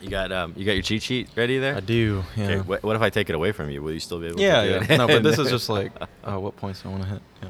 You 0.00 0.10
got 0.10 0.30
um, 0.30 0.54
you 0.56 0.64
got 0.64 0.72
your 0.72 0.82
cheat 0.82 1.02
sheet 1.02 1.28
ready 1.34 1.58
there? 1.58 1.76
I 1.76 1.80
do. 1.80 2.24
Yeah. 2.36 2.44
Okay, 2.44 2.60
what, 2.60 2.82
what 2.82 2.96
if 2.96 3.02
I 3.02 3.10
take 3.10 3.28
it 3.28 3.34
away 3.34 3.52
from 3.52 3.70
you? 3.70 3.82
Will 3.82 3.92
you 3.92 4.00
still 4.00 4.20
be 4.20 4.26
able 4.28 4.40
yeah, 4.40 4.62
to 4.62 4.80
do 4.80 4.86
yeah. 4.88 4.96
no, 4.96 5.06
but 5.06 5.22
this 5.22 5.38
is 5.38 5.50
just 5.56 5.68
like 5.68 5.92
uh, 6.24 6.38
what 6.38 6.56
points 6.56 6.82
do 6.82 6.88
I 6.88 6.92
want 6.92 7.04
to 7.04 7.08
hit. 7.10 7.22
Yeah. 7.42 7.48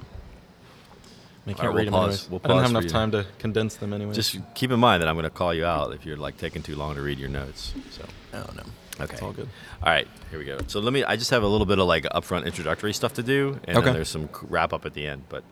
I 1.46 1.52
can't 1.52 1.68
we'll 1.68 1.72
read 1.78 1.86
them 1.86 1.94
pause- 1.94 2.28
we'll 2.28 2.40
I 2.44 2.48
don't 2.48 2.60
have 2.60 2.70
enough 2.70 2.86
time 2.86 3.10
to 3.12 3.26
condense 3.38 3.76
them 3.76 3.92
anyway. 3.92 4.12
Just 4.12 4.36
keep 4.54 4.70
in 4.70 4.78
mind 4.78 5.02
that 5.02 5.08
I'm 5.08 5.14
going 5.14 5.24
to 5.24 5.30
call 5.30 5.54
you 5.54 5.64
out 5.64 5.94
if 5.94 6.04
you're 6.04 6.16
like 6.16 6.36
taking 6.36 6.62
too 6.62 6.76
long 6.76 6.94
to 6.94 7.02
read 7.02 7.18
your 7.18 7.30
notes. 7.30 7.74
So 7.90 8.04
oh 8.34 8.46
no. 8.54 8.62
okay, 9.00 9.14
It's 9.14 9.22
all 9.22 9.32
good. 9.32 9.48
All 9.82 9.90
right, 9.90 10.06
here 10.30 10.38
we 10.38 10.44
go. 10.44 10.58
So 10.66 10.80
let 10.80 10.92
me. 10.92 11.04
I 11.04 11.16
just 11.16 11.30
have 11.30 11.42
a 11.42 11.46
little 11.46 11.66
bit 11.66 11.78
of 11.78 11.86
like 11.86 12.04
upfront 12.04 12.44
introductory 12.44 12.92
stuff 12.92 13.14
to 13.14 13.22
do, 13.22 13.58
and 13.64 13.78
Okay. 13.78 13.84
then 13.86 13.94
there's 13.94 14.08
some 14.10 14.28
wrap 14.48 14.72
up 14.72 14.84
at 14.84 14.94
the 14.94 15.06
end. 15.06 15.24
But 15.28 15.42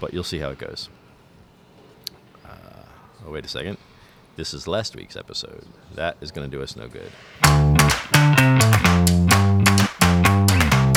but 0.00 0.14
you'll 0.14 0.24
see 0.24 0.38
how 0.38 0.50
it 0.50 0.58
goes. 0.58 0.88
Uh, 2.44 2.48
oh 3.26 3.30
wait 3.32 3.44
a 3.44 3.48
second. 3.48 3.76
This 4.36 4.52
is 4.52 4.66
last 4.66 4.96
week's 4.96 5.14
episode. 5.14 5.64
That 5.94 6.16
is 6.20 6.32
going 6.32 6.50
to 6.50 6.56
do 6.56 6.60
us 6.60 6.74
no 6.74 6.88
good. 6.88 7.12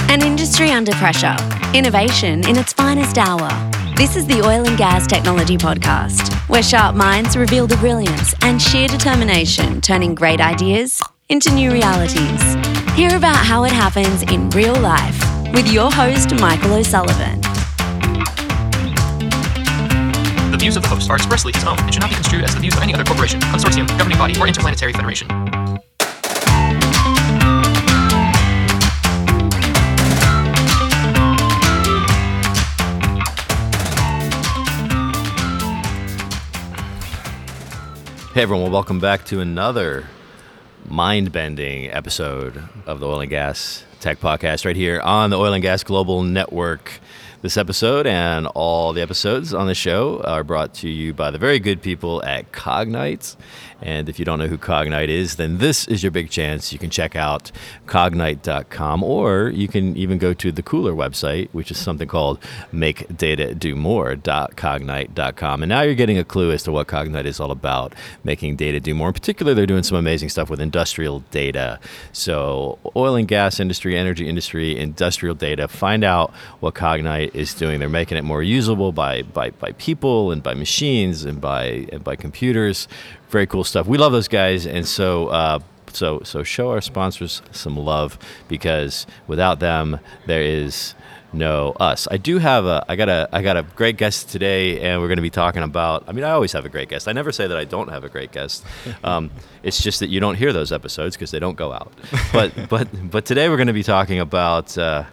An 0.09 0.23
industry 0.23 0.71
under 0.71 0.91
pressure. 0.93 1.35
Innovation 1.75 2.47
in 2.47 2.57
its 2.57 2.73
finest 2.73 3.19
hour. 3.19 3.47
This 3.95 4.15
is 4.15 4.25
the 4.25 4.41
Oil 4.41 4.67
and 4.67 4.75
Gas 4.75 5.05
Technology 5.05 5.55
Podcast, 5.55 6.33
where 6.49 6.63
sharp 6.63 6.95
minds 6.95 7.37
reveal 7.37 7.67
the 7.67 7.77
brilliance 7.77 8.33
and 8.41 8.59
sheer 8.59 8.87
determination 8.87 9.81
turning 9.81 10.15
great 10.15 10.41
ideas 10.41 10.99
into 11.29 11.53
new 11.53 11.71
realities. 11.71 12.55
Hear 12.95 13.15
about 13.15 13.45
how 13.45 13.65
it 13.65 13.71
happens 13.71 14.23
in 14.23 14.49
real 14.49 14.75
life 14.79 15.53
with 15.53 15.71
your 15.71 15.91
host, 15.91 16.33
Michael 16.39 16.73
O'Sullivan. 16.73 17.36
Views 20.67 20.75
of 20.75 20.83
the 20.83 20.89
host 20.89 21.09
are 21.09 21.15
expressly 21.15 21.53
his 21.55 21.63
own 21.63 21.79
and 21.79 21.93
should 21.93 22.01
not 22.01 22.09
be 22.09 22.15
construed 22.15 22.43
as 22.43 22.53
the 22.53 22.59
views 22.59 22.75
of 22.75 22.83
any 22.83 22.93
other 22.93 23.05
corporation, 23.05 23.39
consortium, 23.39 23.87
governing 23.97 24.17
body, 24.17 24.37
or 24.37 24.47
interplanetary 24.47 24.91
federation. 24.91 25.29
Hey 38.33 38.41
everyone, 38.43 38.63
well, 38.63 38.71
welcome 38.71 38.99
back 38.99 39.23
to 39.27 39.39
another 39.39 40.07
mind-bending 40.85 41.89
episode 41.91 42.61
of 42.85 42.99
the 42.99 43.07
Oil 43.07 43.21
and 43.21 43.29
Gas 43.29 43.85
Tech 44.01 44.19
Podcast 44.19 44.65
right 44.65 44.75
here 44.75 44.99
on 44.99 45.29
the 45.29 45.37
Oil 45.37 45.53
and 45.53 45.61
Gas 45.61 45.83
Global 45.83 46.23
Network. 46.23 46.99
This 47.43 47.55
episode 47.55 48.07
and 48.07 48.47
all 48.47 48.93
the 48.93 49.01
episodes 49.03 49.53
on 49.53 49.67
the 49.67 49.75
show 49.75 50.21
are 50.23 50.43
brought 50.43 50.73
to 50.75 50.89
you 50.89 51.13
by 51.13 51.29
the 51.29 51.37
very 51.37 51.59
good 51.59 51.83
people 51.83 52.23
at 52.23 52.51
Cognite. 52.51 53.35
And 53.81 54.07
if 54.09 54.19
you 54.19 54.25
don't 54.25 54.39
know 54.39 54.47
who 54.47 54.57
Cognite 54.57 55.07
is, 55.09 55.35
then 55.35 55.59
this 55.59 55.87
is 55.87 56.01
your 56.03 56.11
big 56.11 56.29
chance. 56.29 56.73
You 56.73 56.79
can 56.79 56.89
check 56.89 57.15
out 57.15 57.51
cognite.com 57.85 59.03
or 59.03 59.49
you 59.49 59.67
can 59.67 59.95
even 59.95 60.17
go 60.17 60.33
to 60.33 60.51
the 60.51 60.63
cooler 60.63 60.93
website, 60.93 61.49
which 61.51 61.69
is 61.71 61.77
something 61.77 62.07
called 62.07 62.39
makedatadomore.cognite.com. 62.73 65.63
And 65.63 65.69
now 65.69 65.81
you're 65.81 65.95
getting 65.95 66.17
a 66.17 66.23
clue 66.23 66.51
as 66.51 66.63
to 66.63 66.71
what 66.71 66.87
Cognite 66.87 67.25
is 67.25 67.39
all 67.39 67.51
about, 67.51 67.93
making 68.23 68.55
data 68.55 68.79
do 68.79 68.95
more. 68.95 69.09
In 69.09 69.13
particular, 69.13 69.53
they're 69.53 69.67
doing 69.67 69.83
some 69.83 69.97
amazing 69.97 70.29
stuff 70.29 70.49
with 70.49 70.59
industrial 70.59 71.19
data. 71.31 71.79
So, 72.11 72.79
oil 72.95 73.15
and 73.15 73.27
gas 73.27 73.59
industry, 73.59 73.97
energy 73.97 74.27
industry, 74.27 74.77
industrial 74.77 75.35
data. 75.35 75.67
Find 75.67 76.03
out 76.03 76.33
what 76.59 76.73
Cognite 76.73 77.35
is 77.35 77.53
doing. 77.53 77.79
They're 77.79 77.89
making 77.89 78.17
it 78.17 78.23
more 78.23 78.41
usable 78.41 78.91
by, 78.91 79.21
by, 79.21 79.51
by 79.51 79.73
people 79.73 80.31
and 80.31 80.41
by 80.41 80.53
machines 80.53 81.25
and 81.25 81.39
by, 81.39 81.87
and 81.91 82.03
by 82.03 82.15
computers. 82.15 82.87
Very 83.29 83.47
cool 83.47 83.63
stuff. 83.63 83.87
We 83.87 83.97
love 83.97 84.11
those 84.11 84.27
guys. 84.27 84.65
And 84.65 84.87
so, 84.87 85.27
uh, 85.27 85.59
so, 85.91 86.21
so 86.23 86.43
show 86.43 86.71
our 86.71 86.81
sponsors 86.81 87.41
some 87.51 87.77
love 87.77 88.17
because 88.47 89.05
without 89.27 89.59
them, 89.59 89.99
there 90.25 90.41
is 90.41 90.93
no 91.33 91.71
us. 91.79 92.07
I 92.09 92.17
do 92.17 92.37
have 92.39 92.65
a 92.65 92.85
I 92.87 92.95
got 92.95 93.09
a 93.09 93.29
I 93.31 93.41
got 93.41 93.57
a 93.57 93.63
great 93.63 93.97
guest 93.97 94.29
today, 94.29 94.79
and 94.79 95.01
we're 95.01 95.07
going 95.07 95.17
to 95.17 95.21
be 95.21 95.29
talking 95.29 95.63
about. 95.63 96.03
I 96.07 96.11
mean, 96.11 96.23
I 96.23 96.31
always 96.31 96.51
have 96.53 96.65
a 96.65 96.69
great 96.69 96.89
guest. 96.89 97.07
I 97.07 97.13
never 97.13 97.31
say 97.31 97.47
that 97.47 97.57
I 97.57 97.65
don't 97.65 97.89
have 97.89 98.03
a 98.03 98.09
great 98.09 98.31
guest. 98.31 98.65
Um, 99.03 99.29
it's 99.63 99.81
just 99.81 99.99
that 99.99 100.07
you 100.07 100.19
don't 100.19 100.35
hear 100.35 100.51
those 100.51 100.71
episodes 100.71 101.15
because 101.15 101.31
they 101.31 101.39
don't 101.39 101.55
go 101.55 101.71
out. 101.71 101.93
But 102.33 102.51
but 102.69 102.87
but 103.11 103.25
today 103.25 103.47
we're 103.47 103.57
going 103.57 103.67
to 103.67 103.73
be 103.73 103.83
talking 103.83 104.19
about 104.19 104.77
uh, 104.77 105.03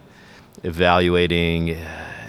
evaluating. 0.63 1.77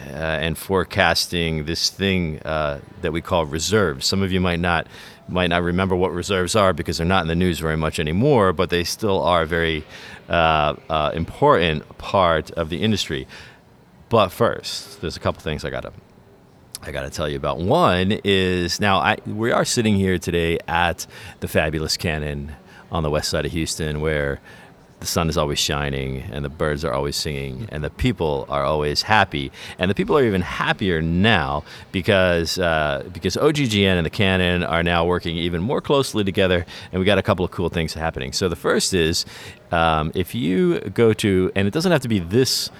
Uh, 0.06 0.38
and 0.40 0.56
forecasting 0.56 1.66
this 1.66 1.90
thing 1.90 2.40
uh, 2.42 2.80
that 3.02 3.12
we 3.12 3.20
call 3.20 3.44
reserves. 3.44 4.06
Some 4.06 4.22
of 4.22 4.32
you 4.32 4.40
might 4.40 4.60
not 4.60 4.86
might 5.28 5.48
not 5.48 5.62
remember 5.62 5.96
what 5.96 6.12
reserves 6.12 6.54
are 6.54 6.72
because 6.72 6.98
they're 6.98 7.06
not 7.06 7.22
in 7.22 7.28
the 7.28 7.34
news 7.34 7.58
very 7.58 7.76
much 7.76 7.98
anymore, 7.98 8.52
but 8.52 8.70
they 8.70 8.84
still 8.84 9.20
are 9.22 9.42
a 9.42 9.46
very 9.46 9.84
uh, 10.28 10.74
uh, 10.88 11.10
important 11.14 11.98
part 11.98 12.50
of 12.52 12.68
the 12.68 12.82
industry. 12.82 13.26
But 14.08 14.28
first, 14.28 15.00
there's 15.00 15.16
a 15.16 15.20
couple 15.20 15.40
things 15.40 15.64
I 15.64 15.70
gotta 15.70 15.92
I 16.82 16.92
gotta 16.92 17.10
tell 17.10 17.28
you 17.28 17.36
about. 17.36 17.58
One 17.58 18.20
is 18.22 18.80
now 18.80 18.98
I 18.98 19.16
we 19.26 19.50
are 19.50 19.64
sitting 19.64 19.96
here 19.96 20.18
today 20.18 20.58
at 20.68 21.06
the 21.40 21.48
fabulous 21.48 21.96
Cannon 21.96 22.54
on 22.92 23.02
the 23.02 23.10
west 23.10 23.28
side 23.28 23.44
of 23.44 23.52
Houston, 23.52 24.00
where 24.00 24.40
the 25.00 25.06
sun 25.06 25.28
is 25.28 25.36
always 25.36 25.58
shining 25.58 26.22
and 26.32 26.44
the 26.44 26.48
birds 26.48 26.84
are 26.84 26.92
always 26.92 27.16
singing 27.16 27.68
and 27.70 27.84
the 27.84 27.90
people 27.90 28.46
are 28.48 28.64
always 28.64 29.02
happy 29.02 29.52
and 29.78 29.90
the 29.90 29.94
people 29.94 30.16
are 30.16 30.24
even 30.24 30.40
happier 30.40 31.02
now 31.02 31.62
because 31.92 32.58
uh, 32.58 33.04
because 33.12 33.36
OGGN 33.36 33.96
and 33.96 34.06
the 34.06 34.10
Cannon 34.10 34.62
are 34.62 34.82
now 34.82 35.04
working 35.04 35.36
even 35.36 35.62
more 35.62 35.80
closely 35.80 36.24
together 36.24 36.64
and 36.92 36.98
we 36.98 37.04
got 37.04 37.18
a 37.18 37.22
couple 37.22 37.44
of 37.44 37.50
cool 37.50 37.68
things 37.68 37.94
happening. 37.94 38.32
So 38.32 38.48
the 38.48 38.56
first 38.56 38.94
is 38.94 39.26
um, 39.70 40.12
if 40.14 40.34
you 40.34 40.80
go 40.80 41.12
to 41.14 41.52
and 41.54 41.68
it 41.68 41.74
doesn't 41.74 41.92
have 41.92 42.02
to 42.02 42.08
be 42.08 42.18
this 42.18 42.70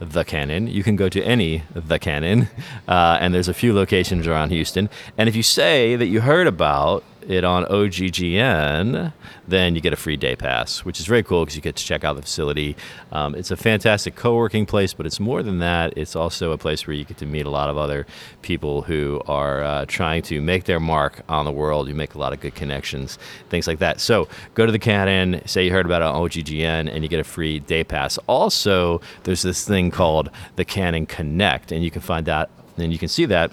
the 0.00 0.24
Cannon. 0.24 0.66
You 0.66 0.82
can 0.82 0.96
go 0.96 1.08
to 1.08 1.22
any 1.22 1.62
the 1.74 1.98
Cannon, 1.98 2.48
uh, 2.88 3.18
and 3.20 3.34
there's 3.34 3.48
a 3.48 3.54
few 3.54 3.72
locations 3.72 4.26
around 4.26 4.50
Houston. 4.50 4.90
And 5.16 5.28
if 5.28 5.36
you 5.36 5.42
say 5.42 5.96
that 5.96 6.06
you 6.06 6.20
heard 6.20 6.46
about 6.46 7.04
it 7.28 7.44
on 7.44 7.64
OGGN, 7.66 9.12
then 9.46 9.74
you 9.74 9.80
get 9.80 9.92
a 9.92 9.96
free 9.96 10.16
day 10.16 10.36
pass, 10.36 10.84
which 10.84 11.00
is 11.00 11.06
very 11.06 11.22
cool 11.22 11.44
because 11.44 11.56
you 11.56 11.62
get 11.62 11.76
to 11.76 11.84
check 11.84 12.04
out 12.04 12.16
the 12.16 12.22
facility. 12.22 12.76
Um, 13.12 13.34
it's 13.34 13.50
a 13.50 13.56
fantastic 13.56 14.14
co-working 14.14 14.66
place, 14.66 14.94
but 14.94 15.06
it's 15.06 15.20
more 15.20 15.42
than 15.42 15.58
that. 15.58 15.96
It's 15.96 16.16
also 16.16 16.52
a 16.52 16.58
place 16.58 16.86
where 16.86 16.94
you 16.94 17.04
get 17.04 17.18
to 17.18 17.26
meet 17.26 17.46
a 17.46 17.50
lot 17.50 17.68
of 17.68 17.76
other 17.76 18.06
people 18.42 18.82
who 18.82 19.22
are 19.26 19.62
uh, 19.62 19.84
trying 19.86 20.22
to 20.22 20.40
make 20.40 20.64
their 20.64 20.80
mark 20.80 21.22
on 21.28 21.44
the 21.44 21.52
world. 21.52 21.88
You 21.88 21.94
make 21.94 22.14
a 22.14 22.18
lot 22.18 22.32
of 22.32 22.40
good 22.40 22.54
connections, 22.54 23.18
things 23.48 23.66
like 23.66 23.78
that. 23.78 24.00
So 24.00 24.28
go 24.54 24.66
to 24.66 24.72
the 24.72 24.78
Cannon, 24.78 25.40
say 25.46 25.64
you 25.64 25.72
heard 25.72 25.86
about 25.86 26.02
it 26.02 26.06
on 26.06 26.14
OGGN, 26.14 26.92
and 26.92 27.02
you 27.02 27.08
get 27.08 27.20
a 27.20 27.24
free 27.24 27.60
day 27.60 27.84
pass. 27.84 28.18
Also, 28.26 29.00
there's 29.24 29.42
this 29.42 29.66
thing 29.66 29.90
called 29.90 30.30
the 30.56 30.64
Cannon 30.64 31.06
Connect, 31.06 31.72
and 31.72 31.84
you 31.84 31.90
can 31.90 32.02
find 32.02 32.26
that, 32.26 32.50
and 32.76 32.92
you 32.92 32.98
can 32.98 33.08
see 33.08 33.24
that 33.26 33.50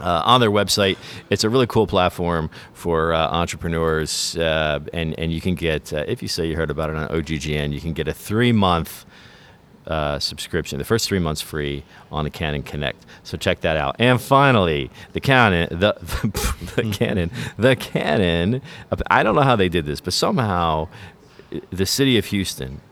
uh, 0.00 0.22
on 0.24 0.40
their 0.40 0.50
website. 0.50 0.96
It's 1.30 1.44
a 1.44 1.50
really 1.50 1.66
cool 1.66 1.86
platform 1.86 2.50
for 2.72 3.12
uh, 3.12 3.28
entrepreneurs, 3.28 4.36
uh, 4.36 4.80
and 4.92 5.18
and 5.18 5.32
you 5.32 5.40
can 5.40 5.54
get 5.54 5.92
uh, 5.92 6.04
if 6.06 6.22
you 6.22 6.28
say 6.28 6.46
you 6.46 6.56
heard 6.56 6.70
about 6.70 6.90
it 6.90 6.96
on 6.96 7.08
OGGN, 7.08 7.72
you 7.72 7.80
can 7.80 7.92
get 7.92 8.08
a 8.08 8.14
three 8.14 8.52
month. 8.52 9.04
Uh, 9.86 10.18
subscription. 10.18 10.76
The 10.76 10.84
first 10.84 11.08
three 11.08 11.18
months 11.18 11.40
free 11.40 11.82
on 12.12 12.24
the 12.24 12.30
Cannon 12.30 12.62
Connect. 12.62 13.06
So 13.22 13.38
check 13.38 13.62
that 13.62 13.78
out. 13.78 13.96
And 13.98 14.20
finally, 14.20 14.90
the 15.14 15.20
Cannon, 15.20 15.66
the 15.70 15.96
the, 15.98 16.66
the 16.76 16.90
Cannon, 16.90 17.30
the 17.56 17.74
Cannon. 17.74 18.60
I 19.10 19.22
don't 19.22 19.34
know 19.34 19.40
how 19.40 19.56
they 19.56 19.70
did 19.70 19.86
this, 19.86 20.02
but 20.02 20.12
somehow 20.12 20.88
the 21.70 21.86
city 21.86 22.18
of 22.18 22.26
Houston 22.26 22.82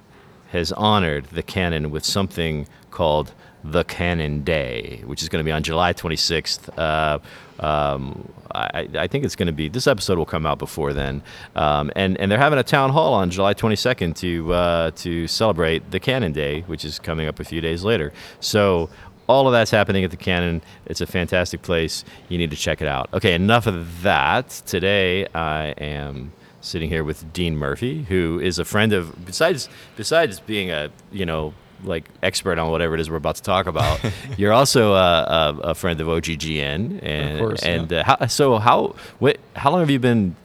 has 0.57 0.73
honored 0.73 1.27
the 1.27 1.43
Cannon 1.43 1.91
with 1.91 2.05
something 2.05 2.67
called 2.91 3.33
the 3.63 3.85
Cannon 3.85 4.43
Day, 4.43 5.03
which 5.07 5.23
is 5.23 5.29
going 5.29 5.41
to 5.41 5.45
be 5.45 5.53
on 5.53 5.63
July 5.63 5.93
26th. 5.93 6.77
Uh, 6.79 7.19
um, 7.63 8.33
I, 8.55 8.89
I, 8.97 9.07
think 9.07 9.25
it's 9.25 9.35
going 9.35 9.47
to 9.47 9.53
be 9.53 9.69
this 9.69 9.87
episode 9.87 10.19
will 10.19 10.27
come 10.27 10.47
out 10.47 10.59
before 10.59 10.93
then, 10.93 11.23
um, 11.57 11.91
and 11.97 12.19
and 12.19 12.31
they're 12.31 12.39
having 12.39 12.59
a 12.59 12.63
town 12.63 12.91
hall 12.91 13.15
on 13.15 13.31
July 13.31 13.55
22nd 13.55 14.15
to 14.17 14.53
uh, 14.53 14.91
to 14.97 15.27
celebrate 15.27 15.91
the 15.91 16.01
Cannon 16.01 16.33
Day, 16.33 16.63
which 16.63 16.85
is 16.85 16.99
coming 16.99 17.27
up 17.27 17.41
a 17.41 17.45
few 17.45 17.61
days 17.61 17.85
later. 17.85 18.13
So. 18.41 18.91
All 19.29 19.49
of 19.49 19.53
that's 19.53 19.73
happening 19.73 20.05
at 20.05 20.13
the 20.13 20.17
Cannon. 20.17 20.63
It's 20.85 21.01
a 21.01 21.07
fantastic 21.07 21.61
place. 21.61 22.05
You 22.29 22.39
need 22.39 22.53
to 22.53 22.57
check 22.57 22.81
it 22.81 22.87
out. 22.87 23.09
Okay, 23.13 23.35
enough 23.35 23.67
of 23.67 24.03
that. 24.03 24.51
Today 24.67 25.27
I 25.35 25.75
am 25.79 26.31
sitting 26.67 26.89
here 26.89 27.05
with 27.05 27.33
Dean 27.33 27.57
Murphy, 27.57 28.05
who 28.05 28.41
is 28.41 28.59
a 28.59 28.65
friend 28.65 28.93
of 28.93 29.25
besides 29.25 29.69
besides 29.97 30.41
being 30.41 30.71
a 30.71 30.91
you 31.13 31.27
know 31.27 31.55
like 31.85 32.09
expert 32.23 32.59
on 32.59 32.71
whatever 32.71 32.95
it 32.95 33.01
is 33.01 33.11
we're 33.11 33.17
about 33.17 33.37
to 33.37 33.43
talk 33.43 33.67
about. 33.67 34.01
You're 34.39 34.53
also 34.53 34.95
a, 34.95 34.97
a, 34.97 35.59
a 35.71 35.75
friend 35.75 36.01
of 36.01 36.07
OGGN, 36.07 37.01
and 37.03 37.33
Of 37.35 37.39
course, 37.39 37.63
and 37.63 37.91
yeah. 37.91 38.01
uh, 38.01 38.05
how, 38.05 38.27
so 38.27 38.59
how 38.59 38.97
what 39.19 39.39
how 39.55 39.71
long 39.71 39.81
have 39.81 39.91
you 39.91 39.99
been 39.99 40.37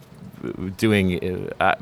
doing. 0.78 1.50
Uh, 1.60 1.76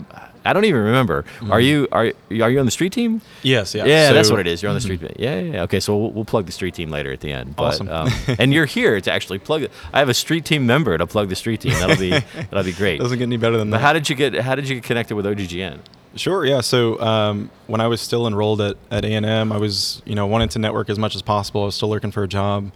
I, 0.46 0.54
don't 0.54 0.66
even 0.66 0.82
remember. 0.82 1.26
Are 1.50 1.60
you 1.60 1.88
are 1.92 2.06
are 2.30 2.50
you 2.50 2.60
on 2.60 2.66
the 2.66 2.72
street 2.72 2.94
team? 2.94 3.22
Yes, 3.44 3.74
yeah. 3.76 3.86
Yeah, 3.86 4.12
that's 4.14 4.30
what 4.32 4.40
it 4.40 4.48
is. 4.48 4.62
You're 4.62 4.70
on 4.70 4.76
the 4.76 4.82
street. 4.82 5.02
Yeah, 5.18 5.40
yeah, 5.40 5.40
yeah. 5.54 5.62
Okay, 5.64 5.80
so 5.80 5.98
we'll, 5.98 6.12
we'll 6.12 6.26
plug 6.26 6.46
the 6.46 6.52
street 6.52 6.74
team 6.76 6.90
later 6.90 7.12
at 7.12 7.20
the 7.22 7.32
end. 7.32 7.56
But, 7.56 7.64
Awesome. 7.82 7.90
um, 7.90 8.10
and 8.40 8.54
you're 8.54 8.66
here 8.66 9.00
to 9.02 9.12
actually 9.12 9.40
plug 9.40 9.64
it. 9.64 9.72
I 9.94 10.00
have 10.00 10.10
a 10.10 10.14
street 10.14 10.46
team 10.46 10.66
member 10.66 10.98
to 10.98 11.06
plug 11.08 11.30
the 11.30 11.36
street 11.36 11.62
team. 11.62 11.74
That'll 11.74 11.98
be 11.98 12.10
that'll 12.36 12.64
be 12.64 12.74
great. 12.74 13.00
Doesn't 13.00 13.18
get 13.18 13.24
any 13.26 13.38
better 13.38 13.58
than 13.58 13.70
But 13.70 13.78
that. 13.78 13.84
how 13.84 13.94
did 13.94 14.10
you 14.10 14.16
get 14.16 14.36
how 14.36 14.56
did 14.56 14.68
you 14.70 14.76
get 14.76 14.84
connected 14.84 15.16
with 15.16 15.26
OGGN? 15.26 15.80
Sure, 16.16 16.44
yeah. 16.46 16.62
So 16.62 17.00
um, 17.02 17.52
when 17.68 17.82
I 17.82 17.88
was 17.88 18.02
still 18.02 18.26
enrolled 18.26 18.62
at 18.62 18.78
at 18.90 19.06
A 19.06 19.14
and 19.14 19.26
M, 19.26 19.52
I 19.52 19.58
was 19.58 20.02
you 20.06 20.16
know 20.16 20.26
wanted 20.28 20.52
to 20.52 20.60
network 20.60 20.90
as 20.90 20.98
much 20.98 21.16
as 21.16 21.22
possible. 21.22 21.62
I 21.64 21.66
was 21.66 21.76
still 21.76 21.90
looking 21.90 22.12
for 22.12 22.24
a 22.24 22.28
job, 22.28 22.72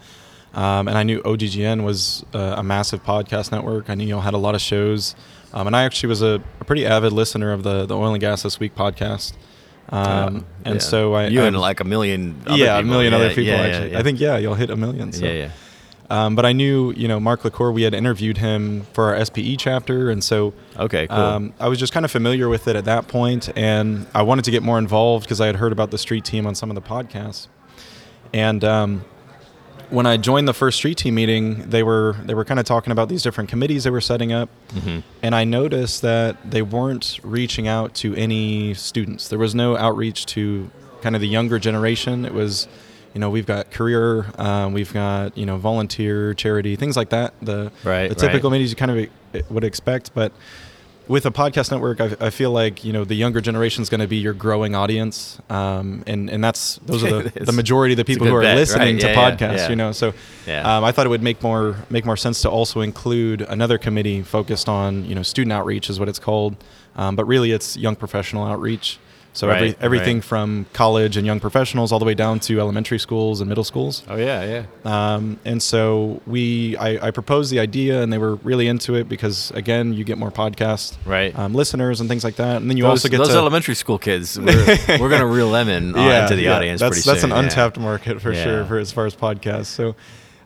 um, 0.53 0.87
and 0.87 0.95
I 0.97 1.01
knew 1.03 1.19
OGGN 1.23 1.83
was 1.83 2.23
uh, 2.35 2.55
a 2.57 2.63
massive 2.63 3.03
podcast 3.03 3.51
network. 3.51 3.89
I 3.89 3.95
knew 3.95 4.05
y'all 4.05 4.21
had 4.21 4.35
a 4.35 4.37
lot 4.37 4.53
of 4.53 4.61
shows, 4.61 5.15
um, 5.53 5.67
and 5.67 5.75
I 5.75 5.83
actually 5.83 6.09
was 6.09 6.21
a, 6.21 6.41
a 6.59 6.63
pretty 6.65 6.85
avid 6.85 7.13
listener 7.13 7.51
of 7.51 7.63
the 7.63 7.85
the 7.85 7.95
Oil 7.97 8.13
and 8.13 8.21
Gas 8.21 8.43
This 8.43 8.59
Week 8.59 8.75
podcast. 8.75 9.33
Um, 9.89 10.45
and 10.63 10.75
Yeah. 10.75 10.79
so 10.81 11.13
I 11.13 11.27
you 11.27 11.41
I- 11.43 11.47
and 11.47 11.59
like 11.59 11.79
a 11.79 11.83
million 11.83 12.41
other 12.47 12.57
yeah, 12.57 12.75
a 12.75 12.79
people. 12.81 12.91
million 12.91 13.11
Yeah, 13.13 13.19
other 13.19 13.29
people 13.29 13.43
yeah, 13.53 13.61
actually. 13.61 13.95
I 13.97 14.03
think 14.03 14.19
yeah, 14.19 14.37
you'll 14.37 14.55
hit 14.55 14.69
a 14.69 14.75
million. 14.75 15.11
So. 15.11 15.25
yeah, 15.25 15.31
yeah. 15.33 15.49
Um, 16.09 16.35
but 16.35 16.45
I 16.45 16.51
knew, 16.53 16.91
you 16.93 17.07
know, 17.07 17.19
Mark 17.19 17.43
LaCour, 17.43 17.71
we 17.71 17.83
had 17.83 17.93
interviewed 17.93 18.37
him 18.37 18.85
for 18.93 19.05
our 19.15 19.25
SPE 19.25 19.55
chapter. 19.57 20.09
And 20.11 20.23
so 20.23 20.53
Okay, 20.77 21.07
cool. 21.07 21.17
um, 21.17 21.53
I 21.59 21.67
was 21.69 21.79
just 21.79 21.91
kind 21.93 22.05
of 22.05 22.11
familiar 22.11 22.49
with 22.49 22.67
it 22.67 22.75
at 22.75 22.85
that 22.85 23.07
point, 23.07 23.49
And 23.55 24.05
I 24.13 24.21
wanted 24.21 24.45
to 24.45 24.51
get 24.51 24.61
more 24.63 24.77
involved 24.77 25.25
because 25.25 25.41
I 25.41 25.47
had 25.47 25.55
heard 25.55 25.71
about 25.71 25.91
the 25.91 25.97
street 25.97 26.23
team 26.23 26.45
on 26.45 26.55
some 26.55 26.69
of 26.69 26.75
the 26.75 26.81
podcasts. 26.81 27.47
And 28.31 28.63
um, 28.63 29.05
when 29.93 30.05
I 30.05 30.17
joined 30.17 30.47
the 30.47 30.53
first 30.53 30.77
street 30.77 30.97
team 30.97 31.15
meeting, 31.15 31.69
they 31.69 31.83
were 31.83 32.15
they 32.25 32.33
were 32.33 32.45
kind 32.45 32.59
of 32.59 32.65
talking 32.65 32.91
about 32.91 33.09
these 33.09 33.21
different 33.23 33.49
committees 33.49 33.83
they 33.83 33.89
were 33.91 34.01
setting 34.01 34.31
up, 34.33 34.49
Mm-hmm. 34.73 34.99
and 35.21 35.35
I 35.35 35.43
noticed 35.43 36.01
that 36.01 36.49
they 36.49 36.61
weren't 36.63 37.19
reaching 37.23 37.67
out 37.67 37.93
to 38.01 38.15
any 38.15 38.73
students. 38.73 39.27
There 39.29 39.39
was 39.39 39.53
no 39.53 39.77
outreach 39.77 40.25
to 40.35 40.69
kind 41.01 41.15
of 41.15 41.21
the 41.21 41.27
younger 41.27 41.59
generation. 41.59 42.25
It 42.25 42.33
was, 42.33 42.67
you 43.13 43.19
know, 43.19 43.29
we've 43.29 43.45
got 43.45 43.69
career, 43.71 44.25
um, 44.39 44.73
we've 44.73 44.91
got 44.93 45.37
you 45.37 45.45
know 45.45 45.57
volunteer, 45.57 46.33
charity, 46.33 46.75
things 46.75 46.97
like 46.97 47.09
that. 47.09 47.33
The 47.41 47.71
Right, 47.83 48.09
the 48.09 48.15
typical 48.15 48.49
right. 48.49 48.55
meetings 48.55 48.71
you 48.71 48.75
kind 48.75 48.91
of 48.91 49.51
would 49.51 49.63
expect, 49.63 50.13
but 50.15 50.31
with 51.07 51.25
a 51.25 51.31
podcast 51.31 51.71
network, 51.71 51.99
I, 51.99 52.15
I 52.19 52.29
feel 52.29 52.51
like 52.51 52.83
you 52.85 52.93
know 52.93 53.03
the 53.03 53.15
younger 53.15 53.41
generation 53.41 53.81
is 53.81 53.89
going 53.89 54.01
to 54.01 54.07
be 54.07 54.17
your 54.17 54.33
growing 54.33 54.73
audience, 54.75 55.37
um, 55.49 56.03
and 56.07 56.29
and 56.29 56.43
that's 56.43 56.77
those 56.85 57.03
are 57.03 57.23
the, 57.23 57.39
the 57.45 57.51
majority 57.51 57.93
of 57.93 57.97
the 57.97 58.05
people 58.05 58.25
who 58.27 58.35
are 58.35 58.41
bet, 58.41 58.55
listening 58.55 58.95
right? 58.95 59.01
to 59.01 59.07
Yeah, 59.07 59.31
podcasts. 59.31 59.57
yeah. 59.57 59.69
You 59.69 59.75
know, 59.75 59.91
so 59.91 60.13
Yeah. 60.47 60.77
um, 60.77 60.83
I 60.83 60.91
thought 60.91 61.05
it 61.05 61.09
would 61.09 61.23
make 61.23 61.41
more 61.43 61.75
make 61.89 62.05
more 62.05 62.17
sense 62.17 62.41
to 62.43 62.49
also 62.49 62.81
include 62.81 63.41
another 63.41 63.77
committee 63.77 64.21
focused 64.21 64.69
on 64.69 65.05
you 65.05 65.15
know 65.15 65.23
student 65.23 65.51
outreach 65.51 65.89
is 65.89 65.99
what 65.99 66.07
it's 66.09 66.19
called, 66.19 66.55
um, 66.95 67.15
but 67.15 67.25
really 67.25 67.51
it's 67.51 67.75
young 67.77 67.95
professional 67.95 68.45
outreach. 68.45 68.97
So 69.35 69.49
every, 69.49 69.75
everything 69.81 70.17
right. 70.17 70.23
from 70.23 70.65
college 70.73 71.17
and 71.17 71.25
young 71.25 71.39
professionals 71.39 71.91
all 71.91 71.97
the 71.97 72.05
way 72.05 72.13
down 72.13 72.39
to 72.41 72.59
elementary 72.59 72.99
schools 72.99 73.41
and 73.41 73.49
middle 73.49 73.63
schools. 73.63 74.03
oh 74.07 74.15
yeah, 74.15 74.43
yeah. 74.85 75.15
Um, 75.15 75.39
and 75.43 75.61
so 75.61 76.21
we, 76.27 76.77
I, 76.77 77.07
I 77.07 77.11
proposed 77.11 77.51
the 77.51 77.59
idea, 77.59 78.03
and 78.03 78.13
they 78.13 78.19
were 78.19 78.35
really 78.35 78.67
into 78.67 78.93
it 78.93 79.09
because 79.09 79.49
again, 79.51 79.91
you 79.93 80.03
get 80.03 80.19
more 80.19 80.29
podcast 80.31 80.97
Right. 81.03 81.35
um, 81.37 81.55
listeners 81.55 81.99
and 81.99 82.07
things 82.07 82.23
like 82.23 82.35
that, 82.35 82.57
and 82.61 82.69
then 82.69 82.77
you 82.77 82.83
those, 82.83 82.91
also 83.03 83.09
get 83.09 83.17
those 83.17 83.29
to 83.29 83.35
elementary 83.37 83.73
school 83.75 83.97
kids. 83.97 84.39
We're, 84.39 84.77
we're 84.99 85.09
going 85.09 85.21
to 85.21 85.25
reel 85.25 85.49
them 85.51 85.67
in 85.67 85.95
uh, 85.97 86.21
into 86.23 86.35
the 86.35 86.49
audience 86.49 86.79
That's 86.79 87.03
that's 87.03 87.21
soon. 87.21 87.31
an 87.31 87.37
yeah. 87.37 87.43
untapped 87.43 87.79
market 87.79 88.21
for 88.21 88.31
Yeah. 88.33 88.43
sure 88.43 88.65
for 88.65 88.77
as 88.77 88.91
far 88.91 89.07
as 89.07 89.15
podcasts. 89.15 89.65
So, 89.65 89.95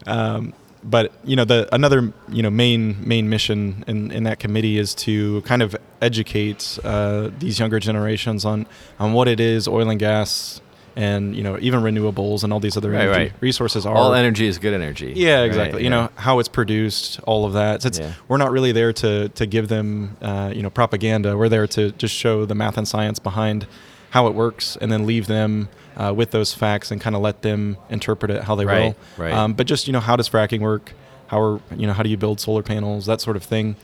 um, 0.05 0.53
but 0.89 1.11
you 1.25 1.35
know 1.35 1.45
the 1.45 1.67
another 1.75 2.13
you 2.29 2.41
know 2.41 2.49
main 2.49 2.95
main 3.07 3.29
mission 3.29 3.83
in, 3.87 4.11
in 4.11 4.23
that 4.23 4.39
committee 4.39 4.77
is 4.77 4.95
to 4.95 5.41
kind 5.41 5.61
of 5.61 5.75
educate 6.01 6.79
uh, 6.83 7.29
these 7.39 7.59
younger 7.59 7.79
generations 7.79 8.45
on 8.45 8.65
on 8.99 9.13
what 9.13 9.27
it 9.27 9.39
is 9.39 9.67
oil 9.67 9.89
and 9.89 9.99
gas 9.99 10.61
and 10.95 11.35
you 11.35 11.43
know 11.43 11.57
even 11.61 11.81
renewables 11.81 12.43
and 12.43 12.51
all 12.53 12.59
these 12.59 12.77
other 12.77 12.89
Right, 12.91 13.01
energy 13.01 13.19
right. 13.19 13.33
resources 13.41 13.85
are 13.85 13.95
All 13.95 14.13
energy 14.15 14.47
is 14.47 14.57
good 14.57 14.73
energy. 14.73 15.13
yeah, 15.15 15.39
right? 15.39 15.45
exactly. 15.45 15.83
You 15.83 15.89
Yeah. 15.89 15.95
know 16.03 16.09
how 16.15 16.39
it's 16.39 16.49
produced, 16.49 17.19
all 17.23 17.45
of 17.45 17.53
that. 17.53 17.81
So 17.83 17.89
Yeah. 18.01 18.13
We're 18.27 18.37
not 18.37 18.51
really 18.51 18.71
there 18.71 18.93
to 18.93 19.29
to 19.29 19.45
give 19.45 19.67
them, 19.67 20.17
uh, 20.21 20.51
you 20.55 20.63
know, 20.63 20.69
propaganda. 20.71 21.37
We're 21.37 21.49
there 21.49 21.67
to 21.67 21.91
just 22.03 22.15
show 22.15 22.45
the 22.45 22.55
math 22.55 22.77
and 22.77 22.87
science 22.87 23.19
behind 23.19 23.67
how 24.11 24.25
it 24.27 24.33
works, 24.33 24.77
and 24.81 24.91
then 24.91 25.05
leave 25.05 25.27
them 25.27 25.67
uh, 25.97 26.13
with 26.15 26.31
those 26.31 26.53
facts 26.53 26.91
and 26.91 27.01
kind 27.01 27.15
of 27.15 27.21
let 27.21 27.41
them 27.41 27.75
interpret 27.89 28.31
it 28.31 28.43
how 28.43 28.55
they 28.55 28.65
Right, 28.65 28.95
will. 29.17 29.23
right. 29.25 29.33
Um, 29.33 29.53
but 29.53 29.67
just 29.67 29.87
you 29.87 29.93
know, 29.93 29.99
how 29.99 30.15
does 30.15 30.29
fracking 30.29 30.61
work? 30.61 30.93
How 31.27 31.41
are 31.41 31.59
you 31.75 31.85
know 31.87 31.93
how 31.93 32.03
do 32.03 32.09
you 32.09 32.17
build 32.17 32.39
solar 32.39 32.63
panels? 32.63 33.05
That 33.07 33.19
sort 33.21 33.35
of 33.35 33.43
thing. 33.43 33.75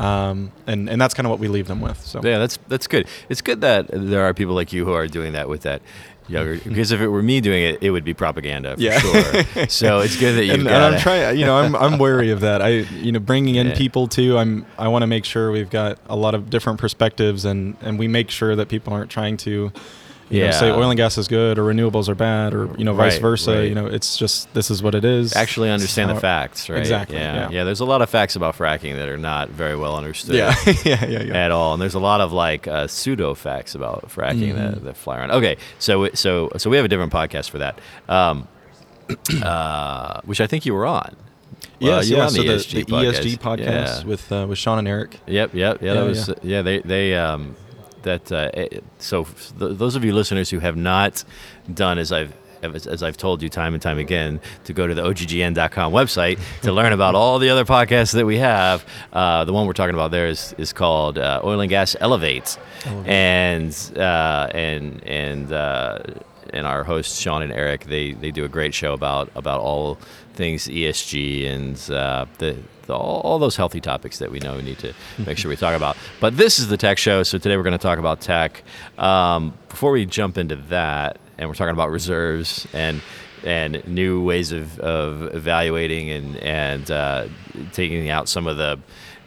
Um, 0.00 0.50
and 0.66 0.88
and 0.90 1.00
that's 1.00 1.14
kind 1.14 1.26
of 1.26 1.30
what 1.30 1.38
we 1.38 1.48
leave 1.48 1.66
them 1.68 1.80
with. 1.80 2.00
So 2.04 2.20
Yeah, 2.22 2.38
that's 2.38 2.58
that's 2.68 2.86
good. 2.86 3.06
It's 3.28 3.40
good 3.40 3.60
that 3.62 3.86
there 3.92 4.24
are 4.24 4.34
people 4.34 4.54
like 4.54 4.72
you 4.72 4.84
who 4.84 4.92
are 4.92 5.06
doing 5.06 5.32
that 5.32 5.48
with 5.48 5.62
that 5.62 5.82
younger. 6.26 6.56
Because 6.58 6.90
if 6.90 7.00
it 7.00 7.08
were 7.08 7.22
me 7.22 7.40
doing 7.40 7.62
it, 7.62 7.80
it 7.82 7.90
would 7.90 8.02
be 8.04 8.12
propaganda 8.14 8.74
for 8.74 8.80
Yeah. 8.82 8.98
sure. 8.98 9.68
So 9.68 10.00
it's 10.00 10.16
good 10.18 10.32
that 10.36 10.44
you've 10.46 10.54
and, 10.56 10.64
got. 10.64 10.72
and 10.72 10.94
I'm 10.96 11.00
trying. 11.00 11.38
You 11.38 11.46
know, 11.46 11.56
I'm 11.58 11.76
I'm 11.76 11.98
wary 11.98 12.30
of 12.30 12.40
that. 12.40 12.60
I 12.60 12.68
you 12.68 13.12
know 13.12 13.20
bringing 13.20 13.54
in 13.54 13.68
Yeah. 13.68 13.76
people 13.76 14.08
too. 14.08 14.36
I'm 14.36 14.66
I 14.78 14.88
want 14.88 15.02
to 15.02 15.06
make 15.06 15.24
sure 15.24 15.52
we've 15.52 15.70
got 15.70 15.98
a 16.08 16.16
lot 16.16 16.34
of 16.34 16.50
different 16.50 16.80
perspectives, 16.80 17.44
and 17.44 17.76
and 17.80 17.96
we 17.98 18.08
make 18.08 18.30
sure 18.30 18.56
that 18.56 18.68
people 18.68 18.92
aren't 18.92 19.10
trying 19.10 19.36
to. 19.38 19.72
You 20.38 20.44
know, 20.46 20.50
say 20.52 20.70
oil 20.70 20.90
and 20.90 20.96
gas 20.96 21.16
is 21.18 21.28
good 21.28 21.58
or 21.58 21.62
renewables 21.64 22.08
are 22.08 22.14
bad 22.14 22.54
or 22.54 22.68
you 22.78 22.84
know 22.84 22.94
vice 22.94 23.14
Right, 23.14 23.22
versa. 23.22 23.52
right. 23.58 23.68
You 23.68 23.74
know, 23.74 23.86
it's 23.86 24.16
just 24.16 24.52
this 24.54 24.70
is 24.70 24.82
what 24.82 24.94
it 24.94 25.04
is. 25.04 25.34
actually 25.36 25.70
understand 25.70 26.10
the 26.10 26.14
facts, 26.20 26.68
right? 26.68 26.78
Exactly, 26.78 27.16
Yeah. 27.16 27.50
yeah. 27.50 27.64
There's 27.64 27.80
a 27.80 27.84
lot 27.84 28.02
of 28.02 28.10
facts 28.10 28.36
about 28.36 28.56
fracking 28.56 28.96
that 28.96 29.08
are 29.08 29.16
not 29.18 29.48
very 29.50 29.76
well 29.76 29.96
understood. 29.96 30.34
Yeah, 30.36 30.54
yeah, 30.84 31.04
yeah, 31.06 31.22
yeah. 31.22 31.34
At 31.44 31.50
all, 31.50 31.72
and 31.74 31.80
there's 31.82 31.94
a 31.94 32.00
lot 32.00 32.20
of 32.20 32.32
like 32.32 32.66
uh, 32.68 32.86
pseudo 32.86 33.34
facts 33.34 33.74
about 33.74 34.08
fracking 34.08 34.54
that, 34.54 34.74
Mm-hmm. 34.76 34.84
that 34.86 34.96
fly 34.96 35.18
around. 35.18 35.30
Okay, 35.32 35.56
so 35.78 36.08
so 36.14 36.50
so 36.56 36.70
we 36.70 36.76
have 36.76 36.84
a 36.84 36.88
different 36.88 37.12
podcast 37.12 37.50
for 37.50 37.58
that, 37.58 37.78
um, 38.08 38.48
uh, 39.42 40.20
which 40.24 40.40
I 40.40 40.46
think 40.46 40.66
you 40.66 40.74
were 40.74 40.86
on. 40.86 41.16
Well, 41.80 41.98
Yes, 42.02 42.08
yeah. 42.08 42.26
So 42.28 42.42
the, 42.42 42.48
ESG 42.48 42.86
the 42.86 42.92
ESG 42.92 43.38
podcast 43.38 43.58
Yeah. 44.00 44.04
with 44.04 44.30
uh, 44.32 44.46
with 44.48 44.58
Sean 44.58 44.78
and 44.78 44.88
Eric. 44.88 45.18
Yep, 45.26 45.54
yep, 45.54 45.82
yeah. 45.82 45.94
That 45.94 46.00
Yeah, 46.00 46.04
was 46.08 46.28
yeah. 46.28 46.34
yeah. 46.42 46.62
They 46.62 46.78
they 46.80 47.14
um 47.16 47.56
that 48.04 48.32
uh, 48.32 48.50
so 48.98 49.24
th- 49.24 49.76
those 49.76 49.96
of 49.96 50.04
you 50.04 50.14
listeners 50.14 50.48
who 50.50 50.60
have 50.60 50.76
not 50.76 51.24
done 51.72 51.98
as 51.98 52.12
I've 52.12 52.32
as, 52.62 53.02
I've 53.02 53.18
told 53.18 53.42
you 53.42 53.50
time 53.50 53.74
and 53.74 53.82
time 53.82 53.98
again 53.98 54.40
to 54.64 54.72
go 54.72 54.86
to 54.86 54.94
the 54.94 55.02
oggn.com 55.02 55.92
website 55.92 56.38
to 56.62 56.72
learn 56.72 56.92
about 56.92 57.14
all 57.20 57.38
the 57.38 57.50
other 57.50 57.64
podcasts 57.64 58.14
that 58.14 58.24
we 58.24 58.38
have. 58.38 58.86
Uh, 59.12 59.44
the 59.44 59.52
one 59.52 59.66
we're 59.66 59.74
talking 59.74 59.94
about 59.94 60.10
there 60.10 60.28
is 60.28 60.54
is 60.56 60.72
called 60.72 61.18
uh, 61.18 61.40
Oil 61.44 61.60
and 61.60 61.68
Gas 61.68 61.94
Elevate, 62.00 62.56
and 63.04 63.74
uh, 63.96 64.48
and 64.54 65.02
and. 65.04 65.52
And 66.54 66.66
our 66.66 66.84
hosts 66.84 67.18
Sean 67.18 67.42
and 67.42 67.52
Eric, 67.52 67.84
they, 67.84 68.12
they 68.12 68.30
do 68.30 68.44
a 68.44 68.48
great 68.48 68.72
show 68.74 68.94
about 68.94 69.30
about 69.34 69.60
all 69.60 69.98
things 70.34 70.66
ESG 70.68 71.46
and 71.46 71.76
uh, 71.90 72.26
the, 72.38 72.56
the 72.86 72.94
all, 72.94 73.20
all 73.20 73.38
those 73.38 73.56
healthy 73.56 73.80
topics 73.80 74.18
that 74.18 74.30
we 74.30 74.38
know 74.38 74.56
we 74.56 74.62
need 74.62 74.78
to 74.78 74.92
make 75.26 75.36
sure 75.38 75.48
we 75.48 75.56
talk 75.56 75.74
about. 75.74 75.96
But 76.20 76.36
this 76.36 76.58
is 76.58 76.68
the 76.68 76.76
tech 76.76 76.98
show, 76.98 77.22
so 77.22 77.38
today 77.38 77.56
we're 77.56 77.64
going 77.64 77.78
to 77.78 77.82
talk 77.82 77.98
about 77.98 78.20
tech. 78.20 78.62
Um, 78.98 79.52
before 79.68 79.90
we 79.90 80.06
jump 80.06 80.38
into 80.38 80.56
that, 80.56 81.18
and 81.38 81.48
we're 81.48 81.54
talking 81.54 81.74
about 81.74 81.90
reserves 81.90 82.66
and 82.72 83.02
and 83.44 83.86
new 83.86 84.22
ways 84.22 84.52
of, 84.52 84.78
of 84.80 85.34
evaluating 85.34 86.10
and 86.10 86.36
and 86.38 86.90
uh, 86.90 87.26
taking 87.72 88.08
out 88.10 88.28
some 88.28 88.46
of 88.46 88.56
the 88.56 88.78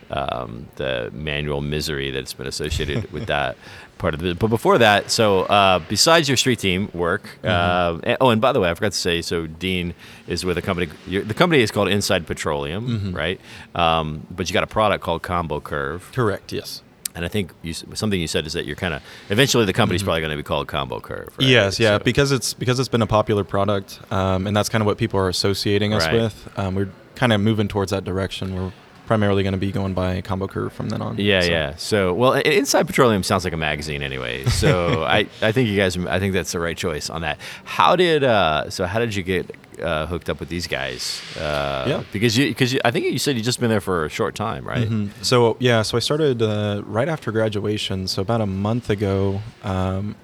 um, 0.10 0.68
the 0.76 1.10
manual 1.14 1.62
misery 1.62 2.12
that's 2.12 2.34
been 2.34 2.48
associated 2.48 3.12
with 3.12 3.28
that 3.28 3.58
part 3.98 4.14
of 4.14 4.20
the 4.22 4.36
But 4.36 4.48
before 4.48 4.78
that, 4.78 5.10
so 5.12 5.42
uh, 5.44 5.80
besides 5.90 6.28
your 6.30 6.38
street 6.38 6.60
team 6.60 6.90
work, 6.94 7.24
uh, 7.44 8.00
and- 8.04 8.18
oh, 8.22 8.30
and 8.30 8.40
by 8.42 8.52
the 8.52 8.60
way, 8.60 8.70
I 8.70 8.74
forgot 8.74 8.92
to 8.92 8.98
say, 8.98 9.22
so 9.22 9.48
Dean 9.48 9.94
is 10.28 10.44
with 10.46 10.58
a 10.58 10.62
company. 10.62 10.88
The 11.08 11.34
company 11.34 11.62
is 11.62 11.72
called 11.72 11.88
Inside 11.90 12.26
Petroleum, 12.28 13.14
right? 13.16 13.40
Um, 13.76 14.26
but 14.32 14.50
you 14.50 14.54
got 14.54 14.64
a 14.64 14.68
product 14.68 15.04
called 15.04 15.22
Combo 15.24 15.60
Curve, 15.60 16.10
Correct. 16.14 16.52
Yes. 16.54 16.82
and 17.16 17.26
I 17.26 17.28
think 17.30 17.52
you, 17.64 17.74
something 17.74 18.20
you 18.20 18.28
said 18.28 18.46
is 18.46 18.54
that 18.54 18.66
you're 18.66 18.76
kind 18.76 18.94
of 18.94 19.02
eventually 19.30 19.66
the 19.66 19.74
company's 19.74 20.04
probably 20.04 20.22
going 20.22 20.32
to 20.32 20.38
be 20.38 20.44
called 20.44 20.68
Combo 20.68 21.00
Curve. 21.00 21.30
Right? 21.40 21.48
Yes, 21.48 21.80
yeah, 21.80 21.98
So- 21.98 22.04
because 22.04 22.32
it's 22.32 22.54
because 22.54 22.80
it's 22.80 22.90
been 22.90 23.02
a 23.02 23.08
popular 23.08 23.44
product, 23.44 24.00
um, 24.12 24.46
and 24.48 24.56
that's 24.56 24.70
kind 24.70 24.82
of 24.82 24.86
what 24.86 24.98
people 24.98 25.20
are 25.20 25.30
associating 25.30 25.94
us 25.94 26.06
Right. 26.06 26.14
with. 26.14 26.50
Um, 26.58 26.76
we're 26.76 26.90
kind 27.16 27.34
of 27.34 27.42
moving 27.42 27.68
towards 27.68 27.92
that 27.92 28.04
direction. 28.04 28.56
We're 28.56 28.72
primarily 29.08 29.42
going 29.42 29.54
to 29.54 29.58
be 29.58 29.72
going 29.72 29.94
by 29.96 30.22
combo 30.22 30.48
curve 30.48 30.72
from 30.74 30.90
then 30.90 31.02
on. 31.02 31.18
Yeah, 31.18 31.42
So- 31.42 31.48
yeah. 31.50 31.76
So, 31.78 32.14
well, 32.14 32.34
Inside 32.34 32.86
Petroleum 32.88 33.24
sounds 33.24 33.44
like 33.44 33.54
a 33.54 33.58
magazine 33.58 34.04
anyway. 34.04 34.44
So, 34.46 35.04
I, 35.18 35.28
I 35.42 35.52
think 35.52 35.70
you 35.70 35.76
guys, 35.78 35.98
I 35.98 36.20
think 36.20 36.34
that's 36.34 36.52
the 36.52 36.60
right 36.60 36.78
choice 36.78 37.10
on 37.10 37.22
that. 37.22 37.40
How 37.64 37.96
did, 37.96 38.24
uh, 38.24 38.70
so 38.70 38.86
how 38.86 39.00
did 39.00 39.16
you 39.16 39.24
get 39.24 39.50
uh, 39.82 40.06
hooked 40.08 40.30
up 40.30 40.40
with 40.40 40.50
these 40.50 40.68
guys? 40.68 41.22
Uh, 41.40 41.86
Yeah. 41.88 42.04
Because 42.12 42.38
you, 42.38 42.48
because 42.50 42.74
you, 42.74 42.80
I 42.86 42.92
think 42.92 43.06
you 43.06 43.18
said 43.18 43.36
you 43.38 43.42
just 43.44 43.60
been 43.60 43.70
there 43.70 43.82
for 43.82 44.06
a 44.06 44.10
short 44.10 44.36
time, 44.36 44.66
right? 44.66 44.88
Mhm. 44.90 45.10
So 45.24 45.56
yeah, 45.60 45.82
so 45.84 45.98
I 45.98 46.00
started 46.02 46.42
uh, 46.42 46.82
right 46.86 47.08
after 47.08 47.32
graduation. 47.32 48.08
So 48.08 48.22
about 48.22 48.42
a 48.42 48.46
month 48.46 48.90
ago, 48.90 49.42
um, 49.64 50.16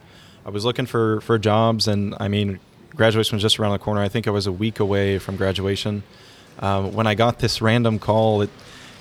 I 0.46 0.50
was 0.50 0.66
looking 0.66 0.86
for 0.88 1.22
for 1.22 1.38
jobs, 1.40 1.88
and 1.88 2.16
I 2.20 2.28
mean, 2.28 2.60
graduation 2.96 3.36
was 3.38 3.42
just 3.44 3.60
around 3.60 3.72
the 3.72 3.80
corner. 3.80 4.02
I 4.02 4.10
think 4.10 4.28
I 4.28 4.32
was 4.32 4.46
a 4.48 4.52
week 4.52 4.80
away 4.80 5.18
from 5.20 5.38
graduation 5.38 6.04
um, 6.60 6.94
when 6.94 7.08
I 7.08 7.16
got 7.16 7.40
this 7.40 7.62
random 7.62 8.00
call. 8.00 8.42
It 8.42 8.50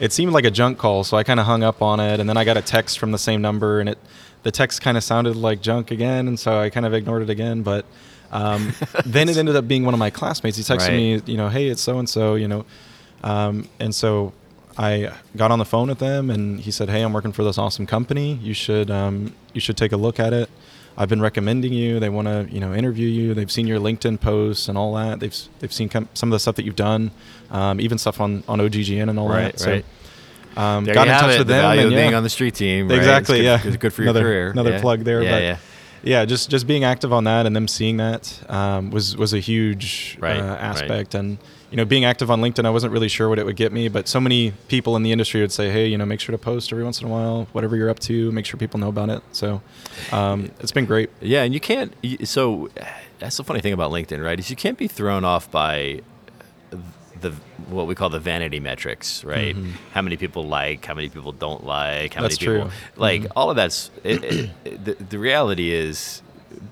it 0.01 0.13
seemed 0.13 0.33
like 0.33 0.45
a 0.45 0.51
junk 0.51 0.79
call, 0.79 1.05
so 1.05 1.17
I 1.17 1.23
kind 1.23 1.39
of 1.39 1.47
hung 1.47 1.63
up 1.63 1.81
on 1.81 2.01
it, 2.01 2.19
and 2.19 2.29
then 2.29 2.37
I 2.37 2.45
got 2.45 2.57
a 2.57 2.63
text 2.63 2.99
from 2.99 3.13
the 3.13 3.19
same 3.19 3.41
number, 3.41 3.79
and 3.79 3.89
it 3.89 3.99
the 4.43 4.51
text 4.51 4.83
kind 4.83 4.97
of 4.97 5.05
sounded 5.05 5.37
like 5.37 5.63
junk 5.63 5.91
again, 5.93 6.27
and 6.27 6.39
so 6.39 6.59
I 6.59 6.71
kind 6.71 6.85
of 6.87 6.93
ignored 6.93 7.23
it 7.23 7.31
again. 7.31 7.63
But 7.63 7.85
um, 8.33 8.73
then 9.07 9.29
it 9.29 9.37
ended 9.37 9.55
up 9.55 9.69
being 9.69 9.85
one 9.85 9.95
of 9.95 10.01
my 10.01 10.11
classmates. 10.11 10.57
He 10.57 10.65
texted 10.65 10.89
Right. 10.89 10.93
me, 10.93 11.23
you 11.27 11.37
know, 11.37 11.49
hey, 11.49 11.69
it's 11.69 11.83
so 11.83 11.99
and 11.99 12.09
so, 12.09 12.35
you 12.35 12.49
know, 12.49 12.65
um, 13.23 13.69
and 13.79 13.95
so 13.95 14.33
I 14.77 15.13
got 15.37 15.53
on 15.53 15.59
the 15.61 15.65
phone 15.65 15.89
with 15.89 15.99
them, 16.01 16.31
and 16.31 16.59
he 16.59 16.71
said, 16.73 16.89
hey, 16.89 17.03
I'm 17.03 17.13
working 17.13 17.33
for 17.33 17.45
this 17.45 17.57
awesome 17.59 17.87
company. 17.87 18.35
You 18.43 18.55
should 18.55 18.91
um, 18.91 19.35
you 19.53 19.61
should 19.61 19.77
take 19.77 19.93
a 19.93 19.97
look 19.97 20.19
at 20.19 20.33
it. 20.33 20.49
I've 20.97 21.09
been 21.09 21.23
recommending 21.23 21.73
you. 21.73 21.99
They 22.01 22.09
want 22.11 22.29
to, 22.29 22.47
you 22.51 22.61
know, 22.61 22.75
interview 22.75 23.09
you. 23.09 23.35
They've 23.35 23.51
seen 23.51 23.67
your 23.67 23.79
LinkedIn 23.81 24.21
posts 24.21 24.69
and 24.69 24.77
all 24.77 24.95
that. 24.95 25.21
They've 25.21 25.37
they've 25.61 25.73
seen 25.73 25.89
com- 25.89 26.09
some 26.15 26.29
of 26.31 26.33
the 26.33 26.39
stuff 26.41 26.57
that 26.57 26.65
you've 26.65 26.77
done, 26.77 27.11
um, 27.51 27.81
even 27.81 27.97
stuff 27.99 28.21
on 28.21 28.45
on 28.49 28.59
OGGN 28.61 29.09
and 29.09 29.19
all 29.19 29.29
Right, 29.29 29.57
that. 29.57 29.67
right. 29.67 29.85
So, 30.55 30.61
um, 30.61 30.85
got 30.85 31.09
in 31.09 31.15
touch 31.15 31.25
it, 31.35 31.39
with 31.39 31.47
the 31.47 31.55
them. 31.55 31.63
value 31.63 31.81
and 31.83 31.93
of 31.93 31.97
being 31.97 32.11
yeah. 32.11 32.17
on 32.19 32.23
the 32.23 32.29
street 32.29 32.55
team. 32.55 32.89
right? 32.89 32.99
Exactly. 32.99 33.39
It's 33.39 33.45
yeah. 33.45 33.57
good, 33.63 33.67
It's 33.69 33.77
good 33.79 33.93
for 33.95 34.03
your 34.03 34.11
another, 34.11 34.25
career. 34.27 34.51
Another 34.51 34.71
Yeah. 34.73 34.81
plug 34.83 35.05
there. 35.05 35.23
Yeah, 35.23 35.31
but 35.31 35.43
yeah. 35.43 35.57
yeah, 36.03 36.25
just 36.27 36.51
just 36.51 36.67
being 36.67 36.85
active 36.85 37.11
on 37.13 37.25
that 37.25 37.47
and 37.47 37.57
them 37.57 37.69
seeing 37.69 37.97
that 37.97 38.39
um, 38.51 38.91
was 38.91 39.17
was 39.17 39.33
a 39.33 39.39
huge 39.39 40.19
Right, 40.21 40.39
uh, 40.39 40.45
right. 40.45 40.61
aspect. 40.61 41.15
And 41.15 41.39
you 41.73 41.77
know, 41.79 41.85
being 41.85 42.05
active 42.05 42.31
on 42.31 42.41
LinkedIn, 42.41 42.65
I 42.65 42.71
wasn't 42.71 42.93
really 42.93 43.09
sure 43.09 43.29
what 43.29 43.39
it 43.41 43.45
would 43.47 43.57
get 43.57 43.73
me, 43.73 43.89
but 43.89 44.07
so 44.07 44.21
many 44.21 44.53
people 44.69 44.95
in 44.95 45.03
the 45.03 45.11
industry 45.11 45.41
would 45.41 45.51
say, 45.53 45.71
"Hey, 45.71 45.87
you 45.89 45.99
know, 45.99 46.07
make 46.07 46.21
sure 46.21 46.33
to 46.33 46.39
post 46.39 46.71
every 46.73 46.85
once 46.85 47.01
in 47.01 47.09
a 47.09 47.11
while, 47.11 47.49
whatever 47.53 47.75
you're 47.77 47.91
up 47.91 47.99
to. 48.01 48.31
Make 48.31 48.45
sure 48.47 48.59
people 48.59 48.79
know 48.79 48.89
about 48.91 49.09
it." 49.09 49.23
So 49.33 49.61
um, 50.13 50.51
it's 50.61 50.71
been 50.73 50.85
great. 50.87 51.11
Yeah, 51.21 51.43
and 51.43 51.53
you 51.55 51.61
can't. 51.61 51.93
So 52.25 52.69
that's 53.19 53.37
the 53.39 53.45
funny 53.45 53.61
thing 53.61 53.73
about 53.73 53.91
LinkedIn, 53.91 54.23
right? 54.23 54.39
Is 54.39 54.51
you 54.51 54.57
can't 54.57 54.79
be 54.79 54.87
thrown 54.87 55.25
off 55.25 55.51
by 55.51 56.03
the 57.21 57.31
what 57.69 57.87
we 57.87 57.95
call 57.95 58.11
the 58.11 58.19
vanity 58.21 58.61
metrics, 58.61 59.25
right? 59.25 59.57
How 59.95 60.03
many 60.03 60.17
people 60.17 60.45
like, 60.45 60.85
how 60.85 60.95
many 60.95 61.09
people 61.09 61.33
don't 61.33 61.65
like, 61.65 62.15
how 62.15 62.21
Mm-hmm. 62.21 62.23
That's 62.29 62.41
many 62.41 62.53
people 62.59 62.69
true. 62.71 62.79
Mm-hmm. 62.95 63.01
like. 63.01 63.27
All 63.35 63.49
of 63.51 63.57
that's. 63.57 63.91
It, 64.05 64.25
it, 64.25 64.51
it- 64.65 64.85
the, 64.85 64.95
the 64.95 65.19
reality 65.19 65.73
is, 65.73 66.23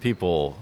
people. 0.00 0.58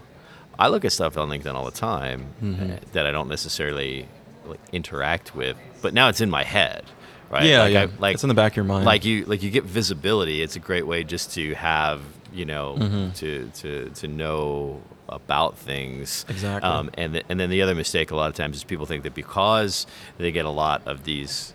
I 0.61 0.67
look 0.69 0.85
at 0.85 0.91
stuff 0.93 1.17
on 1.17 1.29
LinkedIn 1.29 1.55
all 1.55 1.65
the 1.65 1.71
time 1.71 2.27
Mm-hmm. 2.43 2.71
uh, 2.73 2.77
that 2.93 3.07
I 3.07 3.11
don't 3.13 3.29
necessarily 3.29 4.09
like, 4.49 4.61
interact 4.73 5.35
with, 5.35 5.57
but 5.83 5.95
now 5.95 6.09
it's 6.09 6.21
in 6.21 6.31
my 6.31 6.45
head, 6.45 6.85
right? 7.31 7.45
Yeah, 7.45 7.61
like 7.63 7.73
yeah. 7.73 7.83
I, 7.83 7.89
like 7.99 8.15
It's 8.15 8.25
in 8.25 8.29
the 8.29 8.35
back 8.35 8.53
of 8.53 8.57
your 8.57 8.65
mind. 8.65 8.85
Like 8.85 9.05
you, 9.05 9.25
like 9.27 9.43
you 9.43 9.51
get 9.51 9.65
visibility. 9.65 10.43
It's 10.43 10.57
a 10.57 10.61
great 10.61 10.87
way 10.87 11.05
just 11.05 11.33
to 11.35 11.55
have, 11.55 12.01
you 12.33 12.45
know, 12.45 12.77
Mm-hmm. 12.79 13.11
to 13.13 13.51
to 13.63 13.91
to 13.91 14.09
know 14.09 14.81
about 15.09 15.57
things. 15.57 16.27
Exactly. 16.29 16.69
Um, 16.69 16.91
and 16.99 17.15
th- 17.15 17.25
and 17.31 17.41
then 17.41 17.49
the 17.49 17.63
other 17.63 17.75
mistake 17.75 18.11
a 18.11 18.17
lot 18.17 18.29
of 18.29 18.37
times 18.37 18.57
is 18.57 18.65
people 18.65 18.85
think 18.87 19.05
that 19.05 19.15
because 19.15 19.87
they 20.19 20.31
get 20.33 20.45
a 20.45 20.51
lot 20.51 20.83
of 20.87 21.05
these 21.05 21.55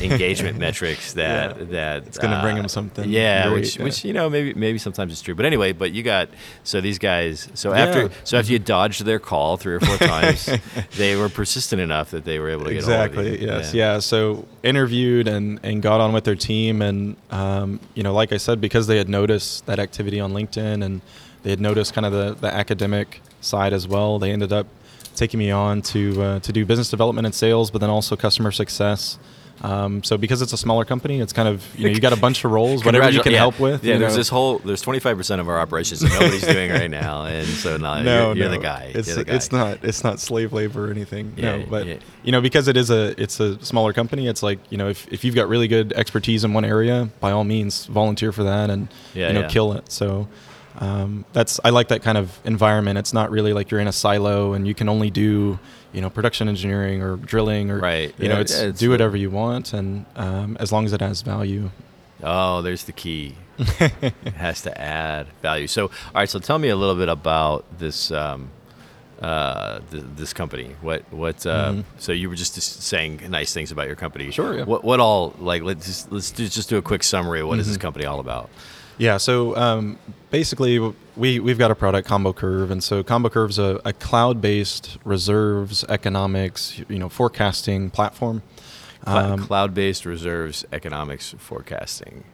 engagement 0.00 0.58
metrics 0.58 1.12
that 1.14 1.56
Yeah. 1.58 1.64
that 1.70 2.06
It's 2.06 2.18
gonna 2.18 2.40
bring 2.42 2.56
uh, 2.56 2.62
them 2.62 2.68
something 2.68 3.08
Yeah, 3.08 3.48
great, 3.48 3.54
which 3.60 3.76
yeah. 3.76 3.84
which 3.84 4.04
you 4.04 4.12
know 4.12 4.28
maybe 4.30 4.54
maybe 4.54 4.78
sometimes 4.78 5.12
it's 5.12 5.22
true. 5.22 5.34
But 5.34 5.46
anyway, 5.46 5.72
but 5.72 5.92
you 5.92 6.02
got 6.02 6.28
so 6.64 6.80
these 6.80 6.98
guys. 6.98 7.48
So 7.54 7.72
Yeah. 7.74 7.84
after 7.84 8.10
so 8.24 8.38
after 8.38 8.52
you 8.52 8.58
dodged 8.58 9.04
their 9.04 9.18
call 9.18 9.56
three 9.56 9.74
or 9.74 9.80
four 9.80 9.96
times, 9.98 10.48
they 10.96 11.16
were 11.16 11.28
persistent 11.28 11.80
enough 11.80 12.10
that 12.10 12.24
they 12.24 12.38
were 12.38 12.50
able 12.50 12.64
to 12.64 12.72
get 12.74 12.82
a 12.82 12.86
hold 12.86 13.00
of 13.00 13.06
exactly 13.18 13.44
yes 13.46 13.74
yeah. 13.74 13.98
so 13.98 14.46
interviewed 14.62 15.28
and 15.28 15.60
and 15.62 15.82
got 15.82 16.00
on 16.00 16.12
with 16.12 16.24
their 16.24 16.34
team 16.34 16.82
and 16.82 17.16
um, 17.30 17.78
you 17.94 18.02
know 18.02 18.12
like 18.12 18.32
i 18.32 18.36
said 18.36 18.60
because 18.60 18.86
they 18.86 18.96
had 18.98 19.08
noticed 19.08 19.66
that 19.66 19.78
activity 19.78 20.18
on 20.20 20.32
linkedin 20.32 20.82
and 20.84 21.00
they 21.42 21.50
had 21.50 21.60
noticed 21.60 21.94
kind 21.94 22.04
of 22.06 22.12
the, 22.12 22.34
the 22.40 22.52
academic 22.52 23.20
side 23.40 23.72
as 23.72 23.86
well 23.86 24.18
they 24.18 24.32
ended 24.32 24.52
up 24.52 24.66
taking 25.14 25.38
me 25.38 25.50
on 25.50 25.80
to 25.82 26.20
uh, 26.22 26.40
to 26.40 26.52
do 26.52 26.64
business 26.66 26.90
development 26.90 27.24
and 27.26 27.34
sales 27.34 27.70
but 27.70 27.80
then 27.80 27.90
also 27.90 28.16
customer 28.16 28.50
success 28.50 29.18
um, 29.62 30.02
so 30.02 30.16
because 30.18 30.42
it's 30.42 30.52
a 30.52 30.56
smaller 30.56 30.84
company 30.84 31.20
it's 31.20 31.32
kind 31.32 31.48
of 31.48 31.64
you 31.76 31.86
know 31.86 31.94
you 31.94 32.00
got 32.00 32.12
a 32.12 32.16
bunch 32.16 32.44
of 32.44 32.50
roles 32.50 32.84
whatever 32.84 33.10
you 33.10 33.22
can 33.22 33.32
yeah. 33.32 33.38
help 33.38 33.58
with 33.58 33.84
Yeah, 33.84 33.98
there's 33.98 34.12
know. 34.12 34.16
this 34.18 34.28
whole 34.28 34.58
there's 34.58 34.82
25 34.82 35.16
percent 35.16 35.40
of 35.40 35.48
our 35.48 35.58
operations 35.58 36.00
that 36.00 36.10
nobody's 36.10 36.46
doing 36.46 36.70
right 36.70 36.90
now, 36.90 37.24
and 37.24 37.46
so 37.46 37.76
now 37.76 38.02
no, 38.02 38.26
you're, 38.28 38.36
you're 38.36 38.48
no. 38.48 38.56
the 38.56 38.62
guy. 38.62 38.92
It's 38.94 39.08
you're 39.08 39.16
the 39.16 39.24
guy. 39.24 39.34
it's 39.34 39.52
not 39.52 39.84
it's 39.84 40.04
not 40.04 40.20
slave 40.20 40.52
labor 40.52 40.88
or 40.88 40.90
anything. 40.90 41.34
Yeah, 41.36 41.58
no, 41.58 41.66
but 41.68 41.86
yeah. 41.86 41.96
you 42.22 42.32
know 42.32 42.40
because 42.40 42.68
it 42.68 42.76
is 42.76 42.90
a 42.90 43.20
it's 43.20 43.40
a 43.40 43.62
smaller 43.64 43.92
company. 43.92 44.28
It's 44.28 44.42
like 44.42 44.58
you 44.70 44.78
know 44.78 44.88
if, 44.88 45.10
if 45.12 45.24
you've 45.24 45.34
got 45.34 45.48
really 45.48 45.68
good 45.68 45.92
expertise 45.94 46.44
in 46.44 46.52
one 46.52 46.64
area, 46.64 47.08
by 47.20 47.32
all 47.32 47.44
means 47.44 47.86
volunteer 47.86 48.32
for 48.32 48.44
that 48.44 48.70
and 48.70 48.88
you 49.14 49.32
know 49.32 49.48
kill 49.48 49.72
it. 49.72 49.90
So 49.90 50.28
um, 50.78 51.24
that's 51.32 51.60
I 51.64 51.70
like 51.70 51.88
that 51.88 52.02
kind 52.02 52.18
of 52.18 52.38
environment. 52.44 52.98
It's 52.98 53.12
not 53.12 53.30
really 53.30 53.52
like 53.52 53.70
you're 53.70 53.80
in 53.80 53.88
a 53.88 53.92
silo 53.92 54.52
and 54.52 54.66
you 54.66 54.74
can 54.74 54.88
only 54.88 55.10
do 55.10 55.58
you 55.96 56.02
know 56.02 56.10
production 56.10 56.48
engineering 56.48 57.02
or 57.02 57.16
drilling 57.16 57.70
or 57.72 57.78
Right. 57.80 58.14
You 58.18 58.28
know 58.28 58.38
it's, 58.40 58.54
it's- 58.56 58.78
do 58.78 58.90
whatever 58.90 59.16
you 59.16 59.30
want 59.30 59.72
and 59.72 60.04
um, 60.14 60.56
as 60.60 60.70
long 60.70 60.84
as 60.84 60.92
it 60.92 61.00
has 61.00 61.22
value. 61.22 61.70
Oh, 62.22 62.62
there's 62.62 62.84
the 62.84 62.92
key. 62.92 63.34
it 63.58 64.34
has 64.36 64.62
to 64.62 64.80
add 64.80 65.26
value. 65.42 65.66
So, 65.66 65.84
all 65.86 65.90
right. 66.14 66.28
So, 66.28 66.38
tell 66.38 66.58
me 66.58 66.68
a 66.68 66.76
little 66.76 66.94
bit 66.94 67.08
about 67.10 67.64
this 67.78 68.10
um, 68.10 68.50
uh, 69.20 69.80
th- 69.90 70.04
this 70.16 70.32
company. 70.34 70.76
What 70.82 71.02
what? 71.12 71.46
Uh, 71.46 71.72
Mhm. 71.72 71.84
So 71.98 72.12
you 72.12 72.28
were 72.30 72.36
just 72.36 72.54
just 72.54 72.82
saying 72.82 73.20
nice 73.30 73.52
things 73.54 73.70
about 73.72 73.86
your 73.86 73.96
company. 73.96 74.30
Sure, 74.30 74.54
yeah. 74.58 74.64
What 74.64 74.84
what 74.84 75.00
all 75.00 75.34
like? 75.38 75.62
Let's 75.62 75.86
just, 75.86 76.12
let's 76.12 76.30
do, 76.30 76.46
just 76.48 76.68
do 76.68 76.76
a 76.78 76.82
quick 76.82 77.02
summary. 77.02 77.40
of 77.40 77.48
What 77.48 77.58
is 77.58 77.66
this 77.66 77.76
Mhm. 77.78 77.80
company 77.86 78.04
all 78.06 78.20
about? 78.20 78.50
Yeah, 78.98 79.18
so 79.18 79.54
um, 79.56 79.98
basically, 80.30 80.78
we 81.16 81.38
we've 81.40 81.58
got 81.58 81.70
a 81.70 81.74
product, 81.74 82.08
Combo 82.08 82.32
Curve, 82.32 82.70
and 82.70 82.82
so 82.82 83.02
Combo 83.02 83.28
Curve's 83.28 83.58
a, 83.58 83.80
a 83.84 83.92
cloud-based 83.92 84.98
reserves 85.04 85.84
economics, 85.88 86.80
you 86.88 86.98
know, 86.98 87.08
forecasting 87.08 87.90
platform. 87.90 88.42
Um, 89.04 89.46
Cloud-based 89.46 90.04
reserves 90.06 90.64
economics 90.72 91.34
forecasting. 91.38 92.24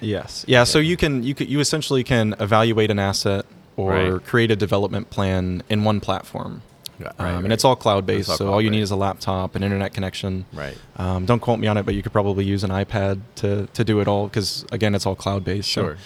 yes, 0.00 0.44
yeah. 0.48 0.64
So 0.64 0.78
you 0.78 0.96
can 0.96 1.22
you 1.22 1.34
could, 1.34 1.48
you 1.48 1.60
essentially 1.60 2.02
can 2.02 2.34
evaluate 2.40 2.90
an 2.90 2.98
asset 2.98 3.44
or 3.76 3.92
Right. 3.92 4.24
create 4.24 4.50
a 4.50 4.56
development 4.56 5.10
plan 5.10 5.62
in 5.68 5.84
one 5.84 6.00
platform, 6.00 6.62
Yeah, 6.98 7.12
um, 7.18 7.26
right, 7.26 7.44
and 7.44 7.52
it's 7.52 7.64
all 7.64 7.76
cloud-based. 7.76 8.20
It's 8.20 8.28
all 8.28 8.36
so 8.36 8.52
all 8.52 8.62
you 8.62 8.70
need 8.70 8.80
is 8.80 8.90
a 8.90 8.96
laptop, 8.96 9.54
an 9.54 9.62
internet 9.62 9.92
connection. 9.92 10.46
Right. 10.52 10.76
Um, 10.96 11.26
don't 11.26 11.40
quote 11.40 11.58
me 11.58 11.66
on 11.66 11.76
it, 11.76 11.84
but 11.84 11.94
you 11.94 12.02
could 12.02 12.12
probably 12.12 12.44
use 12.44 12.64
an 12.64 12.70
iPad 12.70 13.20
to, 13.36 13.66
to 13.74 13.84
do 13.84 14.00
it 14.00 14.08
all 14.08 14.28
because 14.28 14.64
again, 14.72 14.94
it's 14.94 15.06
all 15.06 15.14
cloud 15.14 15.44
based. 15.44 15.68
Sure. 15.68 15.96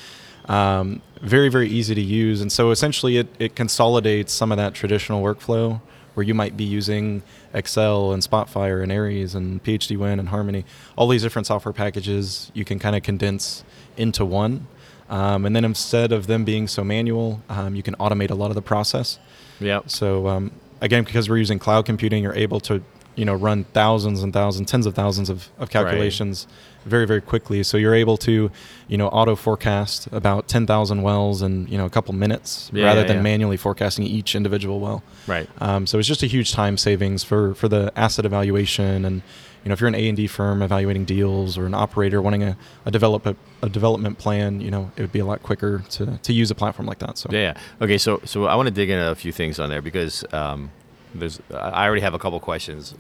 So, 0.47 0.53
um, 0.53 1.03
very 1.21 1.49
very 1.49 1.69
easy 1.69 1.95
to 1.95 2.01
use, 2.01 2.41
and 2.41 2.51
so 2.51 2.71
essentially 2.71 3.19
it, 3.19 3.29
it 3.39 3.55
consolidates 3.55 4.33
some 4.33 4.51
of 4.51 4.59
that 4.59 4.75
traditional 4.75 5.23
workflow 5.23 5.81
where 6.15 6.25
you 6.25 6.35
might 6.35 6.57
be 6.57 6.65
using 6.65 7.23
Excel 7.55 8.13
and 8.13 8.23
Spotfire 8.23 8.83
and 8.83 8.91
Aries 8.91 9.35
and 9.35 9.63
PhDWin 9.63 10.19
and 10.19 10.29
Harmony, 10.29 10.65
all 10.97 11.09
these 11.09 11.23
different 11.23 11.47
software 11.47 11.73
packages 11.73 12.51
you 12.55 12.65
can 12.65 12.79
kind 12.79 12.97
of 12.97 13.03
condense 13.03 13.65
into 13.97 14.25
one. 14.25 14.67
Um, 15.09 15.45
and 15.45 15.57
then 15.57 15.65
instead 15.65 16.13
of 16.13 16.27
them 16.27 16.45
being 16.45 16.69
so 16.69 16.85
manual, 16.85 17.43
um, 17.49 17.75
you 17.75 17.83
can 17.83 17.97
automate 17.97 18.31
a 18.31 18.35
lot 18.35 18.51
of 18.51 18.55
the 18.55 18.63
process. 18.63 19.19
Yep. 19.59 19.91
So 19.91 20.29
um, 20.29 20.53
again, 20.81 21.05
because 21.05 21.29
we're 21.29 21.39
using 21.39 21.59
cloud 21.59 21.87
computing, 21.87 22.23
you're 22.23 22.35
able 22.35 22.61
to 22.61 22.83
you 23.17 23.25
know 23.25 23.35
run 23.35 23.65
thousands 23.65 24.23
and 24.23 24.33
thousands, 24.33 24.71
tens 24.71 24.87
of 24.87 24.95
thousands 24.95 25.31
of, 25.31 25.49
of 25.59 25.71
calculations 25.71 26.47
very 26.87 27.07
very 27.07 27.21
quickly. 27.21 27.63
So 27.63 27.77
you're 27.77 27.95
able 27.95 28.17
to 28.19 28.51
you 28.89 28.97
know 28.99 29.09
auto 29.09 29.37
forecast 29.37 30.09
about 30.13 30.49
ten 30.49 30.67
thousand 30.67 31.03
wells 31.03 31.43
in 31.43 31.67
you 31.69 31.77
know 31.79 31.87
a 31.87 31.91
couple 31.91 32.15
minutes 32.15 32.71
Yeah, 32.73 32.87
rather 32.87 33.01
yeah, 33.03 33.07
than 33.09 33.17
yeah. 33.19 33.23
manually 33.23 33.57
forecasting 33.57 34.05
each 34.07 34.35
individual 34.35 34.81
well. 34.81 35.03
Right. 35.27 35.49
Um, 35.61 35.87
so 35.87 35.99
it's 35.99 36.09
just 36.09 36.23
a 36.23 36.27
huge 36.27 36.53
time 36.53 36.77
savings 36.77 37.23
for 37.25 37.55
for 37.55 37.69
the 37.69 37.93
asset 37.97 38.25
evaluation 38.25 39.05
and. 39.05 39.23
You 39.63 39.69
know, 39.69 39.75
if 39.75 39.81
you're 39.83 39.89
an 39.89 39.95
A 39.95 40.09
and 40.09 40.17
D 40.17 40.27
firm 40.27 40.63
evaluating 40.63 41.05
deals, 41.05 41.59
or 41.59 41.67
an 41.67 41.75
operator 41.75 42.23
wanting 42.23 42.43
a, 42.43 42.57
a 42.87 42.91
develop 42.91 43.27
a, 43.27 43.37
a 43.63 43.69
development 43.69 44.17
plan, 44.17 44.59
you 44.63 44.71
know, 44.71 44.91
it 44.97 45.03
would 45.03 45.13
be 45.13 45.19
a 45.19 45.27
lot 45.27 45.43
quicker 45.43 45.85
to, 45.91 46.17
to 46.23 46.33
use 46.33 46.51
a 46.51 46.55
platform 46.55 46.87
like 46.89 46.99
that. 47.01 47.19
So 47.19 47.29
Yeah. 47.31 47.41
yeah. 47.41 47.85
Okay. 47.85 47.99
So 47.99 48.23
so 48.25 48.47
I 48.47 48.55
want 48.55 48.69
to 48.69 48.75
dig 48.75 48.89
into 48.89 49.11
a 49.11 49.15
few 49.15 49.33
things 49.33 49.59
on 49.61 49.69
there 49.69 49.83
because 49.83 50.25
um, 50.33 50.71
there's 51.15 51.43
I 51.53 51.85
already 51.85 52.01
have 52.01 52.15
a 52.15 52.19
couple 52.19 52.41
questions 52.41 52.95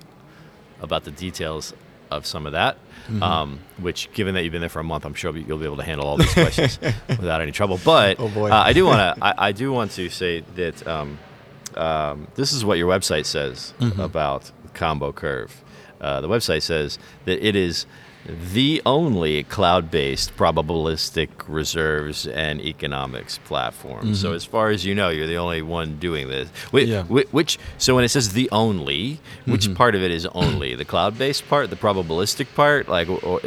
about 0.82 1.04
the 1.04 1.12
details 1.12 1.72
of 2.11 2.26
some 2.26 2.47
of 2.47 2.52
that. 2.52 2.76
Mm-hmm. 3.07 3.23
Um, 3.23 3.59
which, 3.79 4.12
given 4.12 4.35
that 4.35 4.43
you've 4.45 4.52
been 4.52 4.61
there 4.61 4.69
for 4.69 4.79
a 4.81 4.85
month, 4.85 5.05
I'm 5.05 5.14
sure 5.14 5.37
you'll 5.37 5.59
be 5.59 5.64
able 5.64 5.79
to 5.79 5.83
handle 5.83 6.07
all 6.07 6.17
these 6.17 6.33
questions 6.33 6.79
without 7.09 7.40
any 7.40 7.50
trouble. 7.50 7.81
But 7.85 8.17
Oh. 8.21 8.45
Uh, 8.47 8.50
I 8.55 8.73
do 8.73 8.85
want 8.85 9.17
to 9.19 9.25
I, 9.25 9.49
I 9.49 9.52
do 9.52 9.73
want 9.73 9.90
to 9.93 10.09
say 10.11 10.45
that 10.55 10.87
um, 10.87 11.19
um, 11.76 12.29
this 12.37 12.52
is 12.52 12.64
what 12.64 12.79
your 12.79 12.88
website 12.90 13.26
says 13.26 13.75
Mm-hmm. 13.81 14.00
about 14.00 14.50
Combo 14.75 15.12
Curve. 15.12 15.62
Uh, 16.00 16.21
the 16.21 16.29
website 16.29 16.62
says 16.62 16.99
that 17.25 17.45
it 17.45 17.57
is 17.57 17.87
the 18.26 18.82
only 18.84 19.44
cloud-based 19.44 20.36
probabilistic 20.36 21.28
reserves 21.48 22.26
and 22.26 22.60
economics 22.60 23.38
platform. 23.38 24.14
So, 24.14 24.32
as 24.34 24.44
far 24.44 24.68
as 24.70 24.84
you 24.84 24.94
know, 24.94 25.08
you're 25.08 25.26
the 25.26 25.36
only 25.38 25.62
one 25.62 25.98
doing 25.98 26.28
this. 26.28 26.48
Which, 26.70 26.88
Mm-hmm. 26.88 27.16
Yeah. 27.16 27.22
which, 27.30 27.58
so 27.78 27.94
when 27.94 28.04
it 28.04 28.08
says 28.10 28.32
the 28.32 28.48
only, 28.50 29.20
which 29.46 29.64
Mm-hmm. 29.64 29.74
part 29.74 29.94
of 29.94 30.02
it 30.02 30.10
is 30.10 30.26
only 30.26 30.74
the 30.74 30.84
cloud-based 30.84 31.48
part, 31.48 31.70
the 31.70 31.76
probabilistic 31.76 32.54
part? 32.54 32.88
Like, 32.88 33.08
or, 33.08 33.18
or, 33.24 33.40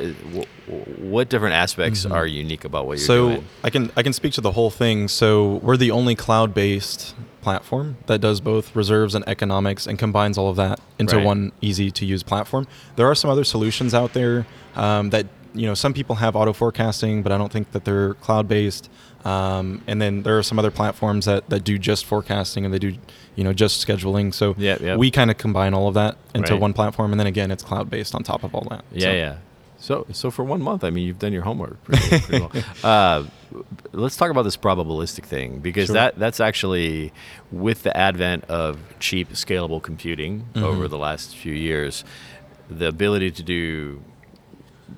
what 0.98 1.30
different 1.30 1.56
aspects 1.56 2.06
are 2.06 2.26
unique 2.26 2.64
about 2.64 2.88
what 2.88 2.98
you're 3.00 3.08
Mm-hmm. 3.08 3.42
so? 3.42 3.44
I 3.64 3.70
can 3.70 3.92
I 3.96 4.02
can 4.04 4.14
speak 4.14 4.34
to 4.34 4.42
the 4.42 4.52
whole 4.54 4.70
thing. 4.72 5.08
So 5.08 5.56
we're 5.58 5.78
the 5.78 5.92
only 5.92 6.16
cloud-based 6.16 7.14
platform 7.44 7.98
that 8.08 8.20
does 8.22 8.40
both 8.42 8.76
reserves 8.76 9.14
and 9.16 9.24
economics 9.28 9.86
and 9.88 10.00
combines 10.00 10.38
all 10.38 10.50
of 10.50 10.56
that 10.56 10.80
into 10.98 11.18
Right. 11.18 11.26
one 11.26 11.52
easy 11.62 11.92
to 11.92 12.06
use 12.06 12.24
platform. 12.24 12.66
There 12.96 13.06
are 13.10 13.16
some 13.16 13.30
other 13.30 13.44
solutions 13.44 13.94
out 13.94 14.14
there 14.14 14.46
um, 14.76 15.10
that 15.12 15.26
you 15.54 15.68
know 15.68 15.76
some 15.76 15.94
people 15.94 16.16
have 16.16 16.36
auto 16.36 16.54
forecasting, 16.54 17.22
but 17.24 17.32
I 17.32 17.38
don't 17.38 17.52
think 17.52 17.72
that 17.74 17.86
they're 17.86 18.16
cloud 18.16 18.48
based. 18.48 18.90
Um, 19.26 19.82
and 19.88 20.02
then 20.02 20.24
there 20.24 20.38
are 20.38 20.44
some 20.44 20.60
other 20.60 20.72
platforms 20.72 21.26
that, 21.26 21.48
that 21.50 21.64
do 21.64 21.78
just 21.78 22.06
forecasting 22.06 22.66
and 22.66 22.74
they 22.74 22.80
do 22.80 22.96
you 23.36 23.44
know 23.44 23.54
just 23.54 23.86
scheduling. 23.86 24.34
So 24.34 24.56
Yeah, 24.58 24.78
yeah. 24.82 24.96
we 24.96 25.12
kind 25.12 25.30
of 25.32 25.38
combine 25.38 25.74
all 25.74 25.88
of 25.88 25.94
that 25.94 26.18
into 26.36 26.54
Right. 26.54 26.62
one 26.62 26.74
platform, 26.74 27.12
and 27.14 27.20
then 27.20 27.28
again 27.28 27.52
it's 27.52 27.64
cloud 27.64 27.90
based 27.90 28.16
on 28.16 28.24
top 28.24 28.44
of 28.44 28.54
all 28.56 28.66
that. 28.72 28.84
Yeah, 28.92 29.02
So- 29.02 29.12
yeah. 29.14 29.36
So, 29.84 30.06
so 30.14 30.32
for 30.32 30.46
one 30.46 30.62
month, 30.62 30.86
I 30.86 30.92
mean, 30.92 31.06
you've 31.06 31.20
done 31.20 31.34
your 31.34 31.42
homework 31.42 31.84
pretty, 31.84 32.08
pretty 32.22 32.40
well. 32.40 32.52
Uh, 32.86 33.26
let's 33.92 34.16
talk 34.16 34.32
about 34.32 34.44
this 34.44 34.56
probabilistic 34.56 35.26
thing 35.26 35.60
because 35.60 35.88
Sure. 35.88 35.96
that 35.96 36.18
that's 36.18 36.40
actually 36.40 37.12
with 37.52 37.84
the 37.84 37.96
advent 37.96 38.46
of 38.46 38.80
cheap, 39.00 39.34
scalable 39.34 39.82
computing 39.84 40.46
Mm-hmm. 40.54 40.64
over 40.64 40.88
the 40.88 40.98
last 40.98 41.36
few 41.36 41.54
years, 41.54 42.06
the 42.70 42.88
ability 42.88 43.30
to 43.32 43.44
do 43.44 44.02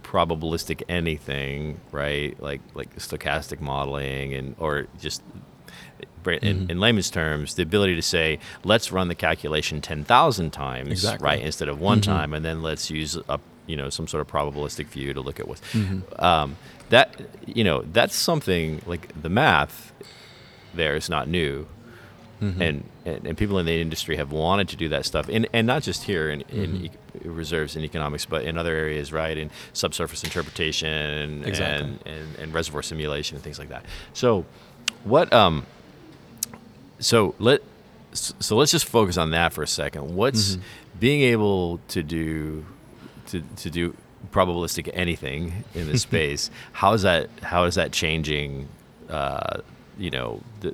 probabilistic 0.03 0.83
anything, 0.87 1.79
right? 1.91 2.39
Like 2.39 2.61
like 2.75 2.95
stochastic 2.97 3.61
modeling 3.61 4.35
and 4.35 4.55
or 4.59 4.85
just 5.01 5.23
in, 6.25 6.39
Mm-hmm. 6.41 6.69
in 6.71 6.79
layman's 6.79 7.09
terms, 7.09 7.53
the 7.55 7.63
ability 7.63 7.95
to 7.95 8.01
say, 8.01 8.39
let's 8.63 8.91
run 8.91 9.07
the 9.09 9.15
calculation 9.15 9.79
10,000 9.81 10.51
times, 10.51 10.89
Exactly. 10.91 11.25
right, 11.25 11.41
instead 11.41 11.69
of 11.69 11.79
one 11.79 11.99
Mhm. 12.01 12.03
time, 12.03 12.33
and 12.33 12.43
then 12.45 12.61
let's 12.63 12.89
use 12.89 13.15
a, 13.29 13.39
you 13.67 13.75
know, 13.77 13.89
some 13.89 14.07
sort 14.07 14.21
of 14.21 14.27
probabilistic 14.27 14.87
view 14.87 15.13
to 15.13 15.21
look 15.21 15.39
at 15.39 15.47
what's, 15.47 15.61
Mhm. 15.73 16.01
um, 16.21 16.57
that, 16.89 17.19
you 17.47 17.63
know, 17.63 17.83
that's 17.91 18.15
something 18.15 18.81
like 18.85 19.09
the 19.21 19.29
math 19.29 19.91
there 20.73 20.95
is 20.95 21.09
not 21.09 21.27
new. 21.27 21.65
Mhm. 22.41 22.59
And, 22.59 22.83
and 23.05 23.27
and 23.27 23.37
people 23.37 23.57
in 23.59 23.65
the 23.65 23.79
industry 23.79 24.17
have 24.17 24.29
wanted 24.31 24.67
to 24.69 24.75
do 24.75 24.89
that 24.89 25.05
stuff, 25.05 25.29
and 25.29 25.47
and 25.53 25.65
not 25.65 25.83
just 25.83 26.03
here 26.03 26.29
in, 26.29 26.41
in 26.49 26.71
Mm-hmm. 26.73 26.85
e- 26.85 26.91
reserves 27.29 27.77
and 27.77 27.85
economics, 27.85 28.25
but 28.25 28.43
in 28.43 28.57
other 28.57 28.75
areas, 28.75 29.13
right? 29.13 29.37
In 29.37 29.49
subsurface 29.71 30.21
interpretation 30.23 31.43
Exactly. 31.45 31.91
and, 31.91 31.99
and 32.05 32.35
and 32.39 32.53
reservoir 32.53 32.83
simulation 32.83 33.35
and 33.37 33.43
things 33.43 33.57
like 33.57 33.69
that. 33.69 33.85
So, 34.13 34.43
what 35.05 35.31
um, 35.31 35.65
so 36.99 37.35
let 37.39 37.61
so 38.13 38.55
let's 38.57 38.71
just 38.71 38.85
focus 38.85 39.17
on 39.17 39.31
that 39.31 39.53
for 39.53 39.63
a 39.63 39.67
second. 39.67 40.15
What's 40.15 40.55
Mm-hmm. 40.57 40.99
being 40.99 41.21
able 41.21 41.79
to 41.89 42.03
do 42.03 42.65
to 43.27 43.41
to 43.41 43.69
do 43.69 43.95
probabilistic 44.31 44.89
anything 44.93 45.63
in 45.73 45.87
this 45.87 46.01
space? 46.09 46.49
how 46.73 46.93
is 46.93 47.01
that 47.03 47.29
how 47.41 47.63
is 47.65 47.75
that 47.75 47.91
changing? 47.91 48.67
Uh, 49.09 49.61
you 49.97 50.09
know 50.09 50.41
the 50.61 50.73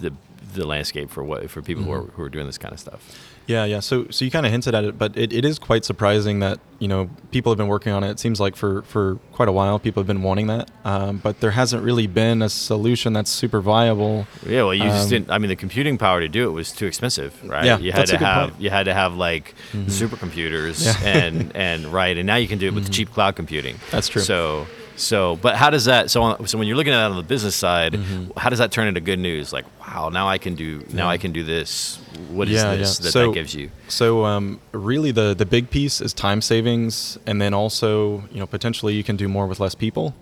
the 0.00 0.12
the 0.54 0.66
landscape 0.66 1.10
for 1.10 1.22
what 1.22 1.50
for 1.50 1.62
people 1.62 1.84
who 1.84 1.92
are 1.92 2.02
who 2.02 2.22
are 2.22 2.30
doing 2.30 2.46
this 2.46 2.58
kind 2.58 2.72
of 2.72 2.80
stuff. 2.80 3.29
Yeah, 3.50 3.64
yeah. 3.64 3.80
So, 3.80 4.06
so 4.10 4.24
you 4.24 4.30
kind 4.30 4.46
of 4.46 4.52
hinted 4.52 4.74
at 4.74 4.84
it, 4.84 4.96
but 4.96 5.16
it, 5.16 5.32
it 5.32 5.44
is 5.44 5.58
quite 5.58 5.84
surprising 5.84 6.38
that 6.40 6.60
you 6.78 6.88
know 6.88 7.10
people 7.32 7.50
have 7.52 7.58
been 7.58 7.66
working 7.68 7.92
on 7.92 8.04
it. 8.04 8.10
It 8.10 8.20
seems 8.20 8.38
like 8.40 8.54
for 8.56 8.82
for 8.82 9.16
quite 9.32 9.48
a 9.48 9.52
while, 9.52 9.78
people 9.78 10.00
have 10.00 10.06
been 10.06 10.22
wanting 10.22 10.46
that, 10.46 10.70
um, 10.84 11.18
but 11.18 11.40
there 11.40 11.50
hasn't 11.50 11.82
really 11.82 12.06
been 12.06 12.42
a 12.42 12.48
solution 12.48 13.12
that's 13.12 13.30
super 13.30 13.60
viable. 13.60 14.26
Yeah, 14.46 14.62
well, 14.62 14.74
you 14.74 14.84
just 14.84 15.04
Um, 15.04 15.10
didn't. 15.10 15.30
I 15.30 15.38
mean, 15.38 15.48
the 15.48 15.56
computing 15.56 15.98
power 15.98 16.20
to 16.20 16.28
do 16.28 16.48
it 16.48 16.52
was 16.52 16.70
too 16.72 16.86
expensive, 16.86 17.32
right? 17.44 17.64
Yeah, 17.66 17.78
you 17.78 17.90
had 17.92 18.00
that's 18.02 18.10
to 18.10 18.16
a 18.16 18.18
good 18.20 18.24
have 18.24 18.40
point. 18.42 18.52
Mm-hmm. 18.54 18.62
you 18.64 18.70
had 18.70 18.84
to 18.84 18.94
have 18.94 19.14
like 19.14 19.54
supercomputers 19.74 20.84
Yeah. 20.86 20.92
Mm-hmm. 20.94 21.06
and 21.26 21.56
and 21.56 21.86
right, 21.92 22.16
and 22.16 22.26
now 22.26 22.36
you 22.36 22.48
can 22.48 22.58
do 22.58 22.66
it 22.68 22.74
with 22.74 22.90
cheap 22.92 23.10
cloud 23.12 23.36
computing. 23.36 23.76
That's 23.90 24.08
true. 24.08 24.22
So 24.22 24.66
so, 25.00 25.36
but 25.36 25.56
how 25.56 25.70
does 25.70 25.86
that? 25.86 26.10
So 26.10 26.36
so 26.44 26.58
when 26.58 26.66
you're 26.68 26.76
looking 26.76 26.92
at 26.92 27.06
it 27.06 27.10
on 27.10 27.16
the 27.16 27.22
business 27.22 27.56
side, 27.56 27.94
how 28.36 28.50
does 28.50 28.58
that 28.58 28.70
turn 28.70 28.86
into 28.88 29.00
good 29.00 29.18
news? 29.18 29.52
Like, 29.52 29.64
wow, 29.80 30.08
now 30.10 30.28
I 30.28 30.38
can 30.38 30.54
do 30.54 30.78
now 30.78 30.84
Mm-hmm. 30.84 30.98
Yeah. 30.98 31.08
I 31.08 31.18
can 31.18 31.32
do 31.32 31.42
this. 31.44 31.96
What 32.30 32.48
is 32.48 32.54
Yeah, 32.54 32.76
this 32.76 32.98
yeah. 33.00 33.04
that 33.04 33.12
So- 33.12 33.26
that 33.28 33.34
gives 33.34 33.54
you? 33.54 33.70
So, 33.88 34.24
um, 34.24 34.60
really, 34.72 35.10
the 35.10 35.34
the 35.34 35.46
big 35.46 35.70
piece 35.70 36.00
is 36.00 36.12
time 36.12 36.40
savings, 36.42 37.18
and 37.26 37.40
then 37.40 37.54
also, 37.54 38.22
you 38.30 38.38
know, 38.40 38.46
potentially 38.46 38.94
you 38.94 39.02
can 39.04 39.16
do 39.16 39.26
more 39.28 39.46
with 39.46 39.58
less 39.60 39.74
people. 39.74 40.14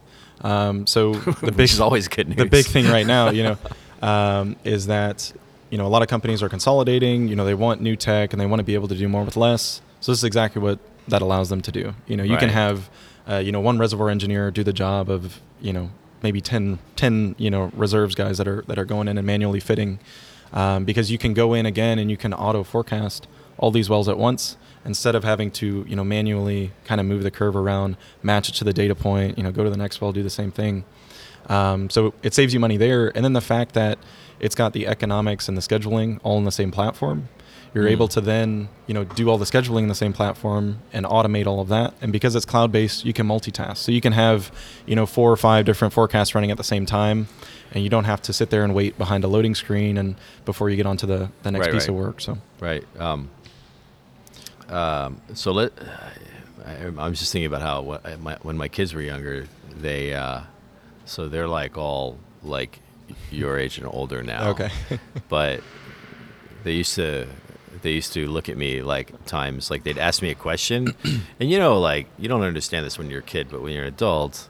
Um, 0.42 0.86
so 0.86 1.12
the 1.42 1.50
big 1.52 1.70
is 1.70 1.80
always 1.80 2.06
good 2.08 2.28
news. 2.28 2.36
The 2.38 2.46
big 2.46 2.66
thing 2.66 2.86
right 2.86 3.06
now, 3.06 3.30
you 3.30 3.42
know, 3.42 3.56
um, 4.08 4.56
is 4.64 4.86
that 4.86 5.32
you 5.70 5.78
know 5.78 5.86
a 5.86 5.92
lot 5.94 6.02
of 6.02 6.08
companies 6.08 6.42
are 6.42 6.48
consolidating. 6.48 7.26
You 7.28 7.34
know, 7.36 7.44
they 7.44 7.54
want 7.54 7.80
new 7.80 7.96
tech 7.96 8.32
and 8.32 8.40
they 8.40 8.46
want 8.46 8.60
to 8.60 8.64
be 8.64 8.74
able 8.74 8.88
to 8.88 8.94
do 8.94 9.08
more 9.08 9.24
with 9.24 9.36
less. 9.36 9.82
So 10.00 10.12
this 10.12 10.18
is 10.18 10.24
exactly 10.24 10.62
what 10.62 10.78
that 11.08 11.20
allows 11.22 11.48
them 11.48 11.62
to 11.62 11.72
do. 11.72 11.94
You 12.06 12.16
know, 12.16 12.22
you 12.22 12.36
can 12.36 12.50
have 12.50 12.88
uh, 13.28 13.38
you 13.38 13.52
know 13.52 13.60
one 13.60 13.78
reservoir 13.78 14.10
engineer 14.10 14.50
do 14.50 14.64
the 14.64 14.72
job 14.72 15.10
of 15.10 15.40
you 15.60 15.72
know 15.72 15.90
maybe 16.22 16.40
10, 16.40 16.78
10 16.96 17.36
you 17.38 17.50
know 17.50 17.70
reserves 17.74 18.14
guys 18.14 18.38
that 18.38 18.48
are 18.48 18.62
that 18.66 18.78
are 18.78 18.84
going 18.84 19.08
in 19.08 19.18
and 19.18 19.26
manually 19.26 19.60
fitting. 19.60 19.98
Um, 20.50 20.86
because 20.86 21.10
you 21.10 21.18
can 21.18 21.34
go 21.34 21.52
in 21.52 21.66
again 21.66 21.98
and 21.98 22.10
you 22.10 22.16
can 22.16 22.32
auto 22.32 22.64
forecast 22.64 23.28
all 23.58 23.70
these 23.70 23.90
wells 23.90 24.08
at 24.08 24.16
once 24.16 24.56
instead 24.82 25.14
of 25.14 25.22
having 25.22 25.50
to 25.50 25.84
you 25.86 25.94
know 25.94 26.04
manually 26.04 26.72
kind 26.84 27.00
of 27.00 27.06
move 27.06 27.22
the 27.22 27.30
curve 27.30 27.54
around 27.54 27.98
match 28.22 28.48
it 28.48 28.54
to 28.54 28.64
the 28.64 28.72
data 28.72 28.94
point 28.94 29.36
you 29.36 29.44
know 29.44 29.52
go 29.52 29.62
to 29.62 29.68
the 29.68 29.76
next 29.76 30.00
well 30.00 30.12
do 30.12 30.22
the 30.22 30.30
same 30.30 30.50
thing. 30.50 30.84
Um, 31.48 31.90
so 31.90 32.14
it 32.22 32.34
saves 32.34 32.52
you 32.52 32.60
money 32.60 32.76
there. 32.76 33.14
And 33.14 33.24
then 33.24 33.32
the 33.32 33.40
fact 33.40 33.74
that 33.74 33.98
it's 34.40 34.54
got 34.54 34.72
the 34.72 34.86
economics 34.86 35.48
and 35.48 35.56
the 35.56 35.62
scheduling 35.62 36.20
all 36.22 36.38
in 36.38 36.44
the 36.44 36.52
same 36.52 36.70
platform 36.70 37.28
you're 37.78 37.88
Mm. 37.88 37.92
able 37.98 38.08
to 38.08 38.20
then 38.20 38.68
you 38.86 38.94
know 38.94 39.04
do 39.04 39.28
all 39.30 39.38
the 39.38 39.44
scheduling 39.44 39.82
in 39.82 39.88
the 39.88 39.94
same 39.94 40.12
platform 40.12 40.78
and 40.92 41.06
automate 41.06 41.46
all 41.46 41.60
of 41.60 41.68
that 41.68 41.94
and 42.02 42.12
because 42.12 42.34
it's 42.34 42.44
cloud 42.46 42.70
based 42.72 43.04
you 43.04 43.12
can 43.12 43.26
multitask 43.26 43.76
so 43.78 43.92
you 43.92 44.00
can 44.00 44.12
have 44.12 44.50
you 44.86 44.96
know 44.96 45.06
four 45.06 45.30
or 45.30 45.36
five 45.36 45.64
different 45.64 45.92
forecasts 45.94 46.34
running 46.34 46.50
at 46.50 46.56
the 46.56 46.64
same 46.74 46.84
time 46.86 47.28
and 47.72 47.84
you 47.84 47.90
don't 47.90 48.04
have 48.04 48.20
to 48.22 48.32
sit 48.32 48.50
there 48.50 48.64
and 48.64 48.74
wait 48.74 48.96
behind 48.98 49.22
a 49.24 49.28
loading 49.28 49.54
screen 49.54 49.96
and 49.98 50.16
before 50.44 50.68
you 50.70 50.76
get 50.76 50.86
onto 50.86 51.06
the, 51.06 51.30
the 51.44 51.50
next 51.50 51.66
Right, 51.66 51.72
piece 51.74 51.82
right. 51.82 51.88
of 51.90 51.94
work 51.94 52.20
so 52.20 52.38
Right. 52.60 52.84
Um, 52.98 53.30
um, 54.68 55.20
so 55.34 55.52
let. 55.52 55.72
I, 56.66 56.86
I'm 56.98 57.14
just 57.14 57.32
thinking 57.32 57.46
about 57.46 57.62
how 57.62 57.80
when 57.82 58.22
my, 58.22 58.36
when 58.42 58.56
my 58.56 58.68
kids 58.68 58.92
were 58.94 59.00
younger, 59.00 59.46
they 59.80 60.12
uh, 60.14 60.40
so 61.06 61.28
they're 61.28 61.48
like 61.48 61.78
all 61.78 62.18
like 62.42 62.80
your 63.30 63.58
age 63.58 63.78
and 63.78 63.86
older 63.90 64.22
now. 64.22 64.48
Okay. 64.50 64.70
but 65.28 65.62
they 66.64 66.72
used 66.72 66.94
to 66.96 67.26
they 67.82 67.92
used 67.92 68.12
to 68.14 68.26
look 68.26 68.48
at 68.48 68.56
me 68.56 68.82
like 68.82 69.24
times 69.26 69.70
like 69.70 69.84
they'd 69.84 69.98
ask 69.98 70.22
me 70.22 70.30
a 70.30 70.34
question, 70.34 70.94
and 71.40 71.50
you 71.50 71.58
know 71.58 71.78
like 71.80 72.06
you 72.18 72.28
don't 72.28 72.42
understand 72.42 72.84
this 72.86 72.98
when 72.98 73.10
you're 73.10 73.20
a 73.20 73.22
kid, 73.22 73.48
but 73.50 73.62
when 73.62 73.72
you're 73.72 73.82
an 73.82 73.88
adult, 73.88 74.48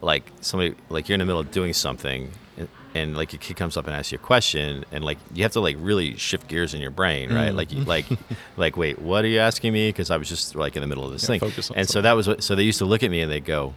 like 0.00 0.30
somebody 0.40 0.74
like 0.88 1.08
you're 1.08 1.14
in 1.14 1.20
the 1.20 1.26
middle 1.26 1.40
of 1.40 1.50
doing 1.50 1.72
something 1.72 2.30
and, 2.56 2.68
and 2.94 3.16
like 3.16 3.32
your 3.32 3.40
kid 3.40 3.56
comes 3.56 3.76
up 3.76 3.86
and 3.86 3.94
asks 3.96 4.12
you 4.12 4.16
a 4.16 4.20
question 4.20 4.84
and 4.92 5.04
like 5.04 5.18
you 5.34 5.42
have 5.42 5.52
to 5.52 5.60
like 5.60 5.76
really 5.80 6.16
shift 6.16 6.46
gears 6.48 6.72
in 6.74 6.80
your 6.80 6.90
brain 6.92 7.32
right? 7.34 7.52
Mm. 7.52 7.56
like 7.56 7.72
you 7.72 7.82
like 7.84 8.06
like 8.56 8.76
wait 8.76 9.00
what 9.00 9.24
are 9.24 9.28
you 9.28 9.40
asking 9.40 9.72
me? 9.72 9.88
Because 9.88 10.10
i 10.12 10.16
was 10.16 10.28
just 10.28 10.54
like 10.54 10.76
in 10.76 10.82
the 10.82 10.86
middle 10.86 11.04
of 11.04 11.12
this 11.12 11.28
Yeah, 11.28 11.38
thing. 11.38 11.52
and 11.74 11.88
so 11.88 12.00
that 12.02 12.12
was 12.12 12.28
what 12.28 12.42
so 12.44 12.54
they 12.54 12.62
used 12.62 12.78
to 12.78 12.84
look 12.84 13.02
at 13.02 13.10
me 13.10 13.20
and 13.20 13.30
they'd 13.30 13.44
go 13.44 13.74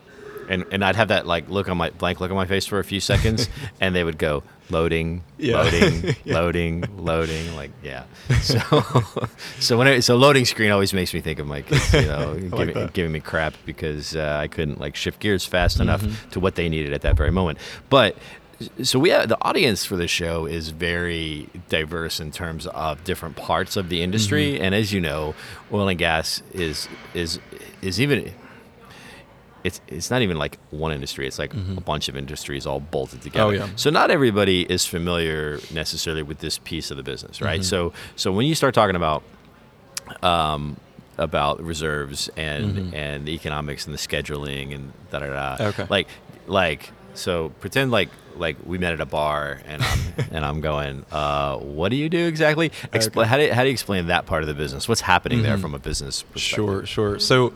and, 0.51 0.65
and 0.71 0.83
I'd 0.85 0.95
have 0.95 1.07
that 1.07 1.25
like 1.25 1.49
look 1.49 1.69
on 1.69 1.77
my 1.77 1.89
blank 1.91 2.19
look 2.19 2.29
on 2.31 2.37
my 2.37 2.45
face 2.45 2.65
for 2.65 2.79
a 2.79 2.83
few 2.83 2.99
seconds, 2.99 3.49
and 3.81 3.95
they 3.95 4.03
would 4.03 4.17
go 4.17 4.43
loading, 4.69 5.23
Yeah. 5.37 5.57
loading, 5.61 6.15
Yeah. 6.25 6.33
loading, 6.39 6.83
loading. 6.97 7.55
Like 7.55 7.71
yeah. 7.83 8.03
So 8.41 8.59
so 9.59 9.77
when 9.77 9.87
it, 9.87 10.01
so 10.03 10.15
loading 10.15 10.45
screen 10.45 10.71
always 10.71 10.93
makes 10.93 11.13
me 11.13 11.21
think 11.21 11.39
of 11.39 11.47
my 11.47 11.61
kids, 11.61 11.93
you 11.93 12.01
know, 12.03 12.35
giving, 12.35 12.73
that. 12.73 12.93
giving 12.93 13.11
me 13.11 13.19
crap 13.19 13.53
because 13.65 14.15
uh, 14.15 14.37
I 14.41 14.47
couldn't 14.47 14.79
like 14.79 14.95
shift 14.95 15.19
gears 15.19 15.45
fast 15.45 15.79
enough 15.79 16.01
Mm-hmm. 16.01 16.29
to 16.31 16.39
what 16.39 16.55
they 16.55 16.69
needed 16.69 16.93
at 16.93 17.01
that 17.01 17.15
very 17.17 17.31
moment. 17.31 17.57
But 17.89 18.15
so 18.83 18.99
we 18.99 19.09
have 19.09 19.27
the 19.27 19.37
audience 19.41 19.85
for 19.85 19.95
the 19.97 20.07
show 20.07 20.45
is 20.45 20.69
very 20.69 21.47
diverse 21.69 22.19
in 22.19 22.29
terms 22.31 22.67
of 22.67 23.03
different 23.03 23.35
parts 23.35 23.75
of 23.75 23.89
the 23.89 24.01
industry, 24.03 24.53
Mm-hmm. 24.53 24.63
and 24.63 24.75
as 24.75 24.93
you 24.93 25.01
know, 25.01 25.33
oil 25.73 25.87
and 25.87 25.97
gas 25.97 26.43
is 26.53 26.87
is 27.15 27.39
is 27.81 27.99
even 27.99 28.31
it's 29.63 29.79
it's 29.87 30.09
not 30.09 30.21
even 30.21 30.37
like 30.37 30.57
one 30.71 30.91
industry. 30.91 31.27
It's 31.27 31.37
like 31.39 31.53
a 31.53 31.81
bunch 31.81 32.09
of 32.09 32.15
industries 32.17 32.65
all 32.65 32.79
bolted 32.79 33.21
together. 33.21 33.53
Mm-hmm. 33.53 33.63
Oh, 33.63 33.65
yeah. 33.67 33.71
So 33.75 33.89
not 33.89 34.09
everybody 34.11 34.63
is 34.63 34.85
familiar 34.85 35.59
necessarily 35.73 36.23
with 36.23 36.39
this 36.39 36.57
piece 36.59 36.91
of 36.91 36.97
the 36.97 37.03
business, 37.03 37.41
right? 37.41 37.61
Mm-hmm. 37.61 37.63
So 37.63 37.93
so 38.15 38.31
when 38.31 38.45
you 38.45 38.55
start 38.55 38.73
talking 38.73 38.95
about 38.95 39.23
um, 40.23 40.77
about 41.17 41.61
reserves 41.63 42.29
and 42.37 42.93
and 42.93 43.25
the 43.27 43.33
economics 43.33 43.85
and 43.85 43.93
the 43.93 43.99
scheduling 43.99 44.73
and 44.73 44.91
da 45.11 45.19
da 45.19 45.27
da, 45.27 45.57
Mm-hmm. 45.57 45.81
Okay. 45.81 45.85
like 45.89 46.07
like 46.47 46.91
so 47.13 47.49
pretend 47.59 47.91
like 47.91 48.09
like 48.37 48.55
we 48.65 48.77
met 48.77 48.93
at 48.93 49.01
a 49.01 49.05
bar 49.05 49.59
and 49.67 49.83
I'm 49.83 49.99
and 50.31 50.45
I'm 50.45 50.61
going, 50.61 51.05
uh, 51.11 51.57
what 51.57 51.89
do 51.89 51.97
you 51.97 52.09
do 52.09 52.27
exactly? 52.27 52.69
Expl- 52.93 53.17
Okay. 53.21 53.27
How 53.27 53.37
do 53.37 53.43
you, 53.43 53.53
how 53.53 53.61
do 53.61 53.67
you 53.67 53.73
explain 53.73 54.07
that 54.07 54.25
part 54.25 54.41
of 54.43 54.47
the 54.47 54.53
business? 54.53 54.87
What's 54.87 55.01
happening 55.01 55.43
there 55.43 55.57
from 55.57 55.75
a 55.75 55.79
business 55.79 56.23
perspective? 56.23 56.65
Sure, 56.65 56.85
sure. 56.85 57.19
So, 57.19 57.53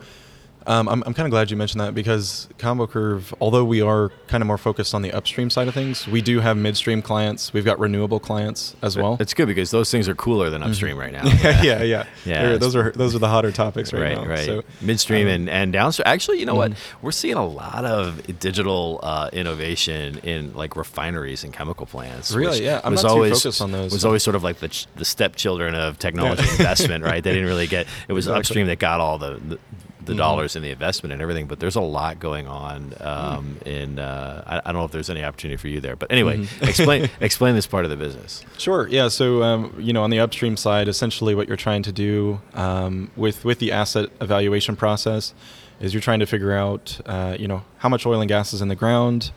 Um, 0.68 0.90
I'm, 0.90 1.04
I'm 1.06 1.14
kind 1.14 1.28
of 1.28 1.32
glad 1.32 1.52
you 1.52 1.58
mentioned 1.58 1.82
that 1.82 1.94
because 1.94 2.48
Combo 2.58 2.88
Curve, 2.88 3.34
although 3.40 3.64
we 3.64 3.82
are 3.82 4.12
kind 4.28 4.42
of 4.42 4.48
more 4.48 4.58
focused 4.58 4.96
on 4.96 5.02
the 5.04 5.12
upstream 5.12 5.50
side 5.50 5.68
of 5.68 5.74
things, 5.74 6.08
we 6.08 6.22
do 6.22 6.40
have 6.40 6.58
midstream 6.58 7.02
clients. 7.04 7.54
We've 7.54 7.64
got 7.66 7.78
renewable 7.80 8.20
clients 8.20 8.76
as 8.82 8.98
well. 8.98 9.18
It's 9.20 9.34
good 9.36 9.48
because 9.48 9.70
those 9.72 9.92
things 9.92 10.10
are 10.10 10.16
cooler 10.16 10.50
than 10.50 10.64
upstream 10.64 10.98
right 10.98 11.14
now. 11.18 11.24
yeah, 11.26 11.62
yeah, 11.62 11.84
yeah. 11.84 12.06
Yeah, 12.26 12.58
those 12.58 12.76
are 12.76 12.92
those 12.92 13.14
are 13.14 13.20
the 13.20 13.28
hotter 13.28 13.52
topics 13.52 13.94
right, 13.94 14.02
right, 14.02 14.18
now. 14.18 14.26
right. 14.28 14.46
So, 14.46 14.64
Midstream 14.82 15.28
um, 15.28 15.34
and, 15.34 15.50
and 15.50 15.74
downstream. 15.74 16.04
Actually, 16.08 16.40
you 16.40 16.46
know 16.48 16.56
what? 16.56 16.72
Mhm. 16.72 16.78
We're 17.04 17.12
seeing 17.12 17.36
a 17.36 17.46
lot 17.46 17.86
of 17.86 18.40
digital 18.40 19.00
uh, 19.04 19.30
innovation 19.34 20.18
in 20.20 20.54
like 20.56 20.76
refineries 20.76 21.44
and 21.44 21.54
chemical 21.54 21.86
plants. 21.86 22.34
Really? 22.34 22.64
Yeah, 22.64 22.82
I'm 22.84 22.94
was 22.94 23.04
not 23.04 23.10
too 23.10 23.16
always, 23.16 23.42
focused 23.44 23.62
on 23.62 23.72
those. 23.72 23.92
Was 23.92 24.04
always 24.06 24.24
sort 24.24 24.36
of 24.36 24.44
like 24.44 24.58
the, 24.60 24.70
ch- 24.70 24.88
the 24.96 25.06
stepchildren 25.06 25.76
of 25.76 26.00
technology 26.00 26.44
Yeah. 26.44 26.52
investment, 26.54 27.04
right? 27.04 27.24
They 27.24 27.34
didn't 27.34 27.48
really 27.48 27.68
get. 27.68 27.86
It 28.08 28.14
was 28.14 28.26
Exactly. 28.26 28.40
upstream 28.40 28.68
that 28.68 28.80
got 28.80 29.00
all 29.00 29.18
the. 29.20 29.36
the 29.48 29.60
the 30.06 30.14
Mhm. 30.14 30.18
dollars 30.18 30.56
in 30.56 30.64
the 30.64 30.72
investment 30.72 31.14
and 31.14 31.22
everything, 31.22 31.46
but 31.48 31.60
there's 31.60 31.76
a 31.76 31.82
lot 31.82 32.20
going 32.20 32.48
on 32.48 32.92
Mm. 33.00 33.06
um, 33.06 33.58
in. 33.66 34.00
Uh, 34.00 34.44
I, 34.46 34.58
I 34.58 34.72
don't 34.72 34.82
know 34.82 34.86
if 34.86 34.92
there's 34.92 35.10
any 35.10 35.24
opportunity 35.24 35.58
for 35.58 35.68
you 35.68 35.82
there, 35.82 35.96
but 35.96 36.12
anyway, 36.12 36.38
Mhm. 36.40 36.68
explain 36.68 37.10
explain 37.20 37.56
this 37.56 37.68
part 37.68 37.84
of 37.86 37.92
the 37.92 37.98
business. 37.98 38.44
Sure. 38.58 38.88
Yeah. 38.88 39.08
So 39.10 39.44
um, 39.44 39.74
you 39.80 39.94
know, 39.94 40.04
on 40.04 40.10
the 40.10 40.20
upstream 40.20 40.58
side, 40.58 40.88
essentially 40.88 41.36
what 41.36 41.48
you're 41.48 41.58
trying 41.58 41.84
to 41.84 41.92
do 41.92 42.42
um, 42.54 43.10
with 43.16 43.44
with 43.46 43.60
the 43.60 43.72
asset 43.72 44.10
evaluation 44.22 44.76
process 44.76 45.34
is 45.82 45.94
you're 45.94 46.02
trying 46.02 46.20
to 46.22 46.26
figure 46.26 46.54
out, 46.54 47.00
uh, 47.06 47.36
you 47.38 47.48
know, 47.50 47.64
how 47.80 47.90
much 47.90 48.06
oil 48.06 48.22
and 48.22 48.30
gas 48.30 48.54
is 48.54 48.62
in 48.62 48.70
the 48.70 48.76
ground. 48.76 49.32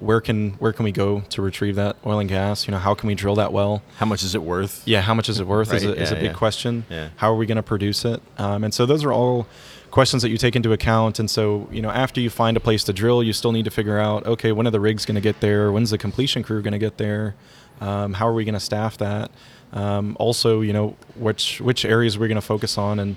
Where 0.00 0.20
can 0.20 0.54
where 0.58 0.72
can 0.72 0.84
we 0.84 0.90
go 0.90 1.22
to 1.30 1.40
retrieve 1.40 1.76
that 1.76 1.96
oil 2.04 2.18
and 2.18 2.28
gas? 2.28 2.66
You 2.66 2.72
know, 2.72 2.78
how 2.78 2.94
can 2.94 3.06
we 3.06 3.14
drill 3.14 3.36
that 3.36 3.52
well? 3.52 3.80
How 3.98 4.06
much 4.06 4.24
is 4.24 4.34
it 4.34 4.42
worth? 4.42 4.82
Yeah, 4.86 5.02
how 5.02 5.14
much 5.14 5.28
is 5.28 5.38
it 5.38 5.46
worth 5.46 5.72
is, 5.72 5.86
Right, 5.86 5.96
a, 5.96 6.02
is 6.02 6.10
a 6.10 6.16
big 6.16 6.24
yeah. 6.24 6.32
question. 6.32 6.84
Yeah. 6.90 7.08
How 7.16 7.30
are 7.32 7.36
we 7.36 7.46
going 7.46 7.56
to 7.56 7.62
produce 7.62 8.04
it? 8.04 8.20
Um, 8.36 8.64
and 8.64 8.74
so 8.74 8.86
those 8.86 9.04
are 9.04 9.12
all 9.12 9.46
questions 9.94 10.22
that 10.24 10.30
you 10.30 10.36
take 10.36 10.56
into 10.56 10.72
account. 10.72 11.20
And 11.20 11.30
so, 11.30 11.68
you 11.70 11.80
know, 11.80 11.88
after 11.88 12.20
you 12.20 12.28
find 12.28 12.56
a 12.56 12.60
place 12.60 12.82
to 12.82 12.92
drill, 12.92 13.22
you 13.22 13.32
still 13.32 13.52
need 13.52 13.64
to 13.64 13.70
figure 13.70 13.96
out, 13.96 14.26
okay, 14.26 14.50
when 14.50 14.66
are 14.66 14.72
the 14.72 14.80
rigs 14.80 15.06
going 15.06 15.14
to 15.14 15.20
get 15.20 15.38
there? 15.38 15.70
When's 15.70 15.90
the 15.90 15.98
completion 15.98 16.42
crew 16.42 16.62
going 16.62 16.72
to 16.72 16.80
get 16.80 16.98
there? 16.98 17.36
Um, 17.80 18.12
how 18.14 18.26
are 18.26 18.34
we 18.34 18.44
going 18.44 18.54
to 18.54 18.66
staff 18.72 18.98
that? 18.98 19.30
Um, 19.72 20.16
also, 20.18 20.62
you 20.62 20.72
know, 20.72 20.96
which 21.14 21.60
which 21.60 21.84
areas 21.84 22.18
we're 22.18 22.26
going 22.26 22.42
to 22.44 22.48
focus 22.54 22.76
on, 22.76 22.98
and 22.98 23.16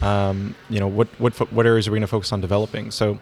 um, 0.00 0.54
you 0.70 0.80
know, 0.80 0.88
what 0.88 1.08
what 1.20 1.34
what 1.52 1.66
areas 1.66 1.86
are 1.86 1.90
we 1.90 1.96
going 1.96 2.08
to 2.10 2.14
focus 2.16 2.32
on 2.32 2.40
developing? 2.40 2.90
So. 2.90 3.18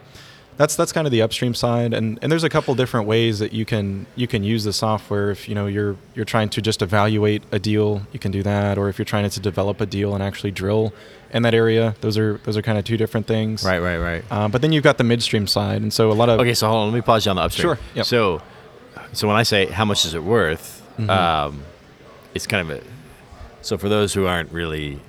That's 0.57 0.75
that's 0.75 0.90
kind 0.92 1.07
of 1.07 1.11
the 1.11 1.21
upstream 1.21 1.53
side, 1.55 1.92
and, 1.92 2.19
and 2.23 2.33
there's 2.33 2.45
a 2.45 2.49
couple 2.49 2.75
different 2.75 3.07
ways 3.07 3.40
that 3.40 3.53
you 3.53 3.66
can 3.66 4.07
you 4.16 4.27
can 4.27 4.42
use 4.42 4.64
the 4.64 4.73
software. 4.73 5.31
If 5.31 5.49
you 5.51 5.55
know 5.55 5.66
you're 5.66 5.97
you're 6.14 6.25
trying 6.25 6.49
to 6.51 6.62
just 6.62 6.81
evaluate 6.81 7.42
a 7.53 7.59
deal, 7.59 8.07
you 8.12 8.19
can 8.19 8.31
do 8.33 8.42
that, 8.42 8.79
or 8.79 8.88
if 8.88 8.99
you're 8.99 9.05
trying 9.05 9.29
to 9.29 9.40
develop 9.40 9.81
a 9.83 9.87
deal 9.87 10.14
and 10.14 10.23
actually 10.23 10.53
drill 10.53 10.95
in 11.31 11.42
that 11.42 11.53
area, 11.53 11.95
those 12.01 12.16
are 12.16 12.38
those 12.45 12.57
are 12.57 12.62
kind 12.62 12.79
of 12.79 12.85
two 12.85 12.97
different 12.97 13.27
things. 13.27 13.64
Right, 13.64 13.81
right, 13.81 13.99
right. 13.99 14.33
Um, 14.33 14.51
but 14.51 14.62
then 14.62 14.73
you've 14.73 14.85
got 14.85 14.97
the 14.97 15.05
midstream 15.05 15.47
side, 15.47 15.83
and 15.83 15.92
so 15.92 16.11
a 16.11 16.14
lot 16.14 16.31
of 16.31 16.40
Okay, 16.40 16.55
so 16.55 16.69
hold 16.69 16.87
on. 16.87 16.92
Let 16.92 16.95
me 16.97 17.03
pause 17.03 17.27
you 17.27 17.31
on 17.31 17.37
the 17.37 17.42
upstream. 17.42 17.62
Sure, 17.77 17.79
yep. 17.95 18.07
So, 18.07 18.40
so 19.12 19.29
when 19.29 19.37
I 19.37 19.42
say 19.42 19.66
how 19.66 19.85
much 19.85 20.07
is 20.07 20.14
it 20.14 20.23
worth, 20.25 20.83
Mhm. 20.99 21.11
um, 21.11 21.62
it's 22.35 22.47
kind 22.47 22.71
of 22.71 22.79
a. 22.79 22.83
So 23.61 23.77
for 23.77 23.90
those 23.90 24.14
who 24.14 24.27
aren't 24.27 24.51
really, 24.53 25.01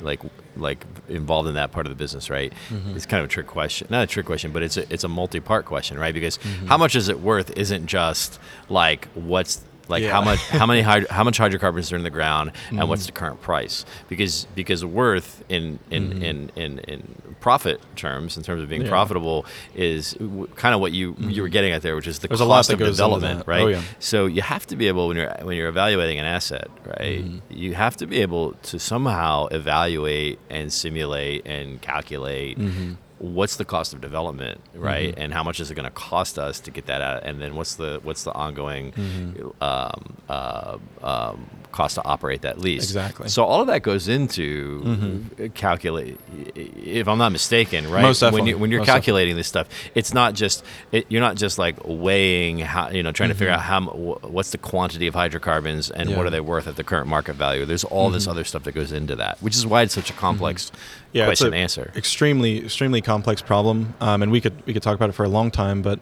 like 0.00 0.20
like 0.56 0.84
involved 1.08 1.48
in 1.48 1.54
that 1.54 1.72
part 1.72 1.86
of 1.86 1.90
the 1.90 1.96
business, 1.96 2.30
right? 2.30 2.52
Mhm. 2.70 2.94
It's 2.96 3.06
kind 3.06 3.20
of 3.22 3.26
a 3.30 3.32
trick 3.32 3.46
question. 3.46 3.86
Not 3.90 4.04
a 4.04 4.06
trick 4.06 4.26
question, 4.26 4.52
but 4.52 4.62
it's 4.62 4.76
a 4.76 4.92
it's 4.92 5.04
a 5.04 5.08
multi-part 5.08 5.64
question, 5.64 5.98
right? 5.98 6.14
Because 6.14 6.38
Mhm. 6.38 6.68
how 6.68 6.76
much 6.78 6.94
is 6.94 7.08
it 7.08 7.20
worth 7.20 7.50
isn't 7.56 7.86
just 7.86 8.38
like 8.68 9.08
what's 9.14 9.62
like 9.88 10.04
how 10.04 10.22
much 10.22 10.38
how 10.48 10.66
many 10.66 10.82
hyd- 10.82 11.08
how 11.08 11.24
much 11.24 11.36
hydrocarbons 11.38 11.92
are 11.92 11.96
in 11.96 12.02
the 12.04 12.10
ground 12.10 12.52
and 12.70 12.80
Mhm. 12.80 12.88
what's 12.88 13.06
the 13.06 13.12
current 13.12 13.40
price 13.42 13.84
because 14.08 14.46
because 14.54 14.84
worth 14.84 15.44
in 15.48 15.78
in, 15.90 16.10
Mhm. 16.10 16.22
in, 16.22 16.50
in 16.56 16.78
in 16.80 17.14
profit 17.40 17.80
terms 17.96 18.36
in 18.36 18.42
terms 18.42 18.62
of 18.62 18.68
being 18.68 18.82
Yeah. 18.82 18.88
profitable 18.88 19.44
is 19.74 20.12
w- 20.14 20.46
kind 20.56 20.74
of 20.74 20.80
what 20.80 20.92
you 20.92 21.14
you 21.20 21.42
were 21.42 21.48
getting 21.50 21.72
at 21.72 21.82
there 21.82 21.94
which 21.96 22.06
is 22.06 22.18
the 22.20 22.28
There's 22.28 22.40
cost 22.40 22.70
of 22.72 22.78
development 22.78 23.46
right 23.46 23.62
Oh, 23.62 23.68
yeah. 23.68 23.82
so 23.98 24.26
you 24.26 24.40
have 24.42 24.66
to 24.68 24.76
be 24.76 24.88
able 24.88 25.08
when 25.08 25.16
you're 25.18 25.34
when 25.42 25.56
you're 25.56 25.68
evaluating 25.68 26.18
an 26.18 26.24
asset 26.24 26.68
right 26.86 27.24
Mhm. 27.24 27.40
you 27.50 27.74
have 27.74 27.96
to 27.98 28.06
be 28.06 28.22
able 28.22 28.52
to 28.70 28.78
somehow 28.78 29.46
evaluate 29.48 30.38
and 30.48 30.72
simulate 30.72 31.46
and 31.46 31.80
calculate 31.82 32.58
Mhm. 32.58 32.96
What's 33.24 33.56
the 33.56 33.64
cost 33.64 33.92
of 33.94 34.00
development 34.00 34.60
right 34.74 35.14
Mhm. 35.14 35.22
and 35.22 35.32
how 35.32 35.42
much 35.42 35.58
is 35.60 35.70
it 35.70 35.74
going 35.74 35.84
to 35.84 35.90
cost 36.10 36.38
us 36.38 36.60
to 36.60 36.70
get 36.70 36.86
that 36.86 37.00
out 37.00 37.22
and 37.24 37.40
then 37.40 37.54
what's 37.56 37.74
the 37.76 38.00
what's 38.02 38.24
the 38.24 38.32
ongoing 38.32 38.92
Mhm. 38.92 39.62
um, 39.62 40.16
uh, 40.28 40.76
um, 41.02 41.46
cost 41.74 41.96
to 41.96 42.04
operate 42.04 42.42
that 42.42 42.58
lease 42.60 42.84
Exactly. 42.84 43.28
so 43.28 43.44
all 43.44 43.60
of 43.60 43.66
that 43.66 43.82
goes 43.82 44.06
into 44.08 44.80
Mhm. 44.84 45.54
calculate 45.54 46.18
if 46.54 47.08
i'm 47.08 47.18
not 47.18 47.32
mistaken 47.32 47.90
right 47.90 48.02
Most 48.02 48.22
when, 48.22 48.46
you, 48.46 48.56
when 48.56 48.70
you're 48.70 48.80
Most 48.80 48.86
calculating 48.86 49.34
this 49.36 49.48
stuff 49.48 49.66
it's 49.94 50.14
not 50.14 50.34
just 50.34 50.64
it, 50.92 51.04
you're 51.08 51.20
not 51.20 51.36
just 51.36 51.58
like 51.58 51.76
weighing 51.84 52.60
how 52.60 52.90
you 52.90 53.02
know 53.02 53.10
trying 53.12 53.30
to 53.30 53.34
figure 53.34 53.52
Mhm. 53.52 53.56
out 53.56 53.62
how 53.62 53.80
what's 54.36 54.50
the 54.50 54.58
quantity 54.58 55.06
of 55.08 55.14
hydrocarbons 55.14 55.90
and 55.90 56.16
what 56.16 56.24
are 56.26 56.30
they 56.30 56.40
worth 56.40 56.66
at 56.68 56.76
the 56.76 56.84
current 56.84 57.08
market 57.08 57.34
value 57.34 57.64
there's 57.66 57.84
all 57.84 58.08
this 58.08 58.26
Mhm. 58.26 58.30
other 58.30 58.44
stuff 58.44 58.62
that 58.62 58.72
goes 58.72 58.92
into 58.92 59.16
that 59.16 59.36
which 59.40 59.56
is 59.56 59.66
why 59.66 59.82
it's 59.82 59.94
such 59.94 60.10
a 60.10 60.14
complex 60.14 60.70
yeah, 61.12 61.28
it's 61.30 61.40
question 61.40 61.54
answer 61.54 61.92
Extremely, 61.96 62.58
extremely 62.64 63.00
complex 63.00 63.40
problem, 63.42 63.94
um, 64.00 64.22
and 64.22 64.30
we 64.32 64.40
could 64.40 64.54
we 64.66 64.72
could 64.72 64.82
talk 64.82 64.94
about 64.94 65.08
it 65.10 65.12
for 65.12 65.24
a 65.24 65.28
long 65.28 65.50
time. 65.50 65.80
But 65.82 65.98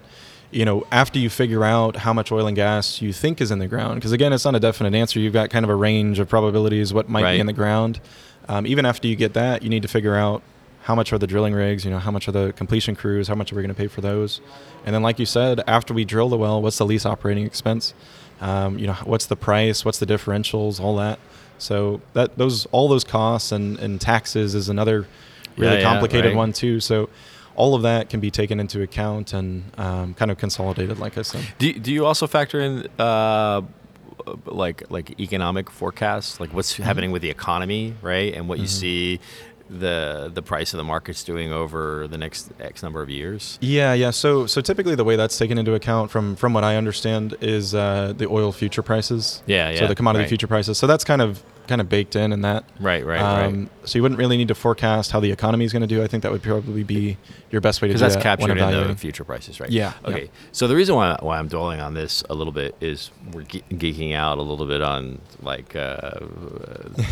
you 0.52 0.64
know, 0.64 0.86
after 0.92 1.18
you 1.18 1.30
figure 1.30 1.64
out 1.64 1.96
how 1.96 2.12
much 2.12 2.30
oil 2.30 2.46
and 2.46 2.54
gas 2.54 3.00
you 3.02 3.12
think 3.12 3.40
is 3.40 3.50
in 3.50 3.58
the 3.58 3.66
ground, 3.66 3.96
because 3.96 4.12
again, 4.12 4.32
it's 4.32 4.44
not 4.44 4.54
a 4.54 4.60
definite 4.60 4.94
answer. 4.94 5.18
You've 5.18 5.32
got 5.32 5.50
kind 5.50 5.64
of 5.64 5.70
a 5.70 5.74
range 5.74 6.18
of 6.18 6.28
probabilities 6.28 6.92
what 6.92 7.08
might 7.08 7.22
Right. 7.22 7.34
be 7.34 7.40
in 7.40 7.46
the 7.46 7.52
ground. 7.52 8.00
Um, 8.48 8.66
even 8.66 8.84
after 8.84 9.08
you 9.08 9.16
get 9.16 9.34
that, 9.34 9.62
you 9.62 9.68
need 9.70 9.82
to 9.82 9.88
figure 9.88 10.14
out 10.14 10.42
how 10.82 10.94
much 10.94 11.12
are 11.12 11.18
the 11.18 11.26
drilling 11.26 11.54
rigs. 11.54 11.84
You 11.84 11.90
know, 11.90 11.98
how 11.98 12.10
much 12.10 12.28
are 12.28 12.32
the 12.32 12.52
completion 12.54 12.94
crews? 12.96 13.28
How 13.28 13.34
much 13.34 13.52
are 13.52 13.56
we 13.56 13.62
going 13.62 13.74
to 13.74 13.80
pay 13.80 13.86
for 13.86 14.00
those? 14.00 14.40
And 14.84 14.94
then, 14.94 15.02
like 15.02 15.18
you 15.18 15.26
said, 15.26 15.62
after 15.66 15.94
we 15.94 16.04
drill 16.04 16.28
the 16.28 16.36
well, 16.36 16.60
what's 16.60 16.78
the 16.78 16.84
lease 16.86 17.06
operating 17.06 17.46
expense? 17.46 17.94
Um, 18.40 18.78
you 18.78 18.88
know, 18.88 18.94
what's 19.04 19.26
the 19.26 19.36
price? 19.36 19.84
What's 19.84 19.98
the 20.00 20.06
differentials? 20.06 20.80
All 20.80 20.96
that. 20.96 21.18
So 21.58 22.00
that 22.14 22.36
those 22.36 22.66
all 22.72 22.88
those 22.88 23.04
costs 23.04 23.52
and, 23.52 23.78
and 23.78 24.00
taxes 24.00 24.54
is 24.56 24.68
another 24.68 25.06
really 25.56 25.74
Yeah, 25.74 25.78
yeah, 25.78 25.84
complicated 25.84 26.30
right. 26.32 26.36
one 26.36 26.52
too. 26.52 26.80
So 26.80 27.08
all 27.56 27.74
of 27.74 27.82
that 27.82 28.08
can 28.08 28.20
be 28.20 28.30
taken 28.30 28.58
into 28.60 28.82
account 28.82 29.32
and 29.32 29.64
um, 29.78 30.14
kind 30.14 30.30
of 30.30 30.38
consolidated, 30.38 30.98
like 30.98 31.18
I 31.18 31.22
said. 31.22 31.44
Do, 31.58 31.72
do 31.72 31.92
you 31.92 32.06
also 32.06 32.26
factor 32.26 32.60
in 32.60 32.86
uh, 32.98 33.62
like 34.46 34.84
like 34.90 35.18
economic 35.20 35.70
forecasts, 35.70 36.40
like 36.40 36.52
what's 36.54 36.72
Mm-hmm. 36.74 36.82
happening 36.84 37.12
with 37.12 37.22
the 37.22 37.30
economy, 37.30 37.94
right, 38.02 38.32
and 38.34 38.48
what 38.48 38.58
you 38.58 38.64
Mhm. 38.66 38.68
see 38.80 39.20
the 39.70 40.30
the 40.32 40.42
price 40.42 40.74
of 40.74 40.78
the 40.78 40.84
markets 40.84 41.24
doing 41.24 41.50
over 41.52 42.06
the 42.06 42.18
next 42.18 42.50
X 42.60 42.82
number 42.82 43.00
of 43.02 43.08
years? 43.10 43.58
Yeah, 43.60 43.94
yeah. 43.94 44.10
So 44.10 44.46
so 44.46 44.60
typically 44.60 44.94
the 44.94 45.04
way 45.04 45.16
that's 45.16 45.36
taken 45.38 45.58
into 45.58 45.74
account 45.74 46.10
from 46.10 46.36
from 46.36 46.52
what 46.54 46.62
I 46.64 46.76
understand 46.76 47.34
is 47.40 47.74
uh, 47.74 48.12
the 48.16 48.28
oil 48.28 48.52
future 48.52 48.82
prices. 48.82 49.42
Yeah, 49.46 49.70
yeah. 49.70 49.78
So 49.80 49.86
the 49.86 49.94
commodity 49.94 50.22
right. 50.24 50.28
future 50.28 50.46
prices. 50.46 50.78
So 50.78 50.86
that's 50.86 51.04
kind 51.04 51.22
of 51.22 51.42
kind 51.68 51.80
of 51.80 51.88
baked 51.88 52.16
in 52.16 52.32
in 52.32 52.40
that. 52.42 52.64
Right, 52.80 53.04
right, 53.06 53.20
Um, 53.20 53.60
right. 53.60 53.88
So 53.88 53.98
you 53.98 54.02
wouldn't 54.02 54.18
really 54.18 54.36
need 54.36 54.48
to 54.48 54.54
forecast 54.54 55.12
how 55.12 55.20
the 55.20 55.30
economy 55.30 55.64
is 55.64 55.72
going 55.72 55.82
to 55.82 55.86
do. 55.86 56.02
I 56.02 56.06
think 56.08 56.22
that 56.24 56.32
would 56.32 56.42
probably 56.42 56.82
be 56.82 57.16
your 57.50 57.60
best 57.60 57.80
way 57.80 57.88
to 57.88 57.92
do 57.94 57.98
Because 57.98 58.00
that's 58.00 58.14
that 58.16 58.22
captured 58.22 58.58
in 58.58 58.88
the 58.88 58.96
future 58.96 59.24
prices, 59.24 59.60
right? 59.60 59.70
Yeah, 59.70 59.92
Okay. 60.04 60.22
yeah. 60.24 60.28
So 60.52 60.66
the 60.68 60.74
reason 60.76 60.94
why, 60.96 61.16
why 61.20 61.38
I'm 61.38 61.48
dwelling 61.48 61.80
on 61.80 61.94
this 61.94 62.24
a 62.28 62.34
little 62.34 62.52
bit 62.52 62.74
is 62.80 63.10
we're 63.32 63.42
ge- 63.42 63.62
geeking 63.70 64.14
out 64.14 64.38
a 64.38 64.42
little 64.42 64.66
bit 64.66 64.82
on 64.82 65.20
like 65.40 65.76
uh, 65.76 66.10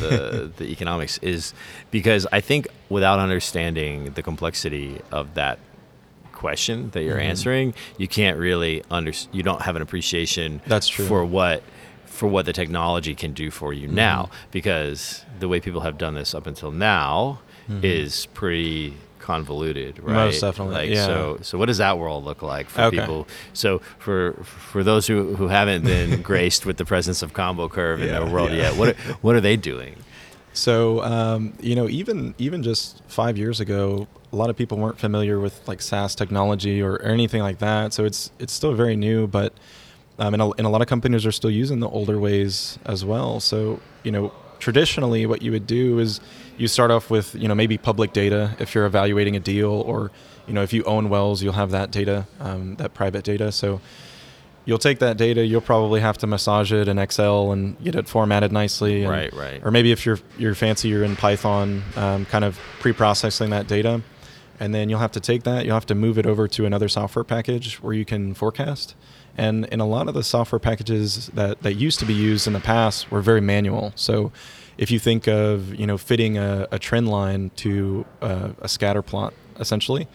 the 0.00 0.50
the 0.56 0.64
economics 0.70 1.18
is 1.18 1.54
because 1.90 2.26
I 2.32 2.40
think 2.40 2.68
without 2.88 3.18
understanding 3.18 4.12
the 4.14 4.22
complexity 4.22 5.00
of 5.12 5.34
that 5.34 5.58
question 6.32 6.90
that 6.90 7.02
you're 7.02 7.18
Mhm. 7.18 7.24
answering, 7.24 7.74
you 7.98 8.08
can't 8.08 8.38
really 8.38 8.82
under 8.90 9.12
you 9.32 9.42
don't 9.42 9.62
have 9.62 9.76
an 9.76 9.82
appreciation 9.82 10.60
That's 10.66 10.88
true. 10.88 11.04
for 11.06 11.24
what 11.24 11.62
for 12.18 12.26
what 12.34 12.44
the 12.44 12.52
technology 12.52 13.14
can 13.14 13.32
do 13.32 13.50
for 13.50 13.72
you 13.72 13.86
Mm-hmm. 13.86 13.94
now 14.10 14.20
because 14.50 15.24
the 15.42 15.48
way 15.48 15.58
people 15.60 15.80
have 15.88 15.96
done 15.96 16.14
this 16.20 16.34
up 16.34 16.46
until 16.46 16.70
now 16.70 17.38
Mhm. 17.68 17.84
is 17.84 18.26
pretty 18.40 18.94
convoluted 19.20 19.94
right 20.02 20.14
Most 20.26 20.40
definitely, 20.40 20.74
like 20.74 20.90
yeah. 20.90 21.06
so 21.06 21.38
so 21.42 21.52
what 21.58 21.66
does 21.66 21.78
that 21.78 21.98
world 22.02 22.24
look 22.24 22.42
like 22.42 22.66
for 22.68 22.82
Okay. 22.82 22.98
people 22.98 23.20
so 23.52 23.80
for 23.98 24.32
for 24.72 24.82
those 24.82 25.06
who 25.06 25.36
who 25.38 25.46
haven't 25.48 25.84
been 25.84 26.10
graced 26.30 26.62
with 26.66 26.76
the 26.78 26.84
presence 26.84 27.22
of 27.22 27.32
combo 27.32 27.68
curve 27.68 28.00
in 28.02 28.08
Yeah, 28.08 28.18
their 28.18 28.26
world 28.34 28.50
yeah. 28.50 28.62
yet 28.64 28.72
what 28.76 28.88
are, 28.90 28.98
what 29.24 29.32
are 29.36 29.40
they 29.48 29.56
doing 29.72 29.94
So 30.52 31.00
um, 31.14 31.52
you 31.68 31.74
know, 31.78 31.86
even 32.00 32.34
even 32.46 32.62
just 32.70 33.02
five 33.06 33.34
years 33.38 33.60
ago, 33.60 34.08
a 34.32 34.36
lot 34.36 34.50
of 34.50 34.56
people 34.56 34.76
weren't 34.82 34.98
familiar 34.98 35.36
with 35.38 35.54
like 35.70 35.80
SaaS 35.80 36.12
technology 36.22 36.82
or, 36.82 36.94
or 37.04 37.12
anything 37.18 37.40
like 37.48 37.58
that. 37.60 37.92
So 37.94 38.04
it's 38.04 38.20
it's 38.42 38.52
still 38.52 38.74
very 38.74 38.96
new, 38.96 39.28
but 39.28 39.52
um, 40.20 40.34
and, 40.34 40.42
a, 40.42 40.50
and 40.58 40.66
a 40.66 40.70
lot 40.70 40.82
of 40.82 40.86
companies 40.88 41.26
are 41.26 41.32
still 41.32 41.50
using 41.50 41.80
the 41.80 41.88
older 41.88 42.18
ways 42.18 42.78
as 42.86 43.04
well. 43.04 43.40
So 43.40 43.80
you 44.04 44.12
know, 44.12 44.32
traditionally, 44.60 45.26
what 45.26 45.42
you 45.42 45.50
would 45.50 45.66
do 45.66 45.98
is 45.98 46.20
you 46.56 46.68
start 46.68 46.90
off 46.92 47.10
with 47.10 47.34
you 47.34 47.48
know 47.48 47.54
maybe 47.54 47.76
public 47.78 48.12
data 48.12 48.54
if 48.60 48.74
you're 48.74 48.86
evaluating 48.86 49.34
a 49.34 49.40
deal, 49.40 49.70
or 49.72 50.10
you 50.46 50.54
know 50.54 50.62
if 50.62 50.72
you 50.72 50.84
own 50.84 51.08
wells, 51.08 51.42
you'll 51.42 51.54
have 51.54 51.70
that 51.72 51.90
data, 51.90 52.26
um, 52.38 52.76
that 52.76 52.94
private 52.94 53.24
data. 53.24 53.50
So 53.50 53.80
you'll 54.66 54.78
take 54.78 54.98
that 54.98 55.16
data, 55.16 55.44
you'll 55.44 55.62
probably 55.62 56.00
have 56.00 56.18
to 56.18 56.26
massage 56.26 56.70
it 56.70 56.86
in 56.86 56.98
Excel 56.98 57.50
and 57.50 57.82
get 57.82 57.94
it 57.96 58.06
formatted 58.06 58.52
nicely. 58.52 59.02
and- 59.02 59.10
Right, 59.10 59.32
right. 59.32 59.60
Or 59.64 59.70
maybe 59.70 59.90
if 59.90 60.04
you're 60.04 60.18
you're 60.38 60.54
fancy, 60.54 60.88
you're 60.88 61.02
in 61.02 61.16
Python, 61.16 61.82
um, 61.96 62.26
kind 62.26 62.44
of 62.44 62.58
pre-processing 62.78 63.50
that 63.50 63.66
data, 63.66 64.02
and 64.60 64.74
then 64.74 64.90
you'll 64.90 65.00
have 65.00 65.12
to 65.12 65.20
take 65.20 65.44
that, 65.44 65.64
you'll 65.64 65.74
have 65.74 65.86
to 65.86 65.94
move 65.94 66.18
it 66.18 66.26
over 66.26 66.46
to 66.48 66.66
another 66.66 66.88
software 66.88 67.24
package 67.24 67.76
where 67.76 67.94
you 67.94 68.04
can 68.04 68.34
forecast. 68.34 68.94
And 69.36 69.66
in 69.66 69.80
a 69.80 69.86
lot 69.86 70.08
of 70.08 70.14
the 70.14 70.22
software 70.22 70.58
packages 70.58 71.28
that, 71.34 71.62
that 71.62 71.74
used 71.74 71.98
to 72.00 72.06
be 72.06 72.14
used 72.14 72.46
in 72.46 72.52
the 72.52 72.60
past 72.60 73.10
were 73.10 73.22
very 73.22 73.40
manual. 73.40 73.92
So 73.94 74.32
if 74.76 74.90
you 74.90 74.98
think 74.98 75.28
of 75.28 75.74
you 75.74 75.86
know 75.86 75.98
fitting 75.98 76.38
a, 76.38 76.66
a 76.72 76.78
trend 76.78 77.08
line 77.08 77.50
to 77.56 78.04
a, 78.20 78.50
a 78.62 78.68
scatter 78.68 79.02
plot, 79.02 79.34
essentially, 79.58 80.08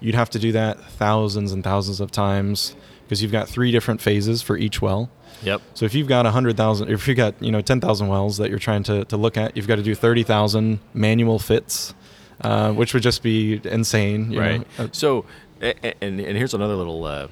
you'd 0.00 0.14
have 0.14 0.30
to 0.30 0.38
do 0.38 0.52
that 0.52 0.80
thousands 0.80 1.52
and 1.52 1.64
thousands 1.64 2.00
of 2.00 2.10
times 2.10 2.76
because 3.02 3.22
you've 3.22 3.32
got 3.32 3.48
three 3.48 3.72
different 3.72 4.00
phases 4.00 4.40
for 4.40 4.56
each 4.56 4.80
well. 4.80 5.10
Yep. 5.42 5.62
So 5.74 5.84
if 5.84 5.94
you've 5.94 6.06
got 6.06 6.26
100,000, 6.26 6.90
if 6.90 7.08
you've 7.08 7.16
got, 7.16 7.42
you 7.42 7.50
know, 7.50 7.60
10,000 7.60 8.08
wells 8.08 8.36
that 8.36 8.50
you're 8.50 8.58
trying 8.58 8.82
to, 8.84 9.04
to 9.06 9.16
look 9.16 9.36
at, 9.36 9.56
you've 9.56 9.66
got 9.66 9.76
to 9.76 9.82
do 9.82 9.94
30,000 9.94 10.78
manual 10.94 11.38
fits, 11.38 11.94
uh, 12.42 12.72
which 12.72 12.94
would 12.94 13.02
just 13.02 13.22
be 13.22 13.60
insane. 13.64 14.30
you 14.30 14.40
right. 14.40 14.78
know. 14.78 14.84
Uh, 14.84 14.88
so, 14.92 15.24
and 15.60 16.20
and 16.20 16.36
here's 16.36 16.54
another 16.54 16.76
little 16.76 17.04
uh, 17.04 17.28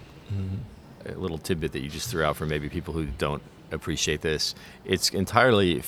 a 1.07 1.13
little 1.19 1.39
tidbit 1.39 1.73
that 1.73 1.81
you 1.81 1.89
just 1.89 2.09
threw 2.11 2.25
out 2.25 2.37
for 2.37 2.47
maybe 2.47 2.69
people 2.69 2.95
who 2.95 3.07
don't 3.07 3.43
appreciate 3.71 4.23
this. 4.23 4.55
It's 4.85 5.11
entirely 5.11 5.83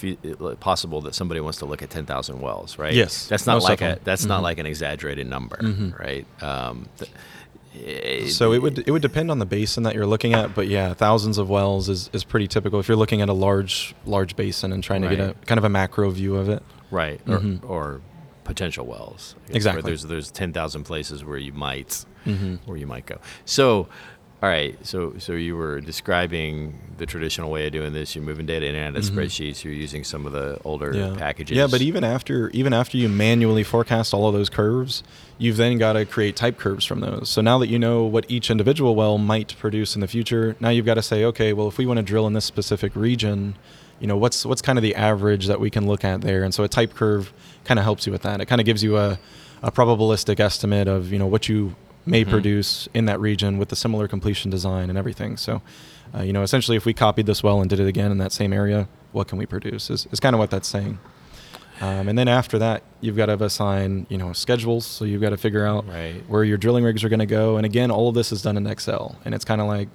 possible 0.60 1.00
that 1.02 1.14
somebody 1.14 1.40
wants 1.40 1.58
to 1.58 1.64
look 1.66 1.82
at 1.82 1.88
10,000 1.90 2.40
wells, 2.40 2.78
right? 2.78 2.92
Yes, 2.92 3.26
That's 3.26 3.46
not 3.46 3.54
most 3.54 3.64
like 3.64 3.80
a 3.80 3.98
that's 4.04 4.26
not 4.26 4.40
Mhm. 4.40 4.42
like 4.44 4.58
an 4.58 4.66
exaggerated 4.66 5.26
number, 5.26 5.58
right? 5.98 6.26
Um, 6.42 6.86
th- 6.98 7.10
it- 7.72 8.30
so 8.32 8.52
it 8.52 8.60
would 8.60 8.80
it 8.80 8.90
would 8.90 9.00
depend 9.02 9.30
on 9.30 9.38
the 9.38 9.46
basin 9.46 9.84
that 9.84 9.94
you're 9.94 10.06
looking 10.06 10.34
at, 10.34 10.54
but 10.54 10.66
yeah, 10.68 10.92
thousands 10.92 11.38
of 11.38 11.48
wells 11.48 11.88
is, 11.88 12.10
is 12.12 12.24
pretty 12.24 12.48
typical 12.48 12.80
if 12.80 12.88
you're 12.88 12.96
looking 12.98 13.22
at 13.22 13.28
a 13.28 13.32
large 13.32 13.94
large 14.04 14.36
basin 14.36 14.72
and 14.72 14.82
trying 14.84 15.02
to 15.02 15.08
get 15.08 15.20
a 15.20 15.34
kind 15.46 15.56
of 15.58 15.64
a 15.64 15.68
macro 15.68 16.10
view 16.10 16.36
of 16.36 16.48
it. 16.48 16.62
right 16.90 17.20
or, 17.28 17.38
Mhm. 17.38 17.60
or 17.70 18.00
potential 18.42 18.84
wells. 18.84 19.36
I 19.36 19.38
guess, 19.38 19.48
where 19.48 19.56
Exactly. 19.56 19.82
There's 19.82 20.02
there's 20.02 20.30
10,000 20.32 20.82
places 20.84 21.24
where 21.24 21.38
you 21.38 21.52
might 21.52 22.04
Mhm. 22.26 22.58
where 22.66 22.76
you 22.76 22.86
might 22.88 23.06
go. 23.06 23.18
So, 23.44 23.86
all 24.42 24.48
right. 24.48 24.74
So, 24.86 25.14
so 25.18 25.32
you 25.32 25.56
were 25.56 25.80
describing 25.80 26.78
the 26.96 27.06
traditional 27.06 27.50
way 27.50 27.66
of 27.66 27.72
doing 27.72 27.92
this. 27.92 28.14
You're 28.14 28.24
moving 28.24 28.46
data 28.46 28.66
in 28.66 28.74
and 28.74 28.96
out 28.96 29.02
of 29.02 29.08
Mhm. 29.10 29.14
spreadsheets. 29.16 29.64
You're 29.64 29.72
using 29.74 30.02
some 30.04 30.26
of 30.26 30.32
the 30.32 30.58
older 30.64 30.92
yeah. 30.94 31.14
packages. 31.16 31.56
Yeah, 31.56 31.66
but 31.66 31.80
even 31.82 32.04
after 32.04 32.50
even 32.50 32.72
after 32.72 32.96
you 32.96 33.08
manually 33.08 33.62
forecast 33.62 34.12
all 34.14 34.26
of 34.28 34.34
those 34.34 34.48
curves, 34.48 35.02
you've 35.38 35.56
then 35.56 35.78
got 35.78 35.94
to 35.94 36.04
create 36.04 36.36
type 36.36 36.58
curves 36.58 36.84
from 36.84 37.00
those. 37.00 37.28
So 37.28 37.40
now 37.40 37.58
that 37.58 37.68
you 37.68 37.78
know 37.78 38.04
what 38.04 38.24
each 38.28 38.50
individual 38.50 38.94
well 38.94 39.18
might 39.18 39.54
produce 39.58 39.94
in 39.94 40.00
the 40.00 40.08
future, 40.08 40.56
now 40.60 40.68
you've 40.70 40.86
got 40.86 40.94
to 40.94 41.02
say, 41.02 41.24
okay, 41.24 41.52
well, 41.52 41.68
if 41.68 41.78
we 41.78 41.86
want 41.86 41.98
to 41.98 42.02
drill 42.02 42.26
in 42.26 42.32
this 42.32 42.44
specific 42.44 42.94
region, 42.94 43.56
you 43.98 44.06
know, 44.06 44.16
what's 44.16 44.46
what's 44.46 44.62
kind 44.62 44.78
of 44.78 44.82
the 44.82 44.94
average 44.94 45.46
that 45.48 45.60
we 45.60 45.68
can 45.70 45.86
look 45.86 46.04
at 46.04 46.22
there? 46.22 46.42
And 46.44 46.52
so 46.54 46.64
a 46.64 46.68
type 46.68 46.94
curve 46.94 47.32
kind 47.64 47.78
of 47.78 47.84
helps 47.84 48.06
you 48.06 48.12
with 48.12 48.22
that. 48.22 48.40
It 48.40 48.46
kind 48.46 48.60
of 48.60 48.64
gives 48.64 48.82
you 48.82 48.96
a, 48.96 49.18
a 49.62 49.70
probabilistic 49.70 50.40
estimate 50.40 50.88
of 50.88 51.12
you 51.12 51.18
know 51.18 51.26
what 51.26 51.48
you 51.48 51.74
may 52.06 52.24
Mhm. 52.24 52.30
produce 52.30 52.88
in 52.94 53.04
that 53.06 53.20
region 53.20 53.58
with 53.58 53.68
the 53.68 53.76
similar 53.76 54.08
completion 54.08 54.50
design 54.50 54.88
and 54.88 54.98
everything. 54.98 55.36
So, 55.36 55.62
uh, 56.16 56.22
you 56.22 56.32
know, 56.32 56.42
essentially, 56.42 56.76
if 56.76 56.84
we 56.84 56.92
copied 56.94 57.26
this 57.26 57.42
well 57.42 57.60
and 57.60 57.68
did 57.70 57.78
it 57.80 57.86
again 57.86 58.10
in 58.10 58.18
that 58.18 58.32
same 58.32 58.52
area, 58.52 58.88
what 59.12 59.28
can 59.28 59.38
we 59.38 59.46
produce? 59.46 59.90
Is, 59.90 60.06
is 60.10 60.18
kind 60.20 60.34
of 60.34 60.38
what 60.38 60.50
that's 60.50 60.68
saying. 60.68 60.98
Um, 61.80 62.08
and 62.08 62.18
then 62.18 62.28
after 62.28 62.58
that, 62.58 62.82
you've 63.00 63.16
got 63.16 63.26
to 63.26 63.42
assign, 63.42 64.06
you 64.10 64.18
know, 64.18 64.32
schedules. 64.34 64.84
So 64.84 65.04
you've 65.06 65.22
got 65.22 65.30
to 65.30 65.38
figure 65.38 65.64
out 65.64 65.86
Right. 65.88 66.22
where 66.28 66.44
your 66.44 66.58
drilling 66.58 66.84
rigs 66.84 67.02
are 67.04 67.08
going 67.08 67.20
to 67.20 67.26
go. 67.26 67.56
And 67.56 67.64
again, 67.64 67.90
all 67.90 68.08
of 68.08 68.14
this 68.14 68.32
is 68.32 68.42
done 68.42 68.56
in 68.58 68.66
Excel. 68.66 69.16
And 69.24 69.34
it's 69.34 69.44
kind 69.46 69.60
of 69.62 69.66
like, 69.66 69.88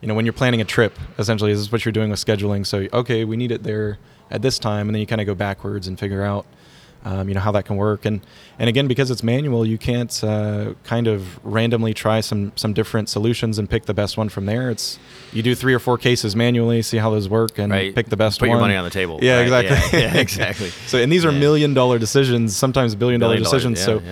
you 0.00 0.08
know, 0.08 0.14
when 0.14 0.24
you're 0.24 0.32
planning 0.32 0.60
a 0.62 0.64
trip, 0.64 0.98
essentially, 1.18 1.52
this 1.52 1.60
is 1.60 1.70
what 1.70 1.84
you're 1.84 1.92
doing 1.92 2.10
with 2.10 2.24
scheduling. 2.24 2.64
So, 2.66 2.86
okay, 2.92 3.24
we 3.24 3.36
need 3.36 3.50
it 3.52 3.64
there 3.64 3.98
at 4.30 4.40
this 4.42 4.58
time, 4.58 4.88
and 4.88 4.94
then 4.94 5.00
you 5.00 5.06
kind 5.06 5.20
of 5.20 5.26
go 5.26 5.34
backwards 5.34 5.86
and 5.86 5.98
figure 5.98 6.22
out, 6.22 6.46
um, 7.04 7.28
you 7.28 7.34
know, 7.34 7.40
how 7.40 7.52
that 7.52 7.64
can 7.66 7.76
work. 7.76 8.04
And 8.04 8.20
and 8.58 8.68
again, 8.68 8.86
because 8.88 9.10
it's 9.10 9.22
manual, 9.22 9.64
you 9.66 9.78
can't 9.78 10.22
uh, 10.24 10.74
kind 10.84 11.06
of 11.06 11.44
randomly 11.44 11.94
try 11.94 12.20
some 12.20 12.52
some 12.56 12.72
different 12.72 13.08
solutions 13.08 13.58
and 13.58 13.68
pick 13.70 13.84
the 13.86 13.94
best 13.94 14.16
one 14.16 14.28
from 14.28 14.46
there. 14.46 14.70
It's 14.70 14.98
you 15.32 15.42
do 15.42 15.54
three 15.54 15.74
or 15.74 15.78
four 15.78 15.98
cases 15.98 16.34
manually, 16.34 16.82
see 16.82 16.96
how 16.96 17.10
those 17.10 17.28
work, 17.28 17.58
and 17.58 17.70
Right. 17.72 17.94
pick 17.94 18.06
the 18.08 18.16
best 18.16 18.38
Put 18.40 18.48
one. 18.48 18.56
your 18.56 18.60
money 18.60 18.76
on 18.76 18.84
the 18.84 18.90
table. 18.90 19.18
Yeah, 19.22 19.36
right? 19.36 19.42
exactly. 19.64 19.76
Yeah, 20.00 20.14
yeah, 20.14 20.20
exactly. 20.20 20.70
So, 20.86 20.98
and 20.98 21.12
these 21.12 21.24
are 21.24 21.32
Yeah. 21.32 21.38
million 21.38 21.74
dollar 21.74 21.98
decisions, 21.98 22.56
sometimes 22.56 22.94
billion 22.94 23.20
dollar 23.20 23.36
decisions. 23.36 23.80
so, 23.80 24.02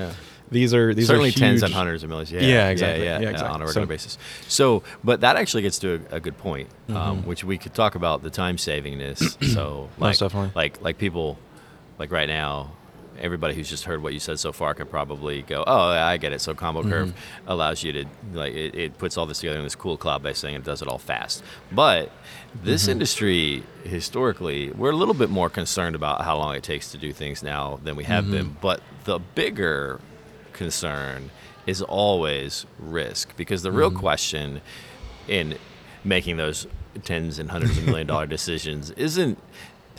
these 0.50 0.72
are 0.74 0.94
these 0.94 1.06
certainly 1.08 1.30
are 1.30 1.32
tens 1.32 1.62
and 1.64 1.72
hundreds 1.74 2.04
of 2.04 2.10
millions. 2.10 2.30
Yeah, 2.30 2.40
Yeah, 2.42 2.68
exactly. 2.68 3.04
Yeah, 3.04 3.16
Yeah, 3.16 3.22
yeah, 3.24 3.30
exactly. 3.30 3.54
on 3.54 3.62
a 3.62 3.66
regular 3.66 3.86
So- 3.86 3.88
basis. 3.88 4.18
So, 4.46 4.82
but 5.02 5.22
that 5.22 5.34
actually 5.36 5.62
gets 5.62 5.78
to 5.80 6.00
a, 6.12 6.16
a 6.16 6.20
good 6.20 6.36
point, 6.38 6.68
um, 6.90 6.94
Mhm. 6.94 7.24
which 7.24 7.42
we 7.42 7.58
could 7.58 7.74
talk 7.74 7.94
about 7.96 8.22
the 8.22 8.30
time 8.30 8.56
savingness. 8.56 9.18
so, 9.54 9.88
like, 9.98 10.20
like, 10.54 10.80
like 10.82 10.98
people, 10.98 11.38
like 11.98 12.11
right 12.11 12.28
now, 12.28 12.72
everybody 13.20 13.54
who's 13.54 13.70
just 13.70 13.85
heard 13.85 14.02
what 14.02 14.12
you 14.12 14.18
said 14.18 14.40
so 14.40 14.50
far 14.52 14.74
can 14.74 14.87
probably 14.87 15.42
go, 15.42 15.62
"Oh, 15.66 15.88
I 15.90 16.16
get 16.16 16.33
it." 16.33 16.40
So, 16.40 16.54
combo 16.54 16.83
curve 16.83 17.09
Mm-hmm. 17.11 17.50
allows 17.50 17.83
you 17.85 17.92
to 17.92 18.04
like 18.33 18.54
it, 18.54 18.74
it 18.74 18.98
puts 18.98 19.16
all 19.16 19.26
this 19.26 19.38
together 19.40 19.59
in 19.59 19.64
this 19.64 19.74
cool 19.76 19.96
cloud-based 19.96 20.40
thing 20.42 20.54
and 20.57 20.64
does 20.64 20.83
it 20.83 20.88
all 20.88 20.98
fast. 20.98 21.42
But 21.70 22.11
this 22.54 22.83
Mm-hmm. 22.83 22.92
industry, 22.92 23.62
historically, 23.85 24.70
we're 24.72 24.90
a 24.90 24.96
little 24.96 25.14
bit 25.14 25.30
more 25.30 25.48
concerned 25.50 25.94
about 25.94 26.22
how 26.22 26.37
long 26.37 26.54
it 26.57 26.62
takes 26.62 26.90
to 26.92 26.98
do 26.98 27.12
things 27.12 27.42
now 27.42 27.78
than 27.85 27.94
we 27.96 28.04
have 28.04 28.24
Mm-hmm. 28.24 28.33
been. 28.33 28.57
But 28.61 28.80
the 29.04 29.18
bigger 29.35 30.00
concern 30.52 31.30
is 31.66 31.80
always 31.83 32.66
risk 32.78 33.35
because 33.37 33.62
the 33.62 33.72
real 33.72 33.90
question 33.90 34.61
in 35.28 35.57
making 36.04 36.37
those 36.37 36.66
tens 37.04 37.38
and 37.38 37.50
hundreds 37.50 37.78
of 37.78 37.85
million 37.87 38.07
dollar 38.07 38.26
decisions 38.38 38.90
isn't 38.92 39.38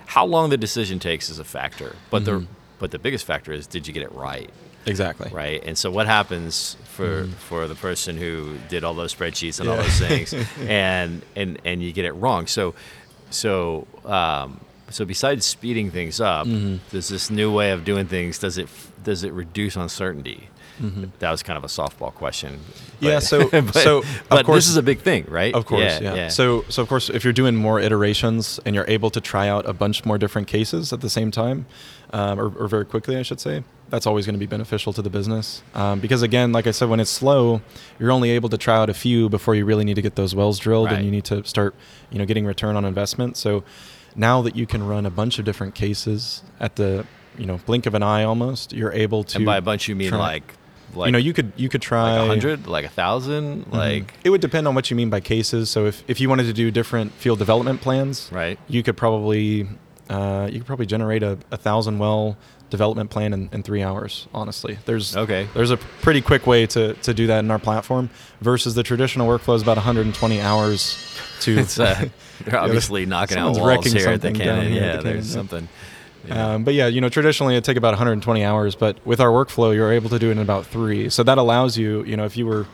how 0.05 0.25
long 0.25 0.49
the 0.49 0.57
decision 0.57 0.99
takes 0.99 1.29
is 1.29 1.39
a 1.39 1.43
factor 1.43 1.95
but 2.09 2.25
the 2.25 2.31
mm-hmm. 2.31 2.53
but 2.79 2.91
the 2.91 2.99
biggest 2.99 3.25
factor 3.25 3.51
is 3.51 3.67
did 3.67 3.87
you 3.87 3.93
get 3.93 4.03
it 4.03 4.11
right? 4.11 4.49
Exactly. 4.87 5.31
right? 5.33 5.63
And 5.65 5.77
so 5.77 5.89
what 5.89 6.05
happens 6.05 6.77
for 6.83 7.23
mm-hmm. 7.23 7.31
for 7.33 7.67
the 7.67 7.75
person 7.75 8.17
who 8.17 8.57
did 8.69 8.83
all 8.83 8.93
those 8.93 9.13
spreadsheets 9.13 9.59
and 9.59 9.67
all 9.69 9.77
those 9.77 9.99
things 9.99 10.33
and 10.61 11.21
and 11.35 11.59
and 11.65 11.81
you 11.81 11.91
get 11.91 12.05
it 12.05 12.13
wrong. 12.13 12.47
So 12.47 12.75
so 13.29 13.87
um 14.05 14.59
so 14.89 15.03
besides 15.03 15.45
speeding 15.45 15.89
things 15.89 16.21
up 16.21 16.45
mm-hmm. 16.45 16.77
does 16.91 17.09
this 17.09 17.29
new 17.29 17.51
way 17.51 17.71
of 17.71 17.83
doing 17.83 18.07
things. 18.07 18.39
Does 18.39 18.57
it 18.57 18.69
does 19.03 19.23
it 19.23 19.33
reduce 19.33 19.75
uncertainty 19.75 20.49
that 21.19 21.31
was 21.31 21.41
kind 21.43 21.57
of 21.57 21.63
a 21.63 21.67
softball 21.67 22.13
question 22.13 22.59
Yeah, 22.99 23.19
so- 23.19 23.49
but, 23.49 23.73
so, 23.75 23.99
of 23.99 24.23
but 24.29 24.45
course- 24.45 24.57
this 24.65 24.69
is 24.69 24.77
a 24.77 24.83
big 24.83 24.99
thing 24.99 25.25
right 25.29 25.53
Of 25.53 25.65
course, 25.65 25.99
yeah. 26.01 26.27
So, 26.29 26.65
so 26.69 26.81
of 26.81 26.89
course, 26.89 27.09
if 27.09 27.23
you're 27.23 27.33
doing 27.33 27.55
more 27.55 27.79
iterations 27.79 28.59
and 28.65 28.75
you're 28.75 28.85
able 28.89 29.09
to 29.11 29.21
try 29.21 29.47
out 29.47 29.67
a 29.69 29.73
bunch 29.73 30.05
more 30.05 30.17
different 30.17 30.47
cases 30.47 30.91
at 30.93 31.01
the 31.01 31.09
same 31.09 31.31
time, 31.31 31.65
um, 32.11 32.39
or, 32.39 32.47
or 32.57 32.67
very 32.67 32.85
quickly, 32.85 33.17
I 33.17 33.23
should 33.23 33.39
say, 33.39 33.63
that's 33.89 34.05
always 34.07 34.25
going 34.25 34.33
to 34.35 34.39
be 34.39 34.45
beneficial 34.45 34.93
to 34.93 35.01
the 35.01 35.09
business. 35.09 35.61
Um, 35.73 35.99
because 35.99 36.21
again, 36.21 36.51
like 36.51 36.65
I 36.67 36.71
said, 36.71 36.89
when 36.89 36.99
it's 36.99 37.09
slow, 37.11 37.61
you're 37.99 38.11
only 38.11 38.31
able 38.31 38.49
to 38.49 38.57
try 38.57 38.75
out 38.77 38.89
a 38.89 38.93
few 38.93 39.29
before 39.29 39.55
you 39.55 39.65
really 39.65 39.83
need 39.85 39.95
to 39.95 40.01
get 40.01 40.15
those 40.15 40.33
wells 40.35 40.57
drilled, 40.59 40.87
Right. 40.87 40.95
and 40.97 41.05
you 41.05 41.11
need 41.11 41.25
to 41.25 41.43
start, 41.45 41.75
you 42.11 42.17
know, 42.19 42.25
getting 42.25 42.45
return 42.45 42.75
on 42.75 42.85
investment. 42.85 43.37
So 43.37 43.63
now 44.15 44.41
that 44.43 44.55
you 44.55 44.65
can 44.65 44.85
run 44.87 45.05
a 45.05 45.09
bunch 45.11 45.39
of 45.39 45.45
different 45.45 45.75
cases 45.75 46.43
at 46.59 46.75
the, 46.77 47.05
you 47.37 47.45
know, 47.45 47.59
blink 47.65 47.85
of 47.85 47.93
an 47.93 48.01
eye, 48.03 48.23
almost, 48.23 48.71
you're 48.73 48.93
able 48.93 49.23
to. 49.25 49.37
and 49.37 49.45
by 49.45 49.57
a 49.57 49.61
bunch 49.61 49.87
you 49.89 49.95
mean 49.95 50.11
like 50.11 50.53
like 50.95 51.07
you 51.07 51.11
know, 51.11 51.17
you 51.17 51.33
could 51.33 51.51
you 51.55 51.69
could 51.69 51.81
try 51.81 52.13
like 52.17 52.21
a 52.21 52.27
hundred 52.27 52.67
like 52.67 52.85
a 52.85 52.89
1000 52.89 53.65
Mhm. 53.65 53.73
like 53.73 54.13
it 54.23 54.29
would 54.29 54.41
depend 54.41 54.67
on 54.67 54.75
what 54.75 54.89
you 54.89 54.95
mean 54.95 55.09
by 55.09 55.19
cases. 55.19 55.69
So 55.69 55.85
if, 55.85 56.03
if 56.07 56.19
you 56.19 56.29
wanted 56.29 56.43
to 56.45 56.53
do 56.53 56.71
different 56.71 57.11
field 57.13 57.39
development 57.39 57.81
plans, 57.81 58.29
right 58.31 58.57
you 58.67 58.83
could 58.83 58.97
probably 58.97 59.67
uh, 60.09 60.47
you 60.51 60.59
could 60.59 60.67
probably 60.67 60.85
generate 60.85 61.23
a, 61.23 61.37
a 61.51 61.57
thousand 61.57 61.97
well 61.99 62.37
development 62.69 63.09
plan 63.09 63.31
in, 63.33 63.49
in 63.53 63.63
three 63.63 63.81
hours. 63.83 64.27
Honestly, 64.33 64.77
there's 64.85 65.15
Okay. 65.15 65.47
there's 65.53 65.71
a 65.71 65.77
pretty 65.77 66.21
quick 66.21 66.45
way 66.47 66.65
to, 66.67 66.93
to 66.95 67.13
do 67.13 67.27
that 67.27 67.39
in 67.39 67.49
our 67.51 67.59
platform 67.59 68.09
versus 68.41 68.73
the 68.75 68.83
traditional 68.83 69.27
workflow 69.27 69.55
is 69.55 69.61
about 69.61 69.77
120 69.77 70.41
hours 70.41 70.97
to. 71.41 71.57
it's 71.59 71.79
uh, 71.79 72.07
they're 72.43 72.59
obviously 72.59 73.05
knocking 73.05 73.37
out 73.37 73.57
walls 73.57 73.85
here 73.91 74.09
at 74.09 74.21
the 74.21 74.31
cannon 74.31 74.73
yeah 74.73 74.97
the 74.97 75.03
there's 75.03 75.31
something 75.31 75.67
yeah. 76.27 76.53
Um, 76.53 76.63
but 76.63 76.73
yeah, 76.73 76.87
you 76.87 77.01
know, 77.01 77.09
traditionally 77.09 77.55
it'd 77.55 77.63
take 77.63 77.77
about 77.77 77.89
120 77.93 78.43
hours, 78.43 78.75
but 78.75 79.03
with 79.05 79.19
our 79.19 79.29
workflow, 79.29 79.73
you're 79.73 79.91
able 79.91 80.09
to 80.09 80.19
do 80.19 80.29
it 80.29 80.33
in 80.33 80.39
about 80.39 80.65
three. 80.65 81.09
So 81.09 81.23
that 81.23 81.37
allows 81.37 81.77
you, 81.77 82.03
you 82.03 82.15
know, 82.17 82.25
if 82.25 82.35
you 82.37 82.45
were 82.45 82.65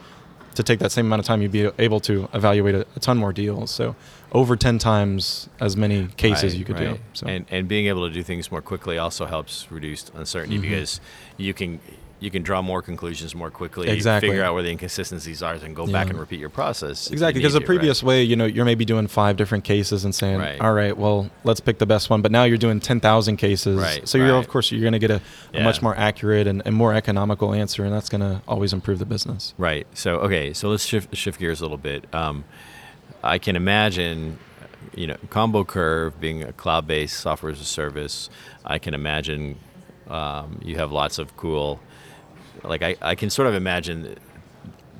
to 0.56 0.64
take 0.64 0.80
that 0.80 0.92
same 0.92 1.06
amount 1.06 1.22
of 1.22 1.26
time, 1.26 1.42
you'd 1.42 1.52
be 1.52 1.70
able 1.80 2.00
to 2.02 2.28
evaluate 2.34 2.76
a, 2.76 2.86
a 2.96 3.00
ton 3.00 3.18
more 3.18 3.32
deals. 3.32 3.72
So 3.72 3.96
over 4.34 4.56
10 4.56 4.80
times 4.80 5.50
as 5.60 5.76
many 5.78 6.08
cases 6.18 6.54
Right, 6.54 6.60
you 6.60 6.66
could 6.66 6.78
do. 6.78 7.00
So 7.14 7.28
And 7.28 7.46
and 7.50 7.68
being 7.68 7.88
able 7.88 8.08
to 8.08 8.14
do 8.14 8.24
things 8.24 8.52
more 8.52 8.62
quickly 8.62 8.98
also 8.98 9.26
helps 9.26 9.68
reduce 9.72 10.10
uncertainty 10.14 10.58
Mhm. 10.58 10.62
because 10.62 11.02
you 11.38 11.54
can 11.54 11.80
you 12.22 12.30
can 12.32 12.44
draw 12.44 12.62
more 12.62 12.82
conclusions 12.84 13.34
more 13.36 13.50
quickly. 13.50 13.90
Exactly. 13.90 14.30
Figure 14.30 14.44
out 14.44 14.54
where 14.54 14.62
the 14.64 14.70
inconsistencies 14.70 15.42
are, 15.42 15.56
and 15.56 15.76
go 15.76 15.86
back 15.88 16.10
and 16.10 16.20
repeat 16.20 16.40
your 16.40 16.50
process. 16.52 17.10
Exactly, 17.12 17.40
because 17.40 17.54
the 17.54 17.60
to, 17.60 17.64
right? 17.64 17.68
previous 17.68 18.02
way, 18.04 18.22
you 18.24 18.36
know, 18.36 18.46
you're 18.46 18.64
maybe 18.64 18.86
doing 18.86 19.08
five 19.08 19.36
different 19.38 19.64
cases 19.64 20.06
and 20.06 20.14
saying, 20.14 20.38
Right. 20.38 20.62
"All 20.62 20.72
right, 20.74 20.96
well, 20.96 21.30
let's 21.44 21.60
pick 21.60 21.80
the 21.80 21.86
best 21.88 22.10
one." 22.12 22.22
But 22.22 22.32
now 22.32 22.44
you're 22.44 22.60
doing 22.60 22.80
ten 22.80 23.00
thousand 23.00 23.38
cases, 23.38 23.78
Right, 23.82 24.08
so 24.08 24.18
you're 24.20 24.34
right. 24.34 24.38
of 24.38 24.48
course 24.48 24.72
you're 24.72 24.82
going 24.82 24.94
to 24.94 25.00
get 25.00 25.12
a, 25.12 25.16
a 25.16 25.22
Yeah. 25.58 25.64
much 25.64 25.82
more 25.82 25.98
accurate 25.98 26.46
and, 26.46 26.62
and 26.64 26.76
more 26.76 26.94
economical 26.94 27.54
answer, 27.56 27.84
and 27.84 27.92
that's 27.94 28.08
going 28.08 28.22
to 28.22 28.42
always 28.48 28.72
improve 28.72 29.00
the 29.00 29.06
business. 29.06 29.54
Right. 29.58 29.88
So 29.96 30.18
okay. 30.20 30.54
So 30.54 30.70
let's 30.70 30.86
shift 30.86 31.16
shift 31.18 31.40
gears 31.40 31.60
a 31.60 31.64
little 31.64 31.78
bit. 31.78 32.06
Um, 32.14 32.44
I 33.24 33.40
can 33.40 33.56
imagine, 33.56 34.38
you 34.96 35.08
know, 35.08 35.18
Combo 35.32 35.64
Curve 35.64 36.20
being 36.20 36.44
a 36.44 36.54
cloud-based 36.54 37.20
software 37.20 37.52
as 37.52 37.60
a 37.62 37.66
service. 37.66 38.30
I 38.64 38.78
can 38.78 38.94
imagine 38.94 39.58
um, 40.08 40.60
you 40.64 40.76
have 40.78 40.92
lots 40.92 41.18
of 41.18 41.36
cool 41.38 41.80
like 42.64 42.82
I, 42.82 42.96
I 43.02 43.16
can 43.16 43.30
sort 43.30 43.48
of 43.48 43.54
imagine 43.56 44.16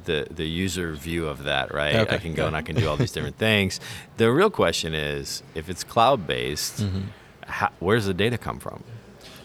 the 0.06 0.28
the 0.32 0.48
user 0.48 0.94
view 0.94 1.28
of 1.28 1.44
that, 1.44 1.74
right? 1.74 1.96
Okay, 1.96 2.16
I 2.16 2.18
can 2.18 2.34
go 2.34 2.44
yeah. 2.44 2.48
and 2.48 2.56
I 2.58 2.62
can 2.62 2.76
do 2.76 2.88
all 2.90 2.98
these 2.98 3.12
different 3.16 3.38
things. 3.38 3.80
The 4.18 4.32
real 4.32 4.50
question 4.50 4.94
is, 4.94 5.44
if 5.56 5.70
it's 5.70 5.84
cloud 5.84 6.26
based, 6.28 6.82
Mm-hmm. 6.82 7.02
how, 7.48 7.70
where's 7.80 8.06
the 8.06 8.14
data 8.14 8.38
come 8.38 8.60
from? 8.60 8.84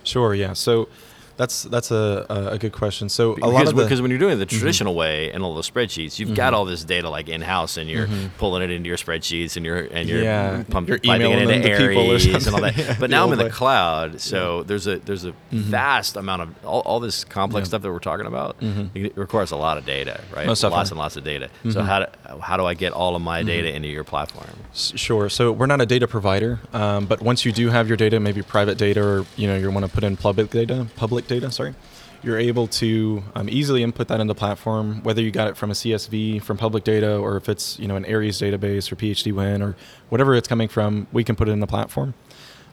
Sure. 0.03 0.35
Yeah. 0.35 0.53
So 0.55 0.89
that's 1.37 1.65
that's 1.65 1.91
a 1.91 2.27
a, 2.31 2.47
a 2.53 2.59
good 2.59 2.73
question. 2.73 3.09
So 3.09 3.33
a 3.33 3.35
Because, 3.37 3.53
lot 3.53 3.63
of 3.63 3.69
Mm-hmm. 3.75 3.83
because 3.83 4.01
when 4.03 4.11
you're 4.11 4.19
doing 4.21 4.33
it 4.35 4.37
the 4.37 4.47
mm-hmm. 4.47 4.59
traditional 4.59 4.95
way 4.95 5.31
and 5.33 5.43
all 5.43 5.55
the 5.55 5.63
spreadsheets, 5.63 6.19
you've 6.19 6.35
got 6.35 6.47
mm-hmm. 6.49 6.55
all 6.57 6.65
this 6.65 6.85
data 6.85 7.11
like 7.11 7.29
in 7.29 7.41
house, 7.43 7.77
and 7.77 7.91
you're 7.91 8.07
mm-hmm. 8.07 8.29
pulling 8.39 8.63
it 8.63 8.71
into 8.71 8.89
your 8.89 8.97
spreadsheets, 8.97 9.57
and 9.57 9.67
you're 9.67 9.85
and 9.91 10.09
you're 10.09 10.23
Yeah, 10.23 10.65
pump, 10.71 10.89
you're 10.89 10.99
piping 10.99 11.31
it 11.33 11.39
into 11.43 11.47
them 11.49 11.63
to 11.63 11.89
people 11.89 12.11
or 12.11 12.15
Aries 12.15 12.47
and 12.47 12.55
all 12.55 12.63
that. 12.63 12.77
Yeah, 12.77 12.97
but 12.99 13.11
now 13.11 13.27
I'm 13.27 13.33
in 13.33 13.39
the 13.39 13.45
way. 13.45 13.51
cloud, 13.51 14.21
so 14.21 14.63
there's 14.63 14.87
a 14.87 14.99
there's 14.99 15.25
a 15.25 15.35
vast 15.51 16.17
amount 16.17 16.43
of 16.43 16.65
all, 16.65 16.81
all 16.81 17.01
this 17.01 17.25
complex 17.25 17.67
Yeah. 17.67 17.69
stuff 17.69 17.83
that 17.83 17.93
we're 17.93 17.99
talking 17.99 18.27
about. 18.27 18.57
It 18.95 19.17
requires 19.17 19.51
a 19.51 19.57
lot 19.57 19.79
of 19.79 19.85
data, 19.87 20.21
right? 20.35 20.47
Most 20.47 20.63
lots 20.63 20.91
and 20.91 20.99
lots 20.99 21.17
of 21.17 21.25
data. 21.25 21.49
So 21.71 21.83
how 21.83 22.01
do, 22.01 22.07
how 22.41 22.57
do 22.57 22.65
I 22.65 22.75
get 22.75 22.93
all 22.93 23.15
of 23.17 23.23
my 23.23 23.43
data 23.43 23.75
into 23.75 23.89
your 23.89 24.05
platform? 24.05 24.47
S- 24.73 24.93
Sure. 24.97 25.29
So 25.29 25.53
we're 25.53 25.67
not 25.67 25.81
a 25.81 25.87
data 25.87 26.07
provider, 26.09 26.59
um, 26.73 27.07
but 27.07 27.21
once 27.23 27.45
you 27.45 27.53
do 27.53 27.69
have 27.71 27.87
your 27.89 27.97
data, 27.97 28.19
maybe 28.19 28.43
private 28.43 28.77
data, 28.79 29.03
or 29.03 29.27
you 29.37 29.47
know 29.47 29.57
you 29.57 29.71
want 29.71 29.85
to 29.87 29.93
put 29.93 30.03
in 30.05 30.17
public 30.17 30.51
data, 30.51 30.87
public 30.97 31.26
data, 31.27 31.51
sorry, 31.51 31.75
you're 32.23 32.39
able 32.39 32.67
to 32.67 33.23
um, 33.35 33.49
easily 33.49 33.83
input 33.83 34.09
that 34.09 34.21
into 34.21 34.33
the 34.33 34.39
platform, 34.39 35.03
whether 35.03 35.23
you 35.23 35.31
got 35.31 35.49
it 35.49 35.57
from 35.57 35.71
a 35.71 35.75
CSV 35.75 36.43
from 36.43 36.57
public 36.57 36.85
data, 36.85 37.17
or 37.17 37.37
if 37.37 37.49
it's 37.49 37.79
you 37.79 37.87
know 37.87 37.97
an 37.97 38.05
Aries 38.05 38.41
database 38.41 38.91
or 38.91 38.97
PhDWin 38.97 39.63
or 39.63 39.77
whatever 40.09 40.35
it's 40.35 40.49
coming 40.49 40.69
from, 40.69 41.07
we 41.13 41.25
can 41.25 41.37
put 41.37 41.49
it 41.49 41.53
in 41.53 41.61
the 41.61 41.67
platform, 41.67 42.15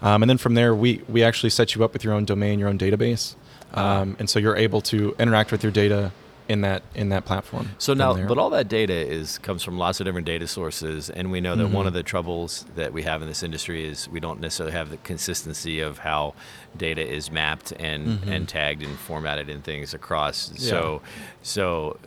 um, 0.01 0.23
and 0.23 0.29
then 0.29 0.37
from 0.37 0.53
there 0.53 0.73
we 0.73 1.01
we 1.07 1.23
actually 1.23 1.49
set 1.49 1.75
you 1.75 1.83
up 1.83 1.93
with 1.93 2.03
your 2.03 2.13
own 2.13 2.25
domain, 2.25 2.59
your 2.59 2.69
own 2.69 2.77
database, 2.77 3.35
um, 3.73 4.15
and 4.19 4.29
so 4.29 4.39
you're 4.39 4.55
able 4.55 4.81
to 4.81 5.15
interact 5.19 5.51
with 5.51 5.63
your 5.63 5.71
data 5.71 6.11
in 6.47 6.61
that 6.61 6.83
in 6.95 7.09
that 7.09 7.25
platform. 7.25 7.69
So 7.77 7.93
now, 7.93 8.27
but 8.27 8.37
all 8.37 8.49
that 8.51 8.67
data 8.67 8.93
is 8.93 9.37
comes 9.39 9.63
from 9.63 9.77
lots 9.77 9.99
of 9.99 10.05
different 10.05 10.27
data 10.27 10.47
sources, 10.47 11.09
and 11.09 11.31
we 11.31 11.41
know 11.41 11.55
that 11.55 11.63
Mm-hmm. 11.63 11.73
one 11.73 11.87
of 11.87 11.93
the 11.93 12.03
troubles 12.03 12.65
that 12.75 12.93
we 12.93 13.03
have 13.03 13.21
in 13.21 13.27
this 13.27 13.41
industry 13.41 13.85
is 13.87 14.09
we 14.09 14.19
don't 14.19 14.39
necessarily 14.39 14.73
have 14.73 14.89
the 14.89 14.97
consistency 14.97 15.79
of 15.79 15.99
how 15.99 16.33
data 16.77 17.01
is 17.05 17.31
mapped 17.31 17.71
and 17.73 18.07
mm-hmm. 18.07 18.29
and 18.29 18.49
tagged 18.49 18.83
and 18.83 18.97
formatted 18.99 19.49
and 19.49 19.63
things 19.63 19.93
across. 19.93 20.51
So, 20.57 21.01
so, 21.41 21.97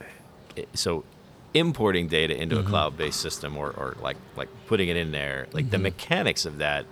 eh, 0.57 0.65
so 0.75 1.05
importing 1.55 2.07
data 2.09 2.41
into 2.41 2.57
a 2.57 2.61
mm-hmm. 2.61 2.71
cloud-based 2.71 3.21
system 3.21 3.57
or, 3.57 3.71
or 3.71 3.97
like 4.01 4.17
like 4.37 4.49
putting 4.67 4.89
it 4.89 4.97
in 4.97 5.11
there, 5.13 5.47
like 5.53 5.71
the 5.71 5.77
mm-hmm. 5.77 5.85
mechanics 5.85 6.45
of 6.45 6.59
that 6.59 6.85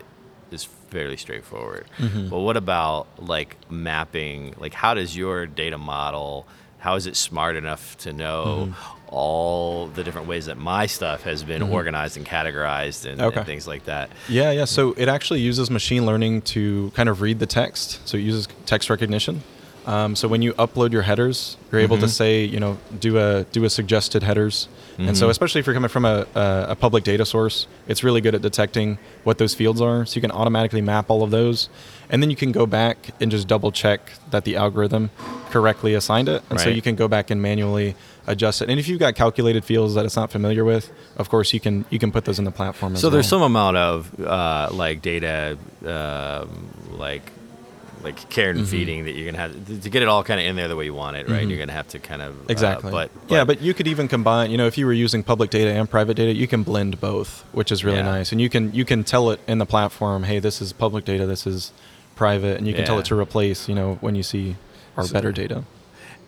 is 0.50 0.64
fairly 0.64 1.16
straightforward. 1.16 1.86
But 2.30 2.38
what 2.38 2.56
about 2.56 3.06
like 3.18 3.56
mapping? 3.70 4.54
Like, 4.58 4.74
how 4.74 4.94
does 4.94 5.16
your 5.16 5.46
data 5.46 5.78
model? 5.78 6.46
How 6.84 6.96
is 6.96 7.06
it 7.06 7.16
smart 7.16 7.56
enough 7.56 7.96
to 8.00 8.12
know 8.12 8.68
mm-hmm. 8.68 9.06
all 9.08 9.86
the 9.86 10.04
different 10.04 10.28
ways 10.28 10.44
that 10.44 10.58
my 10.58 10.84
stuff 10.84 11.22
has 11.22 11.42
been 11.42 11.62
mm-hmm. 11.62 11.72
organized 11.72 12.18
and 12.18 12.26
categorized 12.26 13.10
and, 13.10 13.22
and 13.22 13.46
things 13.46 13.66
like 13.66 13.86
that? 13.86 14.10
Yeah, 14.28 14.50
yeah. 14.50 14.66
So 14.66 14.92
it 14.92 15.08
actually 15.08 15.40
uses 15.40 15.70
machine 15.70 16.04
learning 16.04 16.42
to 16.42 16.90
kind 16.90 17.08
of 17.08 17.22
read 17.22 17.38
the 17.38 17.46
text. 17.46 18.06
So 18.06 18.18
it 18.18 18.20
uses 18.20 18.48
text 18.66 18.90
recognition. 18.90 19.42
Um, 19.86 20.16
so 20.16 20.28
when 20.28 20.40
you 20.42 20.54
upload 20.54 20.92
your 20.92 21.02
headers, 21.02 21.56
you're 21.70 21.80
able 21.80 21.98
to 21.98 22.08
say, 22.08 22.44
you 22.44 22.58
know, 22.58 22.78
do 22.98 23.18
a 23.18 23.44
do 23.52 23.64
a 23.64 23.70
suggested 23.70 24.22
headers. 24.22 24.68
And 24.96 25.16
so 25.16 25.28
especially 25.28 25.58
if 25.58 25.66
you're 25.66 25.74
coming 25.74 25.88
from 25.90 26.04
a, 26.04 26.26
a, 26.36 26.66
a 26.70 26.76
public 26.76 27.02
data 27.04 27.26
source, 27.26 27.66
it's 27.88 28.04
really 28.04 28.20
good 28.20 28.34
at 28.34 28.42
detecting 28.42 28.98
what 29.24 29.38
those 29.38 29.52
fields 29.52 29.80
are. 29.80 30.06
So 30.06 30.14
you 30.14 30.20
can 30.20 30.30
automatically 30.30 30.80
map 30.80 31.10
all 31.10 31.22
of 31.22 31.30
those, 31.30 31.68
and 32.08 32.22
then 32.22 32.30
you 32.30 32.36
can 32.36 32.52
go 32.52 32.64
back 32.64 33.10
and 33.20 33.30
just 33.30 33.48
double 33.48 33.72
check 33.72 34.12
that 34.30 34.44
the 34.44 34.54
algorithm 34.56 35.10
correctly 35.50 35.94
assigned 35.94 36.28
it. 36.28 36.42
And 36.48 36.60
so 36.60 36.68
you 36.68 36.80
can 36.80 36.94
go 36.94 37.08
back 37.08 37.30
and 37.30 37.42
manually 37.42 37.96
adjust 38.26 38.62
it. 38.62 38.70
And 38.70 38.78
if 38.78 38.86
you've 38.88 39.00
got 39.00 39.14
calculated 39.16 39.64
fields 39.64 39.94
that 39.94 40.04
it's 40.04 40.16
not 40.16 40.30
familiar 40.30 40.64
with, 40.64 40.90
of 41.16 41.28
course 41.28 41.52
you 41.52 41.60
can 41.60 41.84
you 41.90 41.98
can 41.98 42.10
put 42.12 42.24
those 42.24 42.38
in 42.38 42.44
the 42.44 42.52
platform. 42.52 42.94
As 42.94 43.00
So 43.00 43.10
there's 43.10 43.24
well. 43.26 43.40
some 43.40 43.42
amount 43.42 43.76
of 43.76 44.20
uh, 44.20 44.68
like 44.72 45.02
data, 45.02 45.58
um, 45.84 46.70
like 46.92 47.32
like 48.04 48.28
care 48.30 48.50
Mm-hmm. 48.52 48.58
and 48.60 48.68
feeding 48.68 49.04
that 49.06 49.12
you're 49.12 49.24
gonna 49.24 49.38
have 49.42 49.66
to, 49.66 49.80
to 49.80 49.90
get 49.90 50.02
it 50.02 50.08
all 50.08 50.22
kind 50.22 50.38
of 50.40 50.46
in 50.46 50.54
there 50.56 50.68
the 50.68 50.76
way 50.76 50.84
you 50.84 50.94
want 50.94 51.16
it, 51.16 51.28
right? 51.28 51.46
You're 51.48 51.58
gonna 51.58 51.72
have 51.72 51.88
to 51.88 51.98
kind 51.98 52.22
of 52.22 52.38
uh, 52.38 52.44
Exactly. 52.48 52.90
but, 52.90 53.10
yeah, 53.28 53.44
but 53.44 53.60
you 53.62 53.74
could 53.74 53.86
even 53.88 54.06
combine. 54.08 54.50
You 54.50 54.58
know, 54.58 54.66
if 54.66 54.76
you 54.78 54.86
were 54.86 54.92
using 54.92 55.22
public 55.22 55.50
data 55.50 55.70
and 55.72 55.88
private 55.90 56.14
data, 56.14 56.32
you 56.34 56.46
can 56.46 56.62
blend 56.62 57.00
both, 57.00 57.42
which 57.52 57.72
is 57.72 57.84
really 57.84 57.98
Yeah. 57.98 58.04
nice. 58.16 58.30
And 58.32 58.40
you 58.40 58.48
can 58.50 58.72
you 58.74 58.84
can 58.84 59.02
tell 59.04 59.30
it 59.30 59.40
in 59.48 59.58
the 59.58 59.66
platform, 59.66 60.22
hey, 60.24 60.38
this 60.38 60.60
is 60.62 60.72
public 60.72 61.04
data, 61.04 61.26
this 61.26 61.46
is 61.46 61.72
private, 62.14 62.58
and 62.58 62.68
you 62.68 62.74
can 62.74 62.84
tell 62.84 62.98
it 62.98 63.06
to 63.06 63.18
replace. 63.18 63.68
You 63.68 63.74
know, 63.74 63.98
when 64.00 64.14
you 64.14 64.22
see 64.22 64.56
our 64.96 65.04
So- 65.04 65.12
better 65.12 65.32
data. 65.32 65.64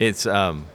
it's 0.00 0.26
um, 0.26 0.66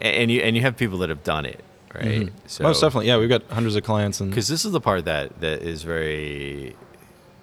and 0.00 0.30
you 0.30 0.40
and 0.40 0.56
you 0.56 0.62
have 0.62 0.76
people 0.76 0.98
that 0.98 1.08
have 1.08 1.22
done 1.24 1.46
it, 1.46 1.62
right? 1.94 2.28
Mhm. 2.28 2.60
Most 2.60 2.80
definitely, 2.80 3.06
yeah. 3.06 3.16
We've 3.18 3.28
got 3.28 3.42
hundreds 3.50 3.76
of 3.76 3.84
clients, 3.84 4.20
and 4.20 4.30
because 4.30 4.48
this 4.48 4.64
is 4.64 4.72
the 4.72 4.80
part 4.80 5.04
that 5.04 5.40
that 5.40 5.62
is 5.62 5.82
very 5.82 6.74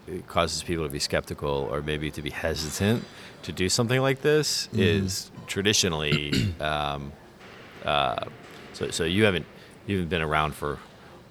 it 0.07 0.27
causes 0.27 0.63
people 0.63 0.85
to 0.85 0.91
be 0.91 0.99
skeptical 0.99 1.67
or 1.71 1.81
maybe 1.81 2.09
to 2.11 2.21
be 2.21 2.29
hesitant 2.29 3.03
to 3.43 3.51
do 3.51 3.69
something 3.69 4.01
like 4.01 4.21
this 4.21 4.69
is 4.73 5.29
traditionally 5.47 6.53
um, 6.59 7.11
uh, 7.85 8.15
so 8.73 8.89
so 8.89 9.03
you 9.03 9.23
haven't 9.25 9.45
you 9.85 9.97
haven't 9.97 10.09
been 10.09 10.21
around 10.21 10.53
for 10.55 10.77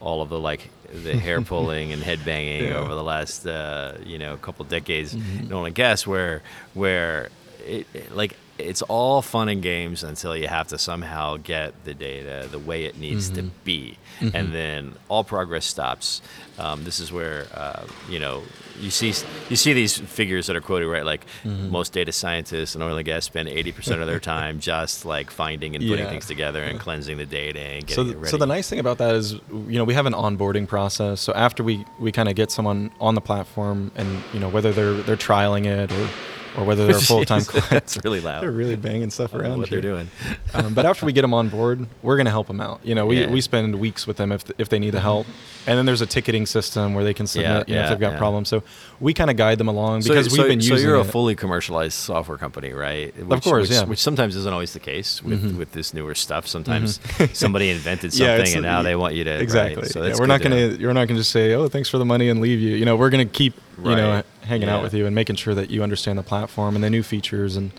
all 0.00 0.22
of 0.22 0.28
the 0.28 0.38
like 0.38 0.70
the 1.04 1.16
hair 1.26 1.40
pulling 1.40 1.92
and 1.92 2.02
head 2.02 2.24
banging 2.24 2.64
Yeah. 2.64 2.76
over 2.78 2.94
the 2.94 3.02
last 3.02 3.46
uh, 3.46 3.96
you 4.04 4.18
know 4.18 4.36
couple 4.36 4.64
decades. 4.64 5.14
You 5.14 5.48
don't 5.48 5.62
want 5.62 5.74
to 5.74 5.78
guess 5.78 6.06
where 6.06 6.42
where 6.74 7.28
it, 7.66 7.86
it- 7.94 8.14
like 8.14 8.36
it's 8.58 8.82
all 8.82 9.20
fun 9.22 9.48
and 9.48 9.62
games 9.62 10.02
until 10.02 10.36
you 10.36 10.48
have 10.48 10.68
to 10.68 10.78
somehow 10.78 11.36
get 11.36 11.72
the 11.84 11.94
data 11.94 12.48
the 12.50 12.58
way 12.58 12.84
it 12.84 12.96
needs 12.98 13.28
to 13.30 13.42
be. 13.64 13.98
And 14.20 14.54
then 14.54 14.94
all 15.08 15.24
progress 15.24 15.66
stops. 15.66 16.22
Um, 16.58 16.84
this 16.84 17.00
is 17.00 17.12
where 17.12 17.46
uh, 17.54 17.84
you 18.08 18.18
know 18.18 18.42
you 18.80 18.90
see 18.90 19.12
you 19.50 19.56
see 19.56 19.74
these 19.74 19.98
figures 19.98 20.46
that 20.46 20.56
are 20.56 20.60
quoted 20.62 20.88
right? 20.88 21.04
Like 21.04 21.26
most 21.44 21.92
data 21.92 22.12
scientists 22.12 22.74
and 22.74 22.82
oil 22.82 22.96
and 22.96 23.04
gas 23.04 23.26
spend 23.26 23.48
80% 23.50 24.00
of 24.00 24.06
their 24.06 24.20
time 24.34 24.58
just 24.60 25.04
like 25.04 25.30
finding 25.30 25.76
and 25.76 25.84
putting 25.86 26.04
Yeah. 26.06 26.10
things 26.10 26.26
together 26.26 26.62
and 26.62 26.80
cleansing 26.80 27.18
the 27.18 27.26
data 27.26 27.60
and 27.60 27.82
so 27.90 27.96
getting 28.04 28.12
it 28.12 28.16
ready 28.16 28.30
so 28.30 28.36
the 28.38 28.46
nice 28.46 28.70
thing 28.70 28.78
about 28.78 28.96
that 28.98 29.14
is, 29.14 29.32
you 29.34 29.76
know, 29.78 29.84
we 29.84 29.92
have 29.92 30.06
an 30.06 30.14
onboarding 30.14 30.66
process. 30.66 31.20
So 31.20 31.34
after 31.34 31.62
we 31.62 31.84
we 32.00 32.10
kind 32.10 32.28
of 32.30 32.34
get 32.36 32.50
someone 32.50 32.90
on 33.00 33.14
the 33.14 33.20
platform, 33.20 33.90
and 33.96 34.22
you 34.32 34.40
know 34.40 34.48
whether 34.48 34.72
they're 34.72 34.94
they're 34.94 35.16
trialing 35.16 35.66
it 35.66 35.92
or 35.92 36.08
or 36.56 36.64
whether 36.64 36.86
they're 36.86 36.98
full 36.98 37.24
time 37.26 37.40
Jeez, 37.40 37.48
clients. 37.48 37.68
that's 37.68 38.04
really 38.04 38.20
loud 38.20 38.42
They're 38.42 38.50
really 38.50 38.76
banging 38.76 39.10
stuff 39.10 39.34
I 39.34 39.38
don't 39.38 39.42
know 39.44 39.48
around 39.50 39.58
what 39.60 39.68
here. 39.68 39.80
they're 39.80 39.90
doing 39.92 40.10
um, 40.54 40.74
but 40.74 40.86
after 40.86 41.04
we 41.06 41.12
get 41.12 41.22
them 41.22 41.34
on 41.34 41.48
board, 41.48 41.86
we're 42.02 42.16
going 42.16 42.26
to 42.26 42.30
help 42.30 42.46
them 42.46 42.60
out. 42.60 42.80
You 42.84 42.94
know, 42.94 43.06
we, 43.06 43.20
Yeah. 43.20 43.30
we 43.30 43.40
spend 43.40 43.78
weeks 43.78 44.06
with 44.06 44.16
them 44.16 44.32
if, 44.32 44.44
if 44.58 44.68
they 44.68 44.78
need 44.78 44.90
the 44.90 45.00
help. 45.00 45.26
And 45.66 45.76
then 45.76 45.84
there's 45.86 46.00
a 46.00 46.06
ticketing 46.06 46.46
system 46.46 46.94
where 46.94 47.02
they 47.04 47.12
can 47.14 47.26
submit, 47.26 47.46
Yeah, 47.46 47.64
you 47.66 47.74
know, 47.74 47.80
yeah, 47.80 47.84
if 47.84 47.90
they've 47.90 48.00
got 48.00 48.12
yeah. 48.12 48.18
problems. 48.18 48.48
So 48.48 48.62
we 49.00 49.12
kind 49.14 49.30
of 49.30 49.36
guide 49.36 49.58
them 49.58 49.68
along 49.68 50.02
because 50.02 50.26
so, 50.32 50.38
we've 50.42 50.48
been 50.48 50.60
so 50.60 50.74
using 50.74 50.88
you're 50.88 50.96
a 50.96 51.00
it. 51.00 51.04
fully 51.10 51.34
commercialized 51.34 51.94
software 51.94 52.38
company, 52.38 52.72
right? 52.72 53.14
Which, 53.16 53.42
course, 53.42 53.62
which, 53.62 53.70
yeah. 53.70 53.80
Mm-hmm. 53.80 53.90
Which 53.90 53.98
sometimes 53.98 54.36
isn't 54.36 54.52
always 54.52 54.72
the 54.72 54.80
case 54.80 55.22
with, 55.22 55.56
with 55.56 55.72
this 55.72 55.92
newer 55.92 56.14
stuff. 56.14 56.46
Sometimes 56.46 57.00
somebody 57.32 57.70
invented 57.70 58.12
something 58.12 58.46
Yeah, 58.46 58.52
and 58.54 58.62
now 58.62 58.82
they 58.82 58.96
want 58.96 59.14
you 59.14 59.24
to 59.24 59.32
right? 59.32 59.40
exactly. 59.40 59.88
So 59.88 60.04
Yeah, 60.04 60.14
we're 60.18 60.26
not 60.26 60.40
going 60.40 60.52
to 60.52 60.80
you're 60.80 60.94
not 60.94 61.08
going 61.08 61.16
to 61.16 61.20
just 61.20 61.32
say, 61.32 61.54
"Oh, 61.54 61.68
thanks 61.68 61.88
for 61.88 61.98
the 61.98 62.04
money" 62.04 62.28
and 62.28 62.40
leave 62.40 62.60
you. 62.60 62.76
You 62.76 62.84
know, 62.84 62.96
we're 62.96 63.10
going 63.10 63.26
to 63.26 63.32
keep 63.32 63.54
you 63.78 63.96
know 63.96 64.12
Right. 64.14 64.26
Hanging 64.46 64.68
Yeah. 64.68 64.76
out 64.76 64.82
with 64.82 64.94
you 64.94 65.06
and 65.06 65.14
making 65.14 65.36
sure 65.36 65.54
that 65.54 65.70
you 65.70 65.82
understand 65.82 66.18
the 66.18 66.22
platform 66.22 66.74
and 66.74 66.82
the 66.84 66.90
new 66.90 67.02
features 67.02 67.56
and 67.56 67.70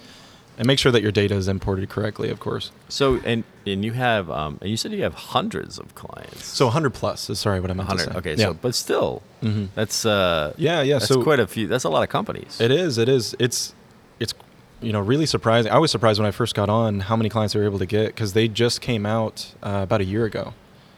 and 0.60 0.65
make 0.65 0.80
sure 0.80 0.91
that 0.91 1.03
your 1.03 1.12
data 1.12 1.36
is 1.36 1.47
imported 1.47 1.88
correctly, 1.88 2.30
of 2.32 2.39
course. 2.39 2.71
So 2.89 3.19
and 3.25 3.43
and 3.67 3.86
you 3.86 3.91
have 3.93 4.30
um 4.32 4.58
and 4.62 4.69
you 4.71 4.77
said 4.77 4.91
you 4.91 5.03
have 5.03 5.13
hundreds 5.13 5.77
of 5.77 5.93
clients. 5.93 6.45
So 6.45 6.65
100 6.65 6.91
plus 6.95 7.30
sorry 7.39 7.60
what 7.60 7.69
I 7.69 7.73
meant 7.75 7.89
to 7.89 7.95
100. 7.95 8.12
say. 8.13 8.17
Okay, 8.19 8.36
yeah. 8.41 8.45
so 8.47 8.53
but 8.56 8.73
still, 8.73 9.21
Mhm. 9.43 9.67
that's 9.75 10.06
uh 10.06 10.53
Yeah, 10.58 10.82
yeah, 10.82 10.95
That's 10.95 11.08
so- 11.10 11.21
quite 11.23 11.39
a 11.39 11.47
few. 11.47 11.67
That's 11.67 11.84
a 11.84 11.89
lot 11.89 12.01
of 12.03 12.10
companies. 12.10 12.60
It 12.60 12.71
is. 12.71 12.97
It 12.97 13.08
is. 13.10 13.36
It's 13.39 13.73
it's 14.19 14.34
you 14.82 14.91
know 14.91 14.99
really 15.01 15.27
surprising. 15.27 15.71
I 15.71 15.77
was 15.77 15.91
surprised 15.91 16.19
when 16.19 16.27
I 16.27 16.32
first 16.32 16.56
got 16.56 16.69
on 16.69 17.01
how 17.01 17.15
many 17.15 17.30
clients 17.30 17.53
they 17.53 17.60
were 17.60 17.65
able 17.65 17.80
to 17.80 17.86
get 17.86 18.08
because 18.08 18.34
they 18.34 18.47
just 18.47 18.82
came 18.82 19.06
out 19.06 19.53
uh, 19.62 19.82
about 19.84 20.01
a 20.01 20.06
year 20.06 20.25
ago. 20.25 20.53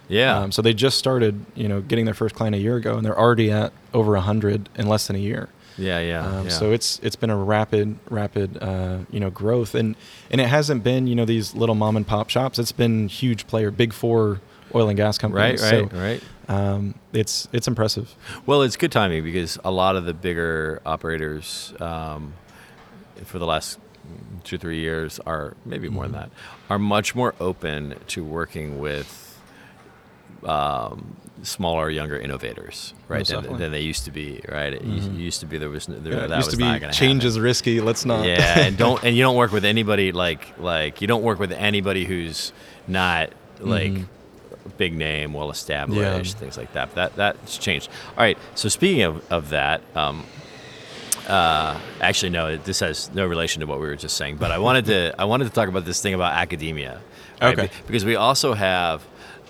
yeah. 0.07 0.37
Um, 0.39 0.51
so 0.53 0.61
they 0.61 0.73
just 0.73 0.97
started 0.97 1.45
you 1.53 1.67
know 1.67 1.81
getting 1.81 2.05
their 2.05 2.13
first 2.13 2.33
client 2.33 2.55
a 2.55 2.59
year 2.59 2.77
ago, 2.77 2.95
and 2.95 3.05
they're 3.05 3.19
already 3.19 3.51
at 3.51 3.73
over 3.93 4.15
a 4.15 4.21
hundred 4.21 4.69
in 4.77 4.87
less 4.87 5.07
than 5.07 5.17
a 5.17 5.19
year. 5.19 5.49
Yeah. 5.79 5.99
Yeah. 5.99 6.25
Um, 6.25 6.43
yeah. 6.45 6.49
So 6.49 6.71
it's 6.71 6.99
it's 7.01 7.15
been 7.15 7.29
a 7.29 7.37
rapid 7.37 7.97
rapid 8.09 8.57
uh, 8.61 8.99
you 9.09 9.19
know 9.19 9.29
growth, 9.29 9.75
and 9.75 9.95
and 10.29 10.39
it 10.41 10.47
hasn't 10.47 10.83
been 10.83 11.07
you 11.07 11.15
know 11.15 11.25
these 11.25 11.55
little 11.55 11.75
mom 11.75 11.97
and 11.97 12.05
pop 12.05 12.29
shops. 12.29 12.59
It's 12.59 12.71
been 12.71 13.07
huge 13.07 13.47
player, 13.47 13.71
big 13.71 13.93
four 13.93 14.41
oil 14.75 14.87
and 14.89 14.97
gas 14.97 15.17
right. 15.17 15.21
companies. 15.21 15.61
Right. 15.61 15.91
So, 15.91 15.97
right. 15.97 16.23
Um, 16.47 16.95
it's 17.13 17.47
it's 17.53 17.67
impressive. 17.67 18.15
Well, 18.45 18.61
it's 18.63 18.75
good 18.75 18.91
timing 18.91 19.23
because 19.23 19.57
a 19.63 19.71
lot 19.71 19.95
of 19.95 20.05
the 20.05 20.13
bigger 20.13 20.81
operators 20.85 21.73
um, 21.79 22.33
for 23.23 23.39
the 23.39 23.45
last 23.45 23.79
two 24.43 24.57
three 24.57 24.79
years 24.79 25.19
are 25.25 25.55
maybe 25.65 25.89
more 25.89 26.05
Mm-hmm. 26.05 26.13
than 26.13 26.21
that 26.21 26.31
are 26.69 26.79
much 26.79 27.13
more 27.13 27.35
open 27.39 27.95
to 28.07 28.23
working 28.23 28.79
with 28.79 29.39
um, 30.43 31.15
smaller, 31.43 31.89
younger 31.89 32.17
innovators, 32.17 32.93
right? 33.07 33.25
Than, 33.25 33.57
than 33.57 33.71
they 33.71 33.81
used 33.81 34.05
to 34.05 34.11
be, 34.11 34.41
right? 34.49 34.73
It 34.73 34.83
used- 34.83 35.11
used 35.13 35.39
to 35.39 35.45
be 35.45 35.57
there 35.57 35.69
was 35.69 35.85
there, 35.87 35.97
Yeah, 36.13 36.27
that 36.27 36.35
used 36.37 36.47
was 36.47 36.53
to 36.55 36.57
be 36.57 36.63
not 36.63 36.81
change 36.93 37.23
happen. 37.23 37.27
is 37.27 37.39
risky. 37.39 37.79
Let's 37.81 38.05
not. 38.05 38.25
Yeah, 38.25 38.59
and 38.59 38.77
don't 38.85 39.03
and 39.03 39.15
you 39.15 39.23
don't 39.23 39.35
work 39.35 39.51
with 39.51 39.65
anybody 39.65 40.11
like 40.11 40.59
like 40.59 41.01
you 41.01 41.07
don't 41.07 41.23
work 41.23 41.39
with 41.39 41.51
anybody 41.51 42.05
who's 42.05 42.51
not 42.87 43.29
like 43.59 43.93
big 44.77 44.93
name, 44.95 45.33
well 45.33 45.49
established, 45.51 46.37
things 46.37 46.57
like 46.57 46.73
that. 46.73 46.93
That 46.95 47.15
that's 47.15 47.57
changed. 47.57 47.89
All 48.17 48.23
right. 48.23 48.37
So 48.55 48.69
speaking 48.69 49.03
of 49.03 49.31
of 49.31 49.49
that, 49.49 49.81
um, 49.95 50.25
uh, 51.27 51.79
actually 52.01 52.29
no, 52.31 52.57
this 52.57 52.79
has 52.79 53.09
no 53.13 53.25
relation 53.25 53.59
to 53.61 53.67
what 53.67 53.79
we 53.79 53.87
were 53.87 53.95
just 53.95 54.17
saying. 54.17 54.37
But 54.37 54.51
I 54.51 54.57
wanted 54.57 54.85
to 54.85 55.13
I 55.19 55.25
wanted 55.25 55.45
to 55.45 55.51
talk 55.51 55.69
about 55.69 55.85
this 55.85 56.01
thing 56.01 56.13
about 56.13 56.33
academia. 56.33 57.01
right? 57.41 57.57
Okay. 57.57 57.67
Be- 57.67 57.73
Because 57.87 58.05
we 58.05 58.15
also 58.15 58.53
have 58.53 59.03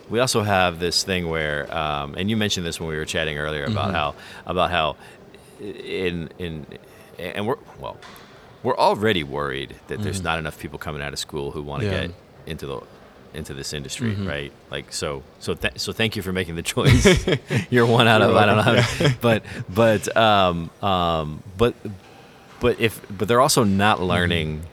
we 0.10 0.20
also 0.20 0.42
have 0.42 0.80
this 0.80 1.04
thing 1.04 1.30
where, 1.30 1.74
um, 1.76 2.16
and 2.18 2.30
you 2.30 2.38
mentioned 2.38 2.66
this 2.66 2.80
when 2.80 2.90
we 2.90 2.96
were 2.96 3.06
chatting 3.06 3.38
earlier 3.38 3.66
about 3.66 3.92
how 3.92 4.16
about 4.46 4.72
how 4.72 4.96
in 5.60 6.30
in 6.40 6.66
and 7.18 7.46
we're 7.48 7.58
well 7.80 7.98
we're 8.64 8.78
already 8.78 9.24
worried 9.24 9.76
that 9.88 10.02
there's 10.02 10.22
not 10.22 10.40
enough 10.40 10.60
people 10.60 10.78
coming 10.80 11.02
out 11.02 11.14
of 11.14 11.20
school 11.20 11.52
who 11.52 11.62
want 11.62 11.82
to 11.84 11.88
Yeah. 11.90 12.08
get 12.08 12.16
into 12.46 12.66
the 12.66 12.82
into 13.34 13.54
this 13.54 13.74
industry, 13.74 14.16
right? 14.16 14.52
Like 14.72 14.92
so 14.92 15.22
so 15.40 15.54
th- 15.54 15.78
so 15.80 15.94
thank 15.94 16.16
you 16.16 16.22
for 16.24 16.34
making 16.34 16.56
the 16.56 16.62
choice. 16.76 17.06
You're 17.70 17.86
one 17.86 18.08
out 18.08 18.22
of 18.22 18.36
I 18.36 18.46
don't 18.46 18.58
know, 18.66 18.84
many- 19.00 19.16
but 19.22 19.44
but 19.70 20.18
um 20.18 20.70
um 20.82 21.44
but 21.58 21.76
but 22.60 22.80
if 22.80 23.00
but 23.16 23.28
they're 23.28 23.42
also 23.42 23.64
not 23.64 24.02
learning 24.02 24.64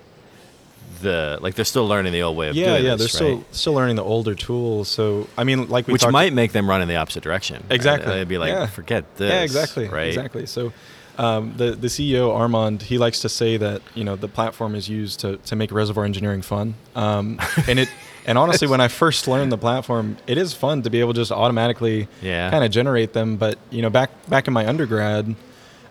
the 1.01 1.38
like 1.40 1.55
they're 1.55 1.64
still 1.64 1.86
learning 1.86 2.12
the 2.12 2.22
old 2.22 2.36
way 2.36 2.49
of 2.49 2.57
Yeah, 2.57 2.72
doing 2.72 2.84
yeah, 2.84 2.97
this, 2.97 3.12
they're 3.12 3.28
right? 3.34 3.40
still 3.42 3.53
still 3.53 3.72
learning 3.74 3.97
the 3.97 4.05
older 4.05 4.34
tools. 4.34 4.88
So 4.88 5.28
I 5.36 5.44
mean, 5.44 5.68
like 5.68 5.86
we 5.86 5.92
which 5.92 6.07
might 6.07 6.32
make 6.32 6.53
them 6.53 6.68
run 6.68 6.82
in 6.82 6.88
the 6.88 6.97
opposite 6.97 7.22
direction. 7.22 7.57
right? 7.64 7.72
Exactly. 7.74 8.12
They'd 8.14 8.28
be 8.28 8.38
like, 8.38 8.51
Yeah. 8.53 8.66
forget 8.66 9.16
this. 9.16 9.30
Yeah, 9.30 9.42
exactly. 9.42 9.88
Right. 9.88 10.09
Exactly. 10.09 10.47
So, 10.47 10.72
um, 11.18 11.55
the 11.57 11.70
the 11.72 11.86
CEO 11.88 12.34
Armand 12.34 12.82
he 12.82 12.99
likes 12.99 13.20
to 13.20 13.28
say 13.28 13.57
that 13.57 13.80
you 13.94 14.05
know 14.05 14.16
the 14.16 14.28
platform 14.28 14.74
is 14.74 14.88
used 14.88 15.20
to 15.20 15.38
to 15.38 15.57
make 15.57 15.72
reservoir 15.72 16.05
engineering 16.05 16.42
fun. 16.42 16.74
Um, 16.94 17.38
and 17.68 17.78
it 17.78 17.88
and 18.26 18.36
honestly, 18.36 18.66
when 18.68 18.80
I 18.80 18.88
first 18.88 19.28
learned 19.28 19.53
the 19.53 19.59
platform, 19.59 20.16
it 20.26 20.36
is 20.36 20.53
fun 20.53 20.82
to 20.82 20.90
be 20.90 20.99
able 21.01 21.14
to 21.14 21.20
just 21.20 21.30
automatically 21.32 22.09
Yeah. 22.20 22.51
kind 22.51 22.64
of 22.64 22.70
generate 22.70 23.12
them. 23.12 23.36
But 23.36 23.59
you 23.70 23.82
know, 23.82 23.90
back 23.90 24.11
back 24.28 24.47
in 24.49 24.53
my 24.53 24.66
undergrad, 24.66 25.34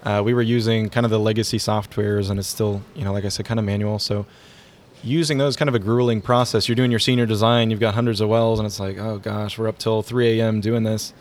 uh, 0.03 0.21
we 0.23 0.33
were 0.35 0.41
using 0.43 0.89
kind 0.89 1.05
of 1.05 1.09
the 1.11 1.19
legacy 1.19 1.57
softwares, 1.57 2.29
and 2.29 2.37
it's 2.37 2.47
still 2.49 2.81
you 2.93 3.03
know 3.05 3.13
like 3.13 3.25
I 3.25 3.29
said, 3.29 3.45
kind 3.47 3.59
of 3.59 3.65
manual. 3.65 3.97
So 3.99 4.25
using 5.03 5.37
those 5.37 5.55
kind 5.55 5.69
of 5.69 5.75
a 5.75 5.79
grueling 5.79 6.21
process. 6.21 6.67
You're 6.67 6.75
doing 6.75 6.91
your 6.91 6.99
senior 6.99 7.25
design, 7.25 7.71
you've 7.71 7.79
got 7.79 7.93
hundreds 7.93 8.21
of 8.21 8.29
wells, 8.29 8.59
and 8.59 8.65
it's 8.65 8.79
like, 8.79 8.97
oh 8.97 9.17
gosh, 9.19 9.57
we're 9.57 9.67
up 9.67 9.77
till 9.77 10.01
3 10.01 10.39
a.m. 10.39 10.61
doing 10.61 10.83
this. 10.83 11.13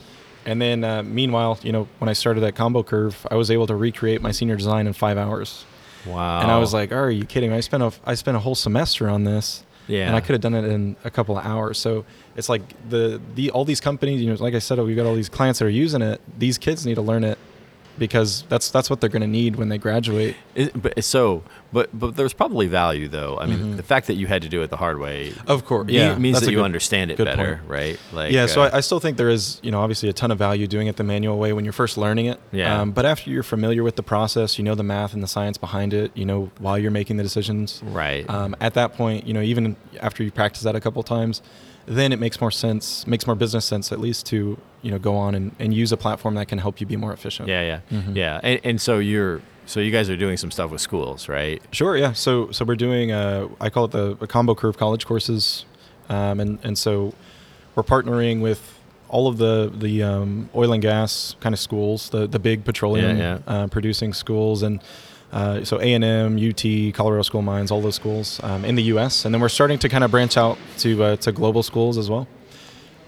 And 0.47 0.61
then 0.61 0.85
uh, 0.85 1.03
meanwhile, 1.03 1.59
you 1.62 1.72
know, 1.72 1.89
when 1.99 2.09
I 2.09 2.12
started 2.12 2.41
that 2.41 2.55
Combo 2.55 2.83
Curve, 2.83 3.27
I 3.31 3.35
was 3.35 3.51
able 3.51 3.66
to 3.66 3.75
recreate 3.75 4.20
my 4.20 4.31
senior 4.31 4.57
design 4.57 4.87
in 4.87 4.93
five 4.93 5.16
hours. 5.16 5.64
Wow. 6.07 6.41
And 6.43 6.51
I 6.51 6.59
was 6.59 6.75
like, 6.75 6.93
oh, 6.93 6.97
are 6.97 7.11
you 7.11 7.25
kidding 7.25 7.51
me? 7.51 7.57
I 7.57 7.61
spent 7.61 7.83
a, 7.83 7.93
I 8.05 8.14
spent 8.14 8.37
a 8.37 8.41
whole 8.41 8.55
semester 8.55 9.09
on 9.09 9.25
this. 9.25 9.64
Yeah. 9.87 10.07
And 10.07 10.16
I 10.16 10.20
could 10.20 10.33
have 10.33 10.41
done 10.41 10.55
it 10.55 10.64
in 10.64 10.97
a 11.05 11.11
couple 11.11 11.37
of 11.37 11.45
hours. 11.45 11.79
So 11.79 12.05
it's 12.37 12.49
like 12.49 12.62
the, 12.89 13.20
the 13.35 13.51
all 13.51 13.64
these 13.66 13.81
companies, 13.81 14.20
you 14.20 14.31
know, 14.31 14.37
like 14.43 14.55
I 14.55 14.59
said, 14.59 14.79
we've 14.79 14.97
got 14.97 15.07
all 15.07 15.14
these 15.14 15.29
clients 15.29 15.59
that 15.59 15.66
are 15.66 15.70
using 15.70 16.01
it. 16.01 16.20
These 16.39 16.57
kids 16.57 16.87
need 16.87 16.95
to 16.95 17.03
learn 17.03 17.22
it 17.25 17.39
because 17.99 18.43
that's 18.49 18.71
that's 18.71 18.91
what 18.91 19.01
they're 19.01 19.11
going 19.11 19.23
to 19.23 19.29
need 19.29 19.57
when 19.57 19.69
they 19.69 19.79
graduate. 19.79 20.37
It, 20.55 20.81
but 20.81 21.03
so, 21.05 21.43
but 21.73 21.91
but 21.99 22.17
there's 22.17 22.33
probably 22.33 22.67
value 22.67 23.09
though. 23.09 23.39
I 23.39 23.47
mean, 23.47 23.77
the 23.77 23.83
fact 23.83 24.07
that 24.09 24.15
you 24.15 24.27
had 24.27 24.43
to 24.43 24.49
do 24.49 24.63
it 24.63 24.71
the 24.71 24.77
hard 24.77 24.99
way, 24.99 25.33
Of 25.47 25.65
course, 25.65 25.87
Mm-hmm. 25.87 25.95
yeah, 25.95 26.17
means 26.19 26.35
that's 26.37 26.47
that 26.47 26.53
you 26.53 26.59
good- 26.59 26.65
understand 26.65 27.11
it 27.11 27.19
better, 27.19 27.57
point. 27.57 27.69
right? 27.71 27.99
Like, 28.13 28.33
yeah, 28.33 28.47
so 28.47 28.63
uh, 28.63 28.71
I, 28.73 28.79
I 28.79 28.81
still 28.81 29.01
think 29.01 29.17
there 29.17 29.29
is, 29.31 29.61
you 29.63 29.71
know, 29.71 29.81
obviously 29.81 30.09
a 30.09 30.13
ton 30.13 30.31
of 30.31 30.39
value 30.39 30.67
doing 30.67 30.87
it 30.87 30.97
the 30.97 31.05
manual 31.05 31.39
way 31.39 31.53
when 31.53 31.65
you're 31.65 31.73
first 31.73 31.97
learning 31.97 32.27
it. 32.27 32.41
Yeah. 32.53 32.81
Um, 32.81 32.93
but 32.93 33.05
after 33.05 33.31
you're 33.31 33.43
familiar 33.43 33.83
with 33.83 33.97
the 33.97 34.03
process, 34.03 34.59
you 34.59 34.65
know 34.65 34.75
the 34.75 34.83
math 34.83 35.15
and 35.15 35.23
the 35.23 35.27
science 35.29 35.59
behind 35.59 35.95
it, 35.95 36.11
you 36.17 36.25
know 36.25 36.51
while 36.59 36.79
you're 36.79 36.91
making 36.91 37.17
the 37.17 37.23
decisions. 37.23 37.81
right. 37.85 38.29
Um, 38.29 38.57
at 38.61 38.75
that 38.75 38.95
point, 38.95 39.27
you 39.27 39.35
know, 39.35 39.41
even 39.43 39.77
after 40.01 40.23
you 40.23 40.31
practice 40.31 40.63
that 40.63 40.75
a 40.77 40.81
couple 40.81 41.03
times, 41.03 41.43
then 41.87 42.12
it 42.12 42.18
makes 42.18 42.41
more 42.41 42.51
sense, 42.51 43.07
makes 43.07 43.26
more 43.26 43.37
business 43.37 43.64
sense 43.64 43.93
at 43.93 44.01
least 44.01 44.26
to, 44.26 44.59
you 44.82 44.91
know, 44.91 44.99
go 44.99 45.16
on 45.16 45.35
and, 45.35 45.55
and 45.59 45.72
use 45.74 45.93
a 45.93 45.97
platform 45.97 46.35
that 46.37 46.49
can 46.49 46.59
help 46.59 46.80
you 46.80 46.87
be 46.87 46.97
more 46.97 47.12
efficient. 47.12 47.49
yeah, 47.49 47.62
yeah, 47.62 47.80
Mm-hmm. 47.99 48.16
yeah. 48.16 48.41
And, 48.43 48.61
and 48.64 48.80
so 48.80 48.99
you're 48.99 49.41
so 49.66 49.80
you 49.80 49.91
guys 49.91 50.11
are 50.11 50.16
doing 50.16 50.37
some 50.37 50.51
stuff 50.51 50.70
with 50.70 50.80
schools, 50.80 51.28
right? 51.28 51.62
Sure. 51.72 51.97
Yeah. 51.97 52.12
So 52.12 52.51
so 52.53 52.64
we're 52.64 52.76
doing 52.76 53.12
uh, 53.12 53.49
I 53.61 53.70
call 53.70 53.87
it 53.87 53.91
the, 53.93 54.14
the 54.16 54.26
combo 54.26 54.55
curve 54.55 54.76
college 54.76 55.07
courses, 55.07 55.64
um, 56.09 56.41
and 56.41 56.59
and 56.62 56.76
so 56.78 57.14
we're 57.74 57.82
partnering 57.82 58.41
with 58.43 58.61
all 59.09 59.26
of 59.26 59.39
the 59.39 59.72
the 59.74 60.03
um, 60.03 60.51
oil 60.55 60.72
and 60.72 60.82
gas 60.82 61.37
kind 61.41 61.53
of 61.55 61.59
schools, 61.59 62.11
the 62.11 62.26
the 62.26 62.39
big 62.39 62.64
petroleum 62.64 63.16
Yeah, 63.18 63.39
Uh, 63.47 63.66
producing 63.68 64.12
schools, 64.12 64.62
and 64.62 64.82
uh, 65.35 65.64
so 65.64 65.80
A 65.80 65.93
and 65.93 66.05
M, 66.05 66.37
UT, 66.39 66.95
Colorado 66.95 67.22
School 67.22 67.41
of 67.41 67.45
Mines, 67.45 67.70
all 67.70 67.80
those 67.82 67.97
schools 67.97 68.41
um, 68.45 68.64
in 68.64 68.76
the 68.76 68.85
U.S. 68.95 69.24
And 69.24 69.35
then 69.35 69.41
we're 69.43 69.49
starting 69.51 69.78
to 69.80 69.89
kind 69.89 70.05
of 70.05 70.11
branch 70.11 70.37
out 70.37 70.57
to 70.78 71.03
uh, 71.03 71.16
to 71.16 71.32
global 71.32 71.62
schools 71.62 71.99
as 71.99 72.09
well. 72.09 72.26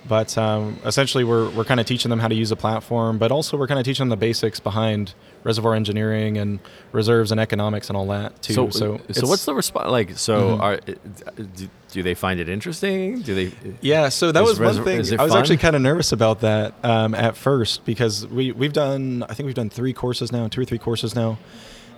But 0.08 0.36
um, 0.38 0.78
essentially, 0.84 1.24
we're, 1.24 1.50
we're 1.50 1.64
kind 1.64 1.80
of 1.80 1.86
teaching 1.86 2.10
them 2.10 2.20
how 2.20 2.28
to 2.28 2.34
use 2.34 2.52
a 2.52 2.56
platform, 2.56 3.18
but 3.18 3.32
also 3.32 3.56
we're 3.56 3.66
kind 3.66 3.80
of 3.80 3.84
teaching 3.84 4.04
them 4.04 4.10
the 4.10 4.16
basics 4.16 4.60
behind 4.60 5.14
reservoir 5.42 5.74
engineering 5.74 6.38
and 6.38 6.60
reserves 6.92 7.32
and 7.32 7.40
economics 7.40 7.88
and 7.88 7.96
all 7.96 8.06
that 8.06 8.40
too. 8.40 8.54
So, 8.54 8.70
So, 8.70 9.00
so, 9.10 9.26
what's 9.26 9.44
the 9.44 9.54
response? 9.54 9.90
Like, 9.90 10.16
so 10.16 10.58
Mhm. 10.58 10.60
are 10.60 10.76
do, 10.76 11.68
do 11.90 12.02
they 12.04 12.14
find 12.14 12.38
it 12.38 12.48
interesting? 12.48 13.20
Do 13.22 13.34
they? 13.34 13.52
Yeah, 13.80 14.08
so 14.08 14.30
that 14.30 14.44
was 14.44 14.60
one 14.60 14.84
thing. 14.84 14.98
I 15.18 15.24
was 15.24 15.32
fun? 15.32 15.40
actually 15.40 15.56
kind 15.56 15.74
of 15.74 15.82
nervous 15.82 16.12
about 16.12 16.40
that 16.40 16.74
um, 16.84 17.12
at 17.14 17.36
first 17.36 17.84
because 17.84 18.26
we 18.28 18.52
we've 18.52 18.72
done 18.72 19.24
I 19.28 19.34
think 19.34 19.46
we've 19.46 19.54
done 19.56 19.70
three 19.70 19.92
courses 19.92 20.30
now, 20.30 20.46
two 20.46 20.60
or 20.60 20.64
three 20.64 20.78
courses 20.78 21.16
now, 21.16 21.38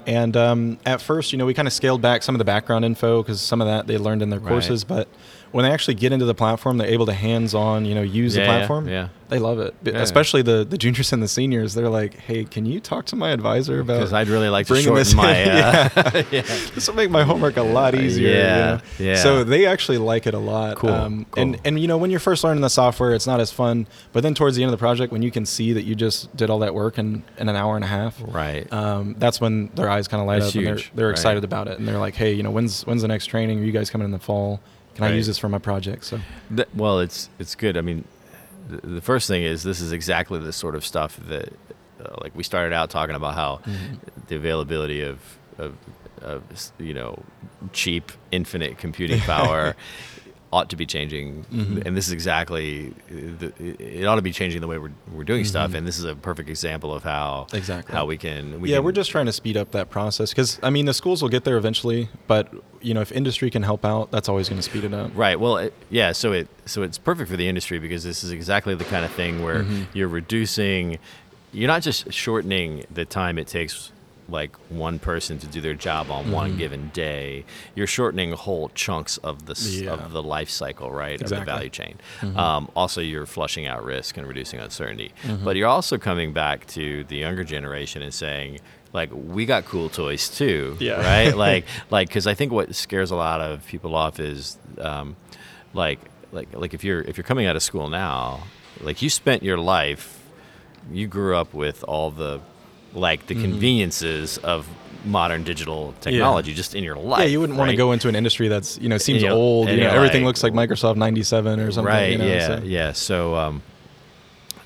and 0.06 0.36
um, 0.36 0.78
at 0.86 1.00
first, 1.00 1.32
you 1.32 1.38
know, 1.38 1.46
we 1.46 1.54
kind 1.54 1.68
of 1.68 1.72
scaled 1.74 2.00
back 2.00 2.22
some 2.22 2.34
of 2.34 2.38
the 2.38 2.44
background 2.44 2.84
info 2.84 3.22
because 3.22 3.40
some 3.40 3.60
of 3.60 3.66
that 3.66 3.86
they 3.86 3.98
learned 3.98 4.22
in 4.22 4.30
their 4.30 4.38
Right. 4.40 4.48
courses, 4.48 4.84
but 4.84 5.08
when 5.52 5.64
they 5.64 5.70
actually 5.70 5.94
get 5.94 6.12
into 6.12 6.24
the 6.26 6.34
platform, 6.34 6.78
they're 6.78 6.88
able 6.88 7.06
to 7.06 7.12
hands-on, 7.14 7.84
you 7.84 7.94
know, 7.94 8.02
use 8.02 8.36
Yeah, 8.36 8.42
the 8.42 8.46
platform. 8.48 8.88
yeah. 8.88 9.08
they 9.30 9.38
love 9.38 9.58
it. 9.60 9.74
Yeah. 9.84 9.98
Especially 10.00 10.40
the 10.40 10.64
the 10.64 10.78
juniors 10.78 11.12
and 11.12 11.22
the 11.22 11.28
seniors. 11.28 11.74
They're 11.74 11.90
like, 11.90 12.14
"Hey, 12.18 12.44
can 12.44 12.64
you 12.64 12.80
talk 12.80 13.04
to 13.06 13.16
my 13.16 13.28
advisor 13.30 13.80
about?" 13.80 13.98
Because 13.98 14.14
I'd 14.14 14.28
really 14.28 14.48
like 14.48 14.66
to 14.68 14.74
shorten 14.76 14.94
this 14.94 15.12
my. 15.14 15.42
Uh, 15.44 15.46
Yeah. 15.46 16.22
yeah. 16.30 16.42
this 16.74 16.88
will 16.88 16.94
make 16.94 17.10
my 17.10 17.24
homework 17.24 17.58
a 17.58 17.62
lot 17.62 17.94
easier. 17.94 18.28
you 18.28 18.34
Yeah, 18.34 18.56
know? 18.56 18.80
yeah. 19.04 19.16
So 19.16 19.44
they 19.44 19.66
actually 19.66 19.98
like 19.98 20.26
it 20.26 20.32
a 20.32 20.38
lot. 20.38 20.76
Cool, 20.78 20.90
Um, 20.90 21.26
cool. 21.30 21.42
And 21.42 21.60
and 21.66 21.78
you 21.78 21.86
know 21.88 21.98
when 21.98 22.10
you're 22.10 22.20
first 22.20 22.42
learning 22.42 22.62
the 22.62 22.70
software, 22.70 23.12
it's 23.14 23.26
not 23.26 23.38
as 23.38 23.52
fun. 23.52 23.86
But 24.14 24.22
then 24.22 24.32
towards 24.34 24.56
the 24.56 24.62
end 24.62 24.72
of 24.72 24.78
the 24.78 24.82
project, 24.82 25.12
when 25.12 25.20
you 25.20 25.30
can 25.30 25.44
see 25.44 25.74
that 25.74 25.84
you 25.84 25.94
just 25.94 26.34
did 26.34 26.48
all 26.48 26.60
that 26.60 26.74
work 26.74 26.96
in, 26.98 27.22
in 27.38 27.50
an 27.50 27.56
hour 27.56 27.76
and 27.76 27.84
a 27.84 27.88
half, 27.88 28.18
Right. 28.26 28.70
um, 28.72 29.14
that's 29.18 29.42
when 29.42 29.68
their 29.74 29.90
eyes 29.90 30.08
kind 30.08 30.22
of 30.22 30.26
light 30.26 30.40
That's 30.40 30.56
up 30.56 30.56
and 30.56 30.66
they're 30.66 30.84
they're 30.94 31.06
right. 31.08 31.10
excited 31.12 31.44
about 31.44 31.68
it 31.68 31.78
and 31.78 31.86
they're 31.86 31.98
like, 31.98 32.14
hey, 32.14 32.32
you 32.32 32.42
know, 32.42 32.50
when's 32.50 32.86
when's 32.86 33.02
the 33.02 33.08
next 33.08 33.26
training? 33.26 33.60
Are 33.60 33.64
you 33.64 33.72
guys 33.72 33.90
coming 33.90 34.06
in 34.06 34.12
the 34.12 34.18
fall? 34.18 34.60
Can 34.98 35.12
I 35.12 35.14
use 35.16 35.26
this 35.26 35.38
for 35.38 35.48
my 35.48 35.58
project? 35.58 36.04
So 36.04 36.20
Th- 36.54 36.68
well, 36.74 36.98
it's 37.00 37.30
it's 37.38 37.54
good. 37.54 37.76
I 37.76 37.80
mean, 37.80 38.04
the, 38.68 38.86
the 38.86 39.00
first 39.00 39.28
thing 39.28 39.42
is 39.44 39.62
this 39.62 39.80
is 39.80 39.92
exactly 39.92 40.38
the 40.40 40.52
sort 40.52 40.74
of 40.74 40.84
stuff 40.84 41.16
that, 41.28 41.52
uh, 42.04 42.16
like, 42.20 42.34
we 42.34 42.42
started 42.42 42.74
out 42.74 42.90
talking 42.90 43.14
about 43.14 43.34
how 43.34 43.60
the 44.26 44.36
availability 44.36 45.02
of, 45.02 45.20
of 45.56 45.76
of 46.20 46.42
you 46.78 46.94
know 46.94 47.22
cheap 47.72 48.10
infinite 48.32 48.76
computing 48.78 49.20
power 49.20 49.76
ought 50.50 50.70
to 50.70 50.76
be 50.76 50.86
changing, 50.86 51.44
Mhm. 51.52 51.84
and 51.86 51.94
this 51.96 52.06
is 52.06 52.12
exactly 52.12 52.94
the, 53.10 53.52
it 53.78 54.06
ought 54.06 54.14
to 54.16 54.22
be 54.22 54.32
changing 54.32 54.60
the 54.62 54.66
way 54.66 54.78
we're 54.78 54.90
we're 55.12 55.24
doing 55.24 55.44
stuff, 55.44 55.72
Mhm. 55.72 55.74
and 55.78 55.86
this 55.86 55.98
is 55.98 56.04
a 56.04 56.14
perfect 56.14 56.48
example 56.48 56.94
of 56.94 57.02
how 57.04 57.46
Exactly. 57.52 57.94
how 57.94 58.06
we 58.06 58.16
can 58.16 58.60
we 58.60 58.70
yeah, 58.70 58.76
can- 58.76 58.84
we're 58.84 58.92
just 58.92 59.10
trying 59.10 59.26
to 59.26 59.32
speed 59.32 59.56
up 59.58 59.72
that 59.72 59.90
process 59.90 60.30
because 60.30 60.58
I 60.62 60.70
mean 60.70 60.86
the 60.86 60.94
schools 60.94 61.20
will 61.20 61.28
get 61.28 61.44
there 61.44 61.58
eventually, 61.58 62.08
but 62.26 62.48
you 62.80 62.94
know 62.94 63.00
if 63.02 63.12
industry 63.12 63.50
can 63.50 63.62
help 63.62 63.84
out, 63.84 64.10
that's 64.10 64.28
always 64.28 64.48
going 64.48 64.58
to 64.58 64.62
speed 64.62 64.84
it 64.84 64.94
up. 64.94 65.10
Right. 65.14 65.38
Well, 65.38 65.58
it, 65.58 65.74
yeah. 65.90 66.12
So 66.12 66.32
it 66.32 66.48
so 66.64 66.82
it's 66.82 66.96
perfect 66.96 67.28
for 67.30 67.36
the 67.36 67.46
industry 67.48 67.78
because 67.78 68.02
this 68.04 68.24
is 68.24 68.30
exactly 68.30 68.74
the 68.74 68.84
kind 68.84 69.04
of 69.04 69.10
thing 69.12 69.42
where 69.44 69.64
Mhm. 69.64 69.86
you're 69.92 70.08
reducing. 70.08 70.98
You're 71.52 71.68
not 71.68 71.82
just 71.82 72.12
shortening 72.12 72.84
the 72.92 73.04
time 73.04 73.38
it 73.38 73.46
takes 73.48 73.90
like 74.28 74.54
one 74.68 74.98
person 74.98 75.38
to 75.38 75.46
do 75.46 75.60
their 75.60 75.74
job 75.74 76.10
on 76.10 76.30
one 76.30 76.52
Mhm. 76.54 76.58
given 76.58 76.90
day. 76.92 77.44
You're 77.74 77.86
shortening 77.86 78.32
whole 78.32 78.68
chunks 78.74 79.16
of 79.18 79.46
the 79.46 79.54
Yeah. 79.84 79.92
of 79.92 80.12
the 80.12 80.22
life 80.22 80.50
cycle, 80.50 80.90
right, 80.90 81.14
of 81.14 81.22
Exactly. 81.22 81.44
the 81.44 81.50
value 81.52 81.70
chain. 81.70 81.94
Mhm. 82.20 82.36
Um, 82.36 82.68
also, 82.76 83.00
you're 83.00 83.26
flushing 83.26 83.66
out 83.66 83.82
risk 83.84 84.16
and 84.18 84.26
reducing 84.26 84.60
uncertainty. 84.60 85.12
Mhm. 85.24 85.44
But 85.44 85.56
you're 85.56 85.68
also 85.68 85.96
coming 85.96 86.32
back 86.32 86.66
to 86.68 87.04
the 87.04 87.16
younger 87.16 87.44
generation 87.44 88.02
and 88.02 88.12
saying. 88.12 88.60
Like 88.90 89.10
we 89.12 89.44
got 89.44 89.66
cool 89.66 89.90
toys 89.90 90.30
too, 90.30 90.74
Yeah. 90.80 90.92
right? 91.02 91.36
Like, 91.36 91.66
like 91.90 92.08
because 92.08 92.26
I 92.26 92.32
think 92.32 92.52
what 92.52 92.74
scares 92.74 93.10
a 93.10 93.16
lot 93.16 93.42
of 93.42 93.66
people 93.66 93.94
off 93.94 94.18
is 94.18 94.56
um, 94.80 95.14
like 95.74 96.00
like 96.32 96.48
like 96.54 96.72
if 96.72 96.82
you're 96.84 97.02
if 97.02 97.18
you're 97.18 97.24
coming 97.24 97.44
out 97.46 97.54
of 97.54 97.62
school 97.62 97.90
now 97.90 98.44
like 98.80 99.02
you 99.02 99.10
spent 99.10 99.42
your 99.42 99.58
life 99.58 100.18
you 100.90 101.06
grew 101.06 101.36
up 101.36 101.52
with 101.52 101.84
all 101.86 102.10
the 102.10 102.40
like 102.94 103.26
the 103.26 103.34
conveniences 103.34 104.38
of 104.38 104.66
modern 105.04 105.44
digital 105.44 105.94
technology 106.00 106.52
just 106.52 106.74
in 106.74 106.82
your 106.82 106.96
life 106.96 107.20
Yeah, 107.20 107.26
you 107.26 107.40
wouldn't 107.40 107.58
want 107.58 107.70
to 107.70 107.76
go 107.76 107.92
into 107.92 108.08
an 108.08 108.16
industry 108.16 108.48
that's 108.48 108.78
you 108.78 108.88
know 108.88 108.98
seems 108.98 109.22
you 109.22 109.28
know, 109.28 109.36
old. 109.36 109.68
You 109.68 109.78
know, 109.78 109.90
everything 109.90 110.22
like- 110.24 110.28
looks 110.28 110.42
like 110.42 110.52
Microsoft 110.52 110.96
'97 110.96 111.60
or 111.60 111.70
something. 111.70 111.84
right. 111.92 112.12
you 112.12 112.18
know, 112.18 112.26
yeah. 112.26 112.46
so- 112.46 112.62
yeah. 112.64 112.92
So 112.92 113.34
um 113.36 113.62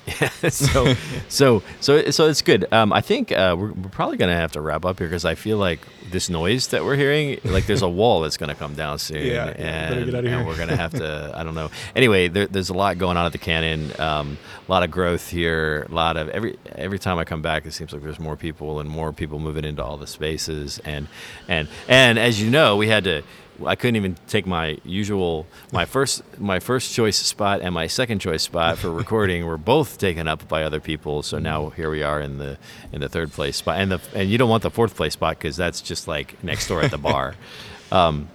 so, 0.49 0.93
so, 1.29 1.63
so, 1.79 2.11
so 2.11 2.27
it's 2.27 2.41
good. 2.41 2.65
Um, 2.73 2.91
I 2.91 3.01
think 3.01 3.31
uh, 3.31 3.55
we're, 3.57 3.71
we're 3.71 3.89
probably 3.89 4.17
gonna 4.17 4.35
have 4.35 4.51
to 4.53 4.61
wrap 4.61 4.85
up 4.85 4.99
here 4.99 5.07
because 5.07 5.25
I 5.25 5.35
feel 5.35 5.57
like 5.57 5.79
this 6.11 6.29
noise 6.29 6.67
that 6.67 6.83
we're 6.83 6.95
hearing, 6.95 7.39
like 7.43 7.65
there's 7.65 7.81
a 7.81 7.89
wall 7.99 8.21
that's 8.21 8.37
gonna 8.37 8.55
come 8.55 8.73
down 8.75 8.99
soon, 8.99 9.25
Yeah, 9.25 9.45
yeah, 9.57 9.93
and, 9.93 10.13
and 10.13 10.45
we're 10.47 10.57
gonna 10.57 10.75
have 10.75 10.91
to. 10.93 11.31
I 11.35 11.43
don't 11.43 11.55
know. 11.55 11.71
Anyway, 11.95 12.27
there, 12.27 12.47
there's 12.47 12.69
a 12.69 12.73
lot 12.73 12.97
going 12.97 13.17
on 13.17 13.25
at 13.25 13.31
the 13.31 13.37
Cannon. 13.37 13.91
Um, 13.99 14.37
a 14.67 14.71
lot 14.71 14.83
of 14.83 14.91
growth 14.91 15.29
here. 15.29 15.87
A 15.89 15.93
lot 15.93 16.17
of 16.17 16.29
every 16.29 16.57
every 16.75 16.99
time 16.99 17.17
I 17.17 17.23
come 17.23 17.41
back, 17.41 17.65
it 17.65 17.71
seems 17.71 17.93
like 17.93 18.03
there's 18.03 18.19
more 18.19 18.35
people 18.35 18.79
and 18.79 18.89
more 18.89 19.13
people 19.13 19.39
moving 19.39 19.65
into 19.65 19.83
all 19.83 19.97
the 19.97 20.07
spaces, 20.07 20.79
and 20.79 21.07
and 21.47 21.67
and 21.87 22.19
as 22.19 22.41
you 22.41 22.49
know, 22.49 22.75
we 22.75 22.87
had 22.87 23.03
to. 23.05 23.23
I 23.65 23.75
couldn't 23.75 23.95
even 23.95 24.15
take 24.27 24.45
my 24.45 24.77
usual 24.83 25.45
my 25.71 25.85
first 25.85 26.23
my 26.39 26.59
first 26.59 26.93
choice 26.93 27.17
spot 27.17 27.61
and 27.61 27.73
my 27.73 27.87
second 27.87 28.19
choice 28.19 28.43
spot 28.43 28.77
for 28.77 28.89
recording 28.89 29.45
were 29.45 29.57
both 29.57 29.97
taken 29.97 30.27
up 30.27 30.47
by 30.47 30.63
other 30.63 30.79
people. 30.79 31.23
So 31.23 31.39
now 31.39 31.69
here 31.69 31.89
we 31.89 32.03
are 32.03 32.19
in 32.19 32.37
the 32.37 32.57
in 32.91 33.01
the 33.01 33.09
third 33.09 33.31
place 33.31 33.57
spot, 33.57 33.79
and 33.79 33.91
the 33.91 34.01
and 34.13 34.29
you 34.29 34.37
don't 34.37 34.49
want 34.49 34.63
the 34.63 34.71
fourth 34.71 34.95
place 34.95 35.13
spot 35.13 35.37
because 35.37 35.55
that's 35.55 35.81
just 35.81 36.07
like 36.07 36.43
next 36.43 36.67
door 36.67 36.81
at 36.81 36.91
the 36.91 36.97
bar. 36.97 37.35
Um, 37.91 38.27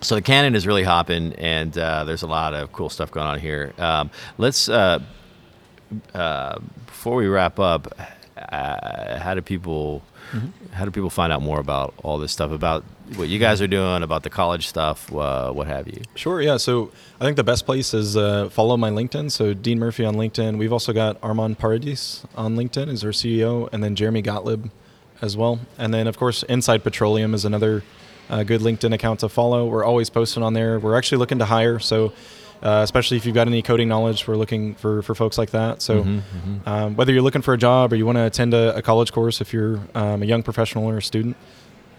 so 0.00 0.14
the 0.14 0.22
Cannon 0.22 0.54
is 0.54 0.66
really 0.66 0.82
hopping, 0.82 1.34
and 1.34 1.76
uh, 1.76 2.04
there's 2.04 2.22
a 2.22 2.26
lot 2.26 2.54
of 2.54 2.72
cool 2.72 2.88
stuff 2.88 3.10
going 3.10 3.26
on 3.26 3.38
here. 3.38 3.74
Um, 3.76 4.10
let's 4.38 4.66
uh, 4.70 5.00
uh, 6.14 6.58
before 6.86 7.16
we 7.16 7.26
wrap 7.26 7.58
up, 7.58 7.92
uh, 8.36 9.18
how 9.18 9.34
do 9.34 9.42
people 9.42 10.02
how 10.72 10.84
do 10.84 10.90
people 10.90 11.10
find 11.10 11.32
out 11.32 11.42
more 11.42 11.60
about 11.60 11.94
all 12.02 12.18
this 12.18 12.32
stuff 12.32 12.50
about 12.50 12.84
what 13.16 13.28
you 13.28 13.38
guys 13.38 13.62
are 13.62 13.66
doing, 13.66 14.02
about 14.02 14.22
the 14.22 14.30
college 14.30 14.66
stuff, 14.68 15.12
uh, 15.12 15.50
what 15.50 15.66
have 15.66 15.86
you? 15.88 16.02
Sure, 16.14 16.40
yeah. 16.40 16.56
So 16.56 16.90
I 17.20 17.24
think 17.24 17.36
the 17.36 17.44
best 17.44 17.64
place 17.64 17.94
is 17.94 18.16
uh, 18.16 18.48
follow 18.50 18.76
my 18.76 18.90
LinkedIn. 18.90 19.30
So 19.30 19.54
Dean 19.54 19.78
Murphy 19.78 20.04
on 20.04 20.14
LinkedIn. 20.14 20.58
We've 20.58 20.72
also 20.72 20.92
got 20.92 21.16
Armand 21.22 21.58
Paradis 21.58 22.24
on 22.36 22.56
LinkedIn 22.56 22.88
as 22.88 23.04
our 23.04 23.10
CEO, 23.10 23.68
and 23.72 23.82
then 23.82 23.94
Jeremy 23.94 24.22
Gottlieb 24.22 24.70
as 25.22 25.36
well. 25.36 25.60
And 25.78 25.92
then, 25.92 26.06
of 26.06 26.18
course, 26.18 26.42
Inside 26.44 26.84
Petroleum 26.84 27.34
is 27.34 27.44
another 27.44 27.82
uh, 28.28 28.42
good 28.42 28.60
LinkedIn 28.60 28.92
account 28.92 29.20
to 29.20 29.28
follow. 29.28 29.66
We're 29.66 29.84
always 29.84 30.10
posting 30.10 30.42
on 30.42 30.52
there. 30.52 30.78
We're 30.78 30.96
actually 30.96 31.18
looking 31.18 31.38
to 31.38 31.46
hire, 31.46 31.78
so 31.78 32.12
uh, 32.62 32.80
especially 32.82 33.16
if 33.16 33.24
you've 33.26 33.34
got 33.34 33.46
any 33.46 33.62
coding 33.62 33.88
knowledge, 33.88 34.26
we're 34.26 34.36
looking 34.36 34.74
for, 34.74 35.02
for 35.02 35.14
folks 35.14 35.38
like 35.38 35.50
that. 35.50 35.80
So 35.82 36.02
Um, 36.66 36.96
whether 36.96 37.12
you're 37.12 37.22
looking 37.22 37.42
for 37.42 37.54
a 37.54 37.58
job 37.58 37.92
or 37.92 37.96
you 37.96 38.04
want 38.06 38.16
to 38.16 38.24
attend 38.26 38.52
a, 38.54 38.76
a 38.76 38.82
college 38.82 39.12
course, 39.12 39.40
if 39.40 39.52
you're 39.52 39.80
um, 39.94 40.22
a 40.22 40.26
young 40.26 40.42
professional 40.42 40.84
or 40.86 40.98
a 40.98 41.02
student, 41.02 41.36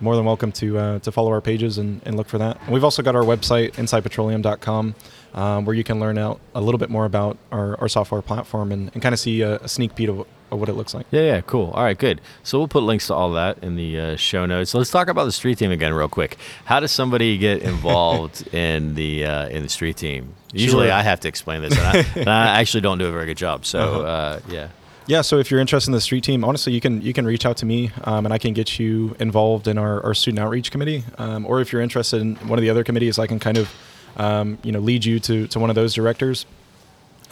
more 0.01 0.15
than 0.15 0.23
welcome 0.25 0.51
to 0.53 0.77
uh, 0.77 0.99
to 0.99 1.11
follow 1.11 1.29
our 1.31 1.41
pages 1.41 1.77
and, 1.77 2.01
and 2.05 2.15
look 2.15 2.29
for 2.29 2.37
that. 2.37 2.57
And 2.63 2.69
we've 2.73 2.85
also 2.85 3.01
got 3.03 3.15
our 3.15 3.23
website, 3.23 3.73
insidepetroleum.com, 3.73 4.95
um, 5.33 5.65
where 5.65 5.75
you 5.75 5.83
can 5.83 5.99
learn 5.99 6.17
out 6.17 6.39
a 6.55 6.61
little 6.61 6.77
bit 6.79 6.89
more 6.89 7.05
about 7.05 7.37
our, 7.51 7.79
our 7.79 7.87
software 7.87 8.21
platform 8.21 8.71
and, 8.71 8.89
and 8.93 9.01
kind 9.01 9.13
of 9.13 9.19
see 9.19 9.41
a, 9.41 9.57
a 9.57 9.67
sneak 9.67 9.95
peek 9.95 10.09
of, 10.09 10.19
of 10.51 10.59
what 10.59 10.69
it 10.69 10.73
looks 10.73 10.93
like. 10.93 11.05
Yeah, 11.11 11.21
yeah, 11.21 11.41
cool. 11.41 11.71
All 11.71 11.83
right, 11.83 11.97
good. 11.97 12.21
So 12.43 12.57
we'll 12.57 12.67
put 12.67 12.83
links 12.83 13.07
to 13.07 13.13
all 13.13 13.31
that 13.33 13.59
in 13.63 13.75
the 13.75 13.99
uh, 13.99 14.15
show 14.15 14.45
notes. 14.45 14.73
Let's 14.73 14.89
talk 14.91 15.07
about 15.07 15.25
the 15.25 15.31
street 15.31 15.57
team 15.59 15.71
again, 15.71 15.93
real 15.93 16.09
quick. 16.09 16.37
How 16.65 16.79
does 16.79 16.91
somebody 16.91 17.37
get 17.37 17.61
involved 17.73 18.53
in 18.53 18.95
the 18.95 19.25
uh, 19.25 19.47
in 19.49 19.63
the 19.63 19.69
street 19.69 19.97
team? 19.97 20.33
Usually, 20.51 20.87
Sure. 20.87 20.93
I 20.95 21.01
have 21.03 21.19
to 21.21 21.27
explain 21.27 21.61
this, 21.61 21.77
and 21.77 21.85
I, 21.87 22.05
and 22.21 22.29
I 22.29 22.59
actually 22.59 22.81
don't 22.81 22.97
do 22.97 23.05
a 23.05 23.11
very 23.11 23.27
good 23.27 23.37
job. 23.37 23.65
So, 23.65 23.79
Uh-huh. 23.79 24.01
uh, 24.01 24.39
yeah. 24.49 24.69
Yeah, 25.05 25.21
so 25.21 25.39
if 25.39 25.49
you're 25.49 25.59
interested 25.59 25.89
in 25.89 25.93
the 25.93 26.01
street 26.01 26.23
team, 26.23 26.43
honestly, 26.43 26.71
you 26.71 26.79
can 26.81 27.01
you 27.01 27.13
can 27.13 27.25
reach 27.25 27.43
out 27.43 27.57
to 27.57 27.65
me, 27.65 27.89
um, 28.03 28.25
and 28.25 28.33
I 28.33 28.37
can 28.37 28.53
get 28.53 28.77
you 28.79 29.15
involved 29.19 29.67
in 29.67 29.79
our, 29.79 30.03
our 30.03 30.13
student 30.13 30.39
outreach 30.39 30.69
committee. 30.71 31.03
Um, 31.17 31.47
or 31.47 31.61
if 31.61 31.71
you're 31.73 31.81
interested 31.81 32.21
in 32.21 32.35
one 32.47 32.59
of 32.59 32.61
the 32.61 32.69
other 32.69 32.83
committees, 32.83 33.17
I 33.17 33.25
can 33.25 33.39
kind 33.39 33.57
of 33.57 33.71
um, 34.17 34.57
you 34.63 34.71
know 34.71 34.79
lead 34.79 35.05
you 35.05 35.19
to, 35.21 35.47
to 35.47 35.59
one 35.59 35.69
of 35.69 35.75
those 35.75 35.93
directors. 35.93 36.45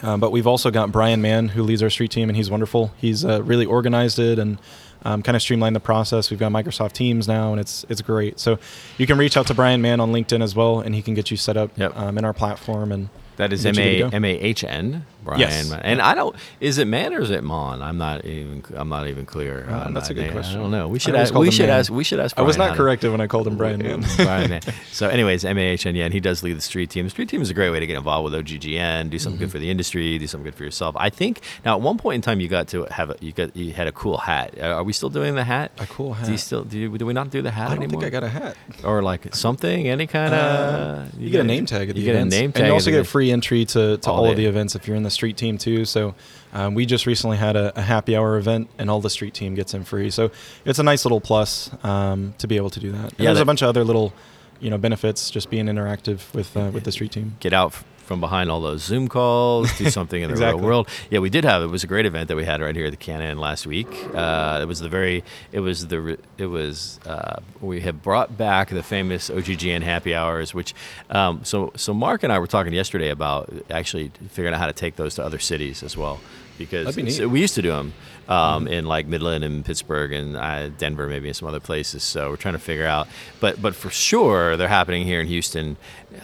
Um, 0.00 0.20
but 0.20 0.30
we've 0.30 0.46
also 0.46 0.70
got 0.70 0.92
Brian 0.92 1.20
Mahn 1.20 1.48
who 1.48 1.62
leads 1.64 1.82
our 1.82 1.90
street 1.90 2.12
team, 2.12 2.28
and 2.30 2.36
he's 2.36 2.50
wonderful. 2.50 2.92
He's 2.98 3.24
uh, 3.24 3.42
really 3.42 3.66
organized 3.66 4.20
it 4.20 4.38
and 4.38 4.58
um, 5.04 5.22
kind 5.22 5.34
of 5.34 5.42
streamlined 5.42 5.74
the 5.74 5.80
process. 5.80 6.30
We've 6.30 6.38
got 6.38 6.52
Microsoft 6.52 6.92
Teams 6.92 7.26
now, 7.26 7.50
and 7.52 7.60
it's 7.60 7.84
it's 7.88 8.00
great. 8.02 8.38
So 8.38 8.58
you 8.96 9.06
can 9.06 9.18
reach 9.18 9.36
out 9.36 9.46
to 9.48 9.54
Brian 9.54 9.82
Mahn 9.82 9.98
on 10.00 10.12
LinkedIn 10.12 10.42
as 10.42 10.54
well, 10.54 10.80
and 10.80 10.94
he 10.94 11.02
can 11.02 11.14
get 11.14 11.30
you 11.30 11.36
set 11.36 11.56
up 11.56 11.76
Yep. 11.76 11.96
um, 11.96 12.16
in 12.18 12.24
our 12.24 12.32
platform. 12.32 12.92
And 12.92 13.08
That 13.36 13.52
is 13.52 13.66
M 13.66 13.76
A. 13.78 14.02
M 14.04 14.24
A 14.24 14.28
H 14.38 14.62
N 14.64 15.04
Brian. 15.24 15.40
Yes. 15.40 15.72
And 15.82 16.00
I 16.00 16.14
don't. 16.14 16.34
Is 16.60 16.78
it 16.78 16.86
Man 16.86 17.12
or 17.12 17.20
is 17.20 17.30
it 17.30 17.42
Mon? 17.44 17.82
I'm 17.82 17.98
not 17.98 18.24
even. 18.24 18.62
I'm 18.74 18.88
not 18.88 19.08
even 19.08 19.26
clear. 19.26 19.66
Uh, 19.68 19.86
on 19.86 19.94
that's 19.94 20.10
a 20.10 20.14
good 20.14 20.22
name. 20.24 20.32
question. 20.32 20.58
I 20.58 20.62
don't 20.62 20.70
know. 20.70 20.88
We 20.88 20.98
should. 20.98 21.14
Ask, 21.14 21.34
we 21.34 21.50
should 21.50 21.66
Man. 21.68 21.78
ask. 21.78 21.90
We 21.90 22.04
should 22.04 22.20
ask. 22.20 22.38
I 22.38 22.42
was 22.42 22.56
not 22.56 22.70
how 22.70 22.76
corrected 22.76 23.10
when 23.10 23.20
I 23.20 23.26
called 23.26 23.46
him 23.46 23.56
Brian 23.56 23.82
Mahn. 23.82 24.04
Brian 24.16 24.50
Mahn. 24.50 24.60
So, 24.92 25.08
anyways, 25.08 25.44
M 25.44 25.58
A 25.58 25.60
H 25.60 25.86
N. 25.86 25.94
Yeah, 25.96 26.04
and 26.06 26.14
he 26.14 26.20
does 26.20 26.42
lead 26.42 26.56
the 26.56 26.60
street 26.60 26.90
team. 26.90 27.04
The 27.04 27.10
street 27.10 27.28
team 27.28 27.42
is 27.42 27.50
a 27.50 27.54
great 27.54 27.70
way 27.70 27.78
to 27.80 27.86
get 27.86 27.96
involved 27.96 28.32
with 28.32 28.44
OGGN, 28.44 29.10
do 29.10 29.18
something 29.18 29.36
Mm-hmm. 29.38 29.44
good 29.44 29.52
for 29.52 29.58
the 29.58 29.70
industry, 29.70 30.18
do 30.18 30.26
something 30.26 30.44
good 30.44 30.54
for 30.54 30.64
yourself. 30.64 30.96
I 30.98 31.10
think 31.10 31.40
now 31.64 31.74
at 31.76 31.80
one 31.82 31.98
point 31.98 32.16
in 32.16 32.22
time 32.22 32.40
you 32.40 32.48
got 32.48 32.68
to 32.68 32.84
have 32.90 33.10
a 33.10 33.16
you 33.20 33.32
got 33.32 33.54
you 33.56 33.72
had 33.72 33.86
a 33.86 33.92
cool 33.92 34.16
hat. 34.16 34.54
Uh, 34.58 34.66
Are 34.68 34.82
we 34.82 34.92
still 34.92 35.10
doing 35.10 35.34
the 35.34 35.44
hat? 35.44 35.72
A 35.78 35.86
cool 35.86 36.14
hat. 36.14 36.26
Do 36.26 36.32
you 36.32 36.38
still 36.38 36.64
do? 36.64 36.78
You, 36.78 36.96
do 36.98 37.06
we 37.06 37.12
not 37.12 37.30
do 37.30 37.42
the 37.42 37.50
hat 37.50 37.68
I 37.70 37.74
don't 37.74 37.84
anymore? 37.84 38.00
think 38.02 38.14
I 38.14 38.20
got 38.20 38.24
a 38.24 38.28
hat. 38.28 38.56
or 38.84 39.02
like 39.02 39.34
something, 39.34 39.86
any 39.88 40.06
kind 40.06 40.32
of. 40.34 40.40
Uh, 40.40 41.04
you, 41.18 41.30
get 41.30 41.40
a 41.40 41.44
name 41.44 41.66
tag 41.66 41.88
at 41.90 41.94
the 41.94 42.00
you 42.00 42.06
get 42.06 42.14
events. 42.16 42.34
a 42.34 42.40
name 42.40 42.52
tag. 42.52 42.60
and 42.62 42.66
you 42.68 42.72
also 42.72 42.90
get 42.90 43.06
free 43.06 43.30
entry 43.30 43.64
to, 43.66 43.98
to 43.98 44.10
All 44.10 44.18
all, 44.24 44.30
of 44.30 44.36
the 44.36 44.46
events 44.46 44.74
if 44.74 44.86
you're 44.88 44.96
in 44.96 45.02
the 45.02 45.07
street 45.10 45.36
team 45.36 45.58
too. 45.58 45.84
So 45.84 46.14
um, 46.52 46.74
we 46.74 46.86
just 46.86 47.06
recently 47.06 47.36
had 47.36 47.56
a, 47.56 47.78
a 47.78 47.82
happy 47.82 48.16
hour 48.16 48.36
event, 48.38 48.68
and 48.78 48.90
all 48.90 49.00
the 49.00 49.10
street 49.10 49.34
team 49.34 49.54
gets 49.54 49.74
in 49.74 49.84
free. 49.84 50.10
So 50.10 50.30
it's 50.64 50.78
a 50.78 50.82
nice 50.82 51.04
little 51.04 51.20
plus 51.20 51.70
um, 51.84 52.34
to 52.38 52.46
be 52.46 52.56
able 52.56 52.70
to 52.70 52.80
do 52.80 52.92
that. 52.92 53.10
And 53.12 53.12
Yeah, 53.18 53.26
there's 53.26 53.36
that- 53.38 53.42
a 53.42 53.46
bunch 53.46 53.62
of 53.62 53.68
other 53.68 53.84
little, 53.84 54.12
you 54.60 54.70
know, 54.70 54.78
benefits 54.78 55.30
just 55.30 55.50
being 55.50 55.66
interactive 55.66 56.32
with 56.34 56.56
uh, 56.56 56.70
with 56.72 56.84
the 56.84 56.92
street 56.92 57.12
team. 57.12 57.36
get 57.40 57.52
out 57.52 57.74
from 58.08 58.20
behind 58.20 58.50
all 58.50 58.62
those 58.62 58.82
Zoom 58.82 59.06
calls, 59.06 59.70
do 59.76 59.90
something 59.90 60.22
in 60.22 60.28
the 60.28 60.32
Exactly. 60.38 60.60
real 60.60 60.66
world. 60.66 60.88
Yeah, 61.10 61.18
we 61.18 61.28
did 61.28 61.44
have 61.44 61.62
it 61.62 61.66
was 61.66 61.84
a 61.84 61.86
great 61.86 62.06
event 62.06 62.28
that 62.28 62.36
we 62.36 62.44
had 62.44 62.62
right 62.62 62.74
here 62.74 62.86
at 62.86 62.90
the 62.90 62.96
Cannon 62.96 63.36
last 63.36 63.66
week. 63.66 63.86
Uh, 64.14 64.60
it 64.62 64.64
was 64.64 64.80
the 64.80 64.88
very 64.88 65.22
it 65.52 65.60
was 65.60 65.86
the 65.88 66.18
it 66.38 66.46
was 66.46 66.98
uh, 67.06 67.40
we 67.60 67.82
had 67.82 68.02
brought 68.02 68.38
back 68.38 68.70
the 68.70 68.82
famous 68.82 69.28
OGGN 69.28 69.82
happy 69.82 70.14
hours, 70.14 70.54
which 70.54 70.74
um, 71.10 71.44
so 71.44 71.70
so 71.76 71.92
Mark 71.92 72.22
and 72.22 72.32
I 72.32 72.38
were 72.38 72.46
talking 72.46 72.72
yesterday 72.72 73.10
about 73.10 73.52
actually 73.68 74.10
figuring 74.30 74.54
out 74.54 74.60
how 74.60 74.66
to 74.68 74.72
take 74.72 74.96
those 74.96 75.14
to 75.16 75.22
other 75.24 75.38
cities 75.38 75.82
as 75.82 75.94
well 75.94 76.18
because 76.58 76.96
be 76.96 77.26
we 77.26 77.40
used 77.40 77.54
to 77.54 77.62
do 77.62 77.70
them 77.70 77.92
um, 78.28 78.68
in 78.68 78.84
like 78.84 79.06
Midland 79.06 79.42
and 79.44 79.64
Pittsburgh 79.64 80.12
and 80.12 80.36
uh, 80.36 80.68
Denver, 80.68 81.08
maybe 81.08 81.28
and 81.28 81.36
some 81.36 81.48
other 81.48 81.60
places. 81.60 82.02
So 82.02 82.30
we're 82.30 82.36
trying 82.36 82.54
to 82.54 82.58
figure 82.60 82.86
out, 82.86 83.08
but 83.40 83.60
but 83.62 83.74
for 83.74 83.90
sure 83.90 84.56
they're 84.56 84.68
happening 84.68 85.04
here 85.04 85.20
in 85.20 85.26
Houston 85.28 85.76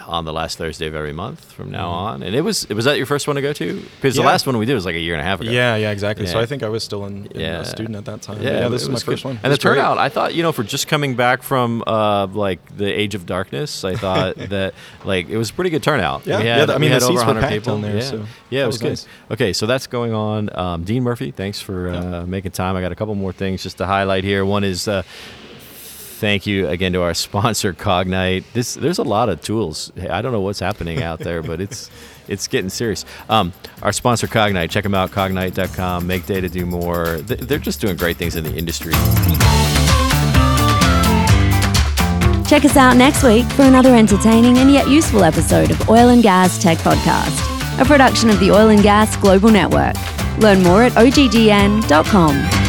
on 0.07 0.25
the 0.25 0.33
last 0.33 0.59
Thursday 0.59 0.87
of 0.87 0.95
every 0.95 1.13
month 1.13 1.53
from 1.53 1.71
now 1.71 1.89
on. 1.91 2.23
And 2.23 2.35
it 2.35 2.41
was 2.43 2.69
was 2.69 2.85
that 2.85 2.97
your 2.97 3.07
first 3.07 3.27
one 3.27 3.37
to 3.37 3.43
go 3.43 3.53
to? 3.55 3.83
Because 3.97 4.17
the 4.17 4.23
last 4.23 4.47
one 4.47 4.59
we 4.59 4.67
did 4.67 4.75
was 4.75 4.85
like 4.85 4.97
a 4.97 4.99
year 5.01 5.15
and 5.15 5.21
a 5.21 5.25
half 5.25 5.41
ago. 5.41 5.51
Yeah, 5.51 5.77
yeah, 5.77 5.91
exactly. 5.93 6.27
So 6.27 6.39
I 6.41 6.47
think 6.47 6.63
I 6.63 6.69
was 6.69 6.83
still 6.85 7.05
in, 7.07 7.27
in 7.27 7.41
Yeah. 7.41 7.61
a 7.61 7.65
student 7.65 7.97
at 7.97 8.05
that 8.07 8.21
time. 8.23 8.43
Yeah, 8.43 8.61
Yeah, 8.61 8.69
this 8.69 8.83
is 8.83 8.89
my 8.89 8.95
first 8.99 9.23
good. 9.23 9.29
one. 9.29 9.41
And 9.43 9.53
the 9.53 9.59
great. 9.59 9.75
turnout, 9.77 9.99
I 9.99 10.09
thought, 10.09 10.35
you 10.35 10.43
know, 10.43 10.53
for 10.53 10.63
just 10.65 10.89
coming 10.89 11.15
back 11.17 11.43
from 11.43 11.83
uh, 11.87 12.27
like 12.27 12.61
the 12.77 12.87
age 12.91 13.15
of 13.15 13.25
darkness, 13.27 13.85
I 13.85 13.95
thought 13.97 14.37
that 14.55 14.75
like 15.05 15.29
it 15.29 15.37
was 15.39 15.51
a 15.51 15.53
pretty 15.55 15.71
good 15.71 15.83
turnout. 15.83 16.27
Yeah, 16.27 16.39
we 16.39 16.45
yeah, 16.45 16.59
had, 16.61 16.71
I 16.71 16.79
mean, 16.79 16.91
the 16.91 16.95
had 16.95 17.03
over 17.03 17.13
seats 17.13 17.23
were 17.23 17.35
100 17.35 17.41
packed 17.41 17.53
people 17.53 17.73
down 17.75 17.83
there, 17.83 17.97
Yeah, 17.97 18.01
so 18.03 18.27
yeah, 18.51 18.63
it 18.65 18.67
was, 18.67 18.75
was 18.75 18.83
good. 18.83 18.89
nice. 18.91 19.07
Okay, 19.33 19.53
so 19.53 19.67
that's 19.67 19.87
going 19.87 20.13
on. 20.13 20.24
Um, 20.55 20.85
Dean 20.85 21.03
Murphy, 21.03 21.31
thanks 21.31 21.61
for 21.61 21.89
uh, 21.91 22.27
making 22.27 22.53
time. 22.53 22.77
I 22.77 22.81
got 22.81 22.93
a 22.93 22.97
couple 22.97 23.15
more 23.15 23.33
things 23.33 23.63
just 23.63 23.79
to 23.79 23.87
highlight 23.87 24.25
here. 24.25 24.45
One 24.45 24.65
is. 24.65 24.89
Uh, 24.89 25.03
Thank 26.17 26.47
you 26.47 26.69
again 26.69 26.93
to 26.95 27.03
our 27.03 27.13
sponsor, 27.27 27.75
Cognite. 27.75 28.45
This 28.55 28.75
there's 28.75 28.99
a 28.99 29.03
lot 29.03 29.29
of 29.29 29.43
tools. 29.43 29.93
I 30.09 30.23
don't 30.23 30.33
know 30.33 30.41
what's 30.41 30.61
happening 30.61 31.03
out 31.03 31.19
there, 31.19 31.43
but 31.43 31.61
it's 31.61 31.91
it's 32.29 32.47
getting 32.47 32.71
serious. 32.71 33.05
Um, 33.29 33.53
our 33.83 33.93
sponsor, 33.93 34.27
Cognite. 34.27 34.71
Check 34.71 34.85
them 34.85 34.95
out, 34.95 35.11
cognite.com. 35.11 36.07
Make 36.07 36.25
data 36.25 36.49
do 36.49 36.65
more. 36.65 37.19
They're 37.19 37.59
just 37.59 37.81
doing 37.81 37.97
great 37.97 38.17
things 38.17 38.37
in 38.37 38.45
the 38.45 38.55
industry. 38.57 38.93
Check 42.49 42.65
us 42.65 42.77
out 42.77 42.97
next 42.97 43.25
week 43.25 43.45
for 43.47 43.63
another 43.63 43.95
entertaining 43.95 44.59
and 44.59 44.71
yet 44.71 44.89
useful 44.89 45.25
episode 45.25 45.71
of 45.71 45.89
Oil 45.91 46.11
and 46.11 46.23
Gas 46.23 46.63
Tech 46.63 46.79
Podcast, 46.79 47.54
a 47.79 47.85
production 47.85 48.31
of 48.31 48.39
the 48.41 48.51
Oil 48.51 48.69
and 48.69 48.83
Gas 48.83 49.17
Global 49.17 49.51
Network. 49.51 49.95
Learn 50.39 50.63
more 50.63 50.83
at 50.83 50.93
oggn.com. 50.93 52.64